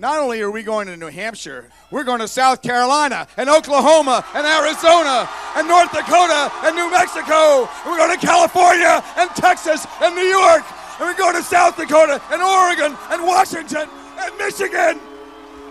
Not 0.04 0.20
only 0.20 0.42
are 0.42 0.52
we 0.52 0.64
going 0.64 0.88
to 0.88 0.98
New 0.98 1.08
Hampshire, 1.08 1.70
we're 1.90 2.04
going 2.04 2.20
to 2.20 2.28
South 2.28 2.62
Carolina 2.62 3.26
and 3.38 3.50
Oklahoma 3.50 4.26
and 4.36 4.46
Arizona 4.46 5.30
and 5.56 5.66
North 5.66 5.94
Dakota 5.94 6.52
and 6.66 6.76
New 6.76 6.92
Mexico. 6.92 7.70
And 7.70 7.86
we're 7.86 8.00
going 8.00 8.20
to 8.20 8.28
California 8.28 9.02
and 9.16 9.30
Texas 9.30 9.88
and 10.02 10.14
New 10.14 10.24
York. 10.24 10.66
And 11.00 11.08
we're 11.08 11.16
going 11.16 11.38
to 11.38 11.42
South 11.42 11.78
Dakota 11.78 12.22
and 12.32 12.42
Oregon 12.42 12.98
and 13.12 13.24
Washington 13.24 13.88
and 14.20 14.38
Michigan. 14.38 15.00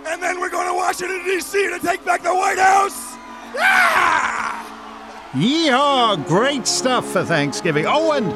And 0.06 0.22
then 0.22 0.40
we're 0.40 0.48
going 0.48 0.66
to 0.66 0.74
Washington, 0.76 1.22
D.C. 1.26 1.68
to 1.68 1.78
take 1.78 2.02
back 2.06 2.22
the 2.22 2.34
White 2.34 2.56
House. 2.56 3.14
Yeah! 3.54 4.64
Yeehaw! 5.32 6.26
Great 6.26 6.66
stuff 6.66 7.06
for 7.12 7.22
Thanksgiving. 7.22 7.84
Oh, 7.86 8.12
and 8.12 8.32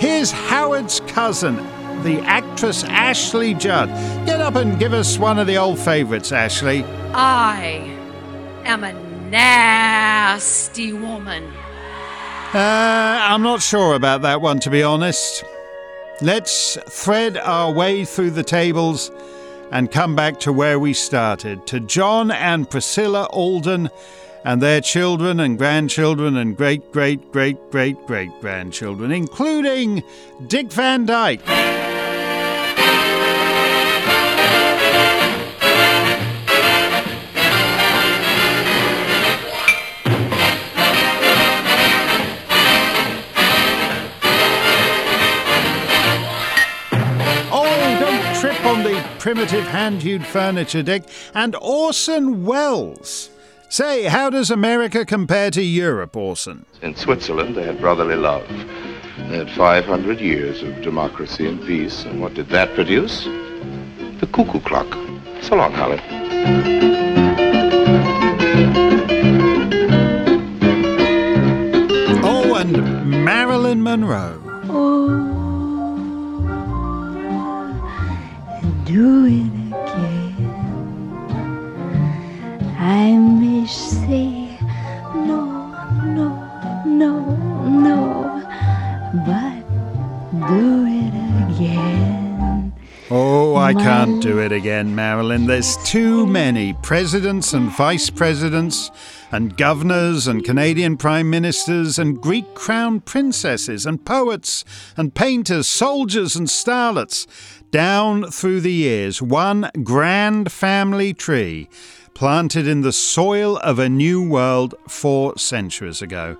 here's 0.00 0.30
Howard's 0.30 1.00
cousin, 1.00 1.58
the 2.04 2.20
actress 2.20 2.84
Ashley 2.84 3.54
Judd. 3.54 3.88
Get 4.26 4.40
up 4.40 4.54
and 4.56 4.78
give 4.78 4.92
us 4.92 5.18
one 5.18 5.38
of 5.38 5.46
the 5.46 5.56
old 5.56 5.78
favorites, 5.78 6.30
Ashley. 6.30 6.84
I 7.14 7.98
am 8.64 8.84
a 8.84 8.92
nasty 9.30 10.92
woman. 10.92 11.44
Uh, 12.52 13.18
I'm 13.20 13.42
not 13.42 13.62
sure 13.62 13.94
about 13.94 14.22
that 14.22 14.40
one, 14.40 14.60
to 14.60 14.70
be 14.70 14.82
honest. 14.82 15.42
Let's 16.20 16.78
thread 16.88 17.38
our 17.38 17.72
way 17.72 18.04
through 18.04 18.30
the 18.30 18.44
tables 18.44 19.10
and 19.72 19.90
come 19.90 20.14
back 20.14 20.38
to 20.40 20.52
where 20.52 20.78
we 20.78 20.92
started 20.92 21.66
to 21.68 21.80
John 21.80 22.30
and 22.30 22.70
Priscilla 22.70 23.24
Alden 23.32 23.88
and 24.44 24.60
their 24.60 24.82
children 24.82 25.40
and 25.40 25.56
grandchildren 25.56 26.36
and 26.36 26.56
great, 26.56 26.92
great, 26.92 27.32
great, 27.32 27.56
great, 27.70 27.96
great 28.06 28.30
grandchildren, 28.40 29.10
including 29.10 30.04
Dick 30.46 30.70
Van 30.70 31.06
Dyke. 31.06 31.93
On 49.26 49.34
the 49.34 49.46
primitive 49.46 49.66
hand-hewed 49.66 50.24
furniture, 50.26 50.82
Dick. 50.82 51.04
And 51.34 51.56
Orson 51.60 52.44
Welles. 52.44 53.30
Say, 53.68 54.04
how 54.04 54.30
does 54.30 54.50
America 54.50 55.04
compare 55.04 55.50
to 55.50 55.62
Europe, 55.62 56.16
Orson? 56.16 56.64
In 56.82 56.94
Switzerland, 56.94 57.56
they 57.56 57.64
had 57.64 57.80
brotherly 57.80 58.16
love. 58.16 58.46
They 59.28 59.38
had 59.38 59.50
500 59.50 60.20
years 60.20 60.62
of 60.62 60.82
democracy 60.82 61.46
and 61.48 61.60
peace. 61.66 62.04
And 62.04 62.20
what 62.20 62.34
did 62.34 62.48
that 62.50 62.74
produce? 62.74 63.24
The 64.20 64.28
cuckoo 64.32 64.60
clock. 64.60 64.92
So 65.42 65.56
long, 65.56 65.72
Holly. 65.72 66.00
Oh, 72.22 72.54
and 72.56 73.24
Marilyn 73.24 73.82
Monroe. 73.82 74.40
Oh. 74.68 75.33
Do 79.04 79.26
it 79.26 79.52
again. 79.68 80.64
I 82.78 83.18
may 83.18 83.66
say 83.66 84.58
no, 85.28 85.44
no, 86.18 86.28
no, 86.86 87.12
no, 87.84 87.98
but 89.26 89.60
do 90.48 90.86
it 90.86 91.14
again. 91.44 92.72
Oh, 93.10 93.56
I 93.56 93.74
can't 93.74 94.22
do 94.22 94.38
it 94.40 94.52
again, 94.52 94.94
Marilyn. 94.94 95.46
There's 95.46 95.76
too 95.84 96.26
many 96.26 96.72
presidents 96.72 97.52
and 97.52 97.70
vice 97.70 98.08
presidents, 98.08 98.90
and 99.30 99.54
governors 99.58 100.26
and 100.26 100.42
Canadian 100.42 100.96
prime 100.96 101.28
ministers, 101.28 101.98
and 101.98 102.18
Greek 102.22 102.54
crown 102.54 103.00
princesses, 103.00 103.84
and 103.84 104.02
poets, 104.06 104.64
and 104.96 105.14
painters, 105.14 105.68
soldiers, 105.68 106.34
and 106.36 106.48
starlets. 106.48 107.26
Down 107.74 108.30
through 108.30 108.60
the 108.60 108.70
years, 108.70 109.20
one 109.20 109.68
grand 109.82 110.52
family 110.52 111.12
tree 111.12 111.68
planted 112.14 112.68
in 112.68 112.82
the 112.82 112.92
soil 112.92 113.56
of 113.56 113.80
a 113.80 113.88
new 113.88 114.22
world 114.22 114.76
four 114.86 115.36
centuries 115.38 116.00
ago. 116.00 116.36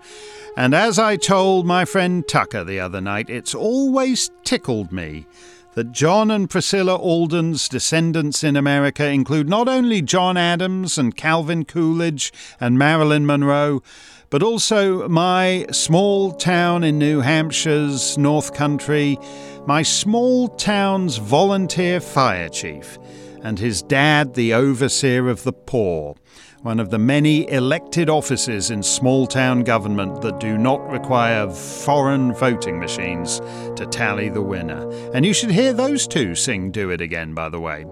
And 0.57 0.77
as 0.77 0.97
I 0.97 1.17
told 1.17 1.67
my 1.67 1.87
friend 1.87 2.23
Tucker 2.29 2.63
the 2.63 2.79
other 2.79 3.01
night, 3.01 3.29
it's 3.29 3.53
always 3.53 4.31
tickled 4.45 4.93
me 4.93 5.27
that 5.75 5.91
John 5.91 6.31
and 6.31 6.49
Priscilla 6.49 6.95
Alden's 6.95 7.69
descendants 7.69 8.45
in 8.45 8.55
America 8.55 9.05
include 9.09 9.49
not 9.49 9.67
only 9.67 10.03
John 10.03 10.37
Adams 10.37 10.99
and 10.99 11.17
Calvin 11.17 11.65
Coolidge 11.65 12.33
and 12.61 12.79
Marilyn 12.79 13.27
Monroe, 13.27 13.83
but 14.31 14.43
also 14.43 15.09
my 15.09 15.67
small 15.71 16.33
town 16.33 16.83
in 16.83 16.99
New 16.99 17.23
Hampshire's 17.23 18.17
North 18.19 18.55
Country, 18.55 19.19
my 19.67 19.83
small 19.83 20.49
town's 20.49 21.17
volunteer 21.17 22.01
fire 22.01 22.49
chief, 22.49 22.99
and 23.43 23.59
his 23.59 23.83
dad, 23.83 24.35
the 24.35 24.53
overseer 24.53 25.29
of 25.29 25.43
the 25.45 25.53
poor, 25.53 26.15
one 26.63 26.81
of 26.81 26.91
the 26.91 26.99
many 26.99 27.49
elected 27.51 28.09
offices 28.09 28.71
in 28.71 28.83
small 28.83 29.27
town 29.27 29.63
government 29.63 30.23
that 30.23 30.41
do 30.41 30.57
not 30.57 30.87
require 30.91 31.51
foreign 31.51 32.33
voting 32.35 32.79
machines 32.79 33.41
to 33.77 33.87
tally 33.91 34.29
the 34.29 34.43
winner. 34.43 34.91
And 35.13 35.27
you 35.27 35.35
should 35.35 35.51
hear 35.51 35.73
those 35.73 36.07
two 36.07 36.35
sing 36.35 36.71
Do 36.71 36.91
It 36.91 37.01
Again, 37.01 37.35
by 37.35 37.49
the 37.49 37.61
way. 37.61 37.85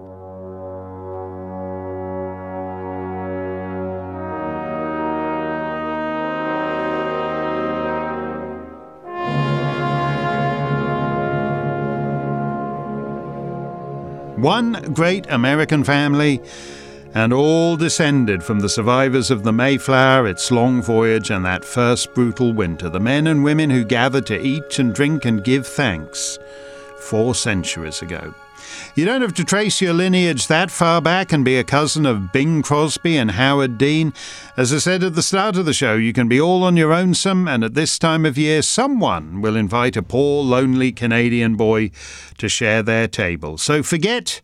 One 14.43 14.73
great 14.93 15.25
American 15.29 15.85
family, 15.85 16.41
and 17.13 17.31
all 17.31 17.77
descended 17.77 18.43
from 18.43 18.59
the 18.59 18.67
survivors 18.67 19.31
of 19.31 19.43
the 19.43 19.53
Mayflower, 19.53 20.27
its 20.27 20.51
long 20.51 20.81
voyage, 20.81 21.31
and 21.31 21.45
that 21.45 21.63
first 21.63 22.13
brutal 22.13 22.51
winter, 22.51 22.89
the 22.89 22.99
men 22.99 23.27
and 23.27 23.41
women 23.41 23.69
who 23.69 23.85
gathered 23.85 24.25
to 24.25 24.37
eat 24.37 24.79
and 24.79 24.93
drink 24.93 25.23
and 25.23 25.45
give 25.45 25.65
thanks 25.65 26.39
four 26.97 27.33
centuries 27.33 28.01
ago. 28.01 28.35
You 28.95 29.05
don't 29.05 29.21
have 29.21 29.33
to 29.35 29.43
trace 29.43 29.81
your 29.81 29.93
lineage 29.93 30.47
that 30.47 30.69
far 30.69 31.01
back 31.01 31.33
and 31.33 31.43
be 31.43 31.57
a 31.57 31.63
cousin 31.63 32.05
of 32.05 32.31
Bing 32.31 32.61
Crosby 32.61 33.17
and 33.17 33.31
Howard 33.31 33.77
Dean. 33.77 34.13
As 34.55 34.73
I 34.73 34.77
said 34.77 35.03
at 35.03 35.15
the 35.15 35.23
start 35.23 35.57
of 35.57 35.65
the 35.65 35.73
show, 35.73 35.95
you 35.95 36.13
can 36.13 36.27
be 36.27 36.39
all 36.39 36.63
on 36.63 36.77
your 36.77 36.93
own 36.93 37.13
some, 37.13 37.47
and 37.47 37.63
at 37.63 37.73
this 37.73 37.97
time 37.97 38.25
of 38.25 38.37
year, 38.37 38.61
someone 38.61 39.41
will 39.41 39.55
invite 39.55 39.97
a 39.97 40.03
poor, 40.03 40.43
lonely 40.43 40.91
Canadian 40.91 41.55
boy 41.55 41.91
to 42.37 42.47
share 42.47 42.83
their 42.83 43.07
table. 43.07 43.57
So 43.57 43.81
forget 43.81 44.41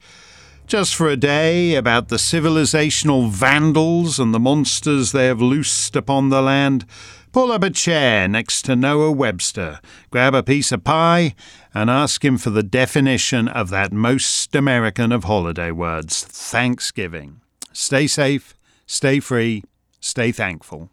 just 0.70 0.94
for 0.94 1.08
a 1.08 1.18
day 1.18 1.74
about 1.74 2.10
the 2.10 2.18
civilizational 2.18 3.28
vandals 3.28 4.20
and 4.20 4.36
the 4.36 4.40
monsters 4.40 5.12
they 5.12 5.26
have 5.26 5.42
loosed 5.42 5.96
upon 5.96 6.30
the 6.30 6.44
land. 6.44 6.86
Pull 7.32 7.52
up 7.52 7.64
a 7.64 7.72
chair 7.72 8.28
next 8.28 8.64
to 8.66 8.76
Noah 8.76 9.12
Webster, 9.12 9.80
grab 10.12 10.36
a 10.36 10.44
piece 10.44 10.72
of 10.72 10.84
pie, 10.84 11.34
and 11.74 11.90
ask 11.90 12.24
him 12.26 12.38
for 12.38 12.50
the 12.50 12.64
definition 12.64 13.48
of 13.48 13.70
that 13.70 13.94
most 13.94 14.56
American 14.56 15.12
of 15.12 15.26
holiday 15.26 15.72
words 15.72 16.24
Thanksgiving. 16.24 17.42
Stay 17.74 18.08
safe, 18.08 18.56
stay 18.86 19.20
free, 19.20 19.64
stay 20.00 20.32
thankful. 20.32 20.90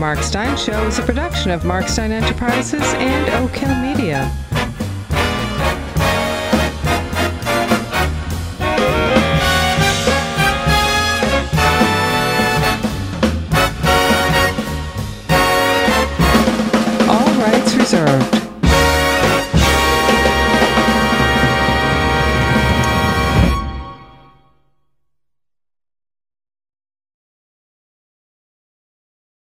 Mark 0.00 0.22
Steyn 0.22 0.56
Show 0.56 0.86
is 0.86 0.98
a 0.98 1.02
production 1.02 1.50
of 1.50 1.66
Mark 1.66 1.86
Steyn 1.86 2.10
Enterprises 2.10 2.80
and 2.94 3.28
Oak 3.34 3.54
Hill 3.54 3.74
Media. 3.82 4.32
All 17.06 17.34
rights 17.34 17.74
reserved. 17.74 18.49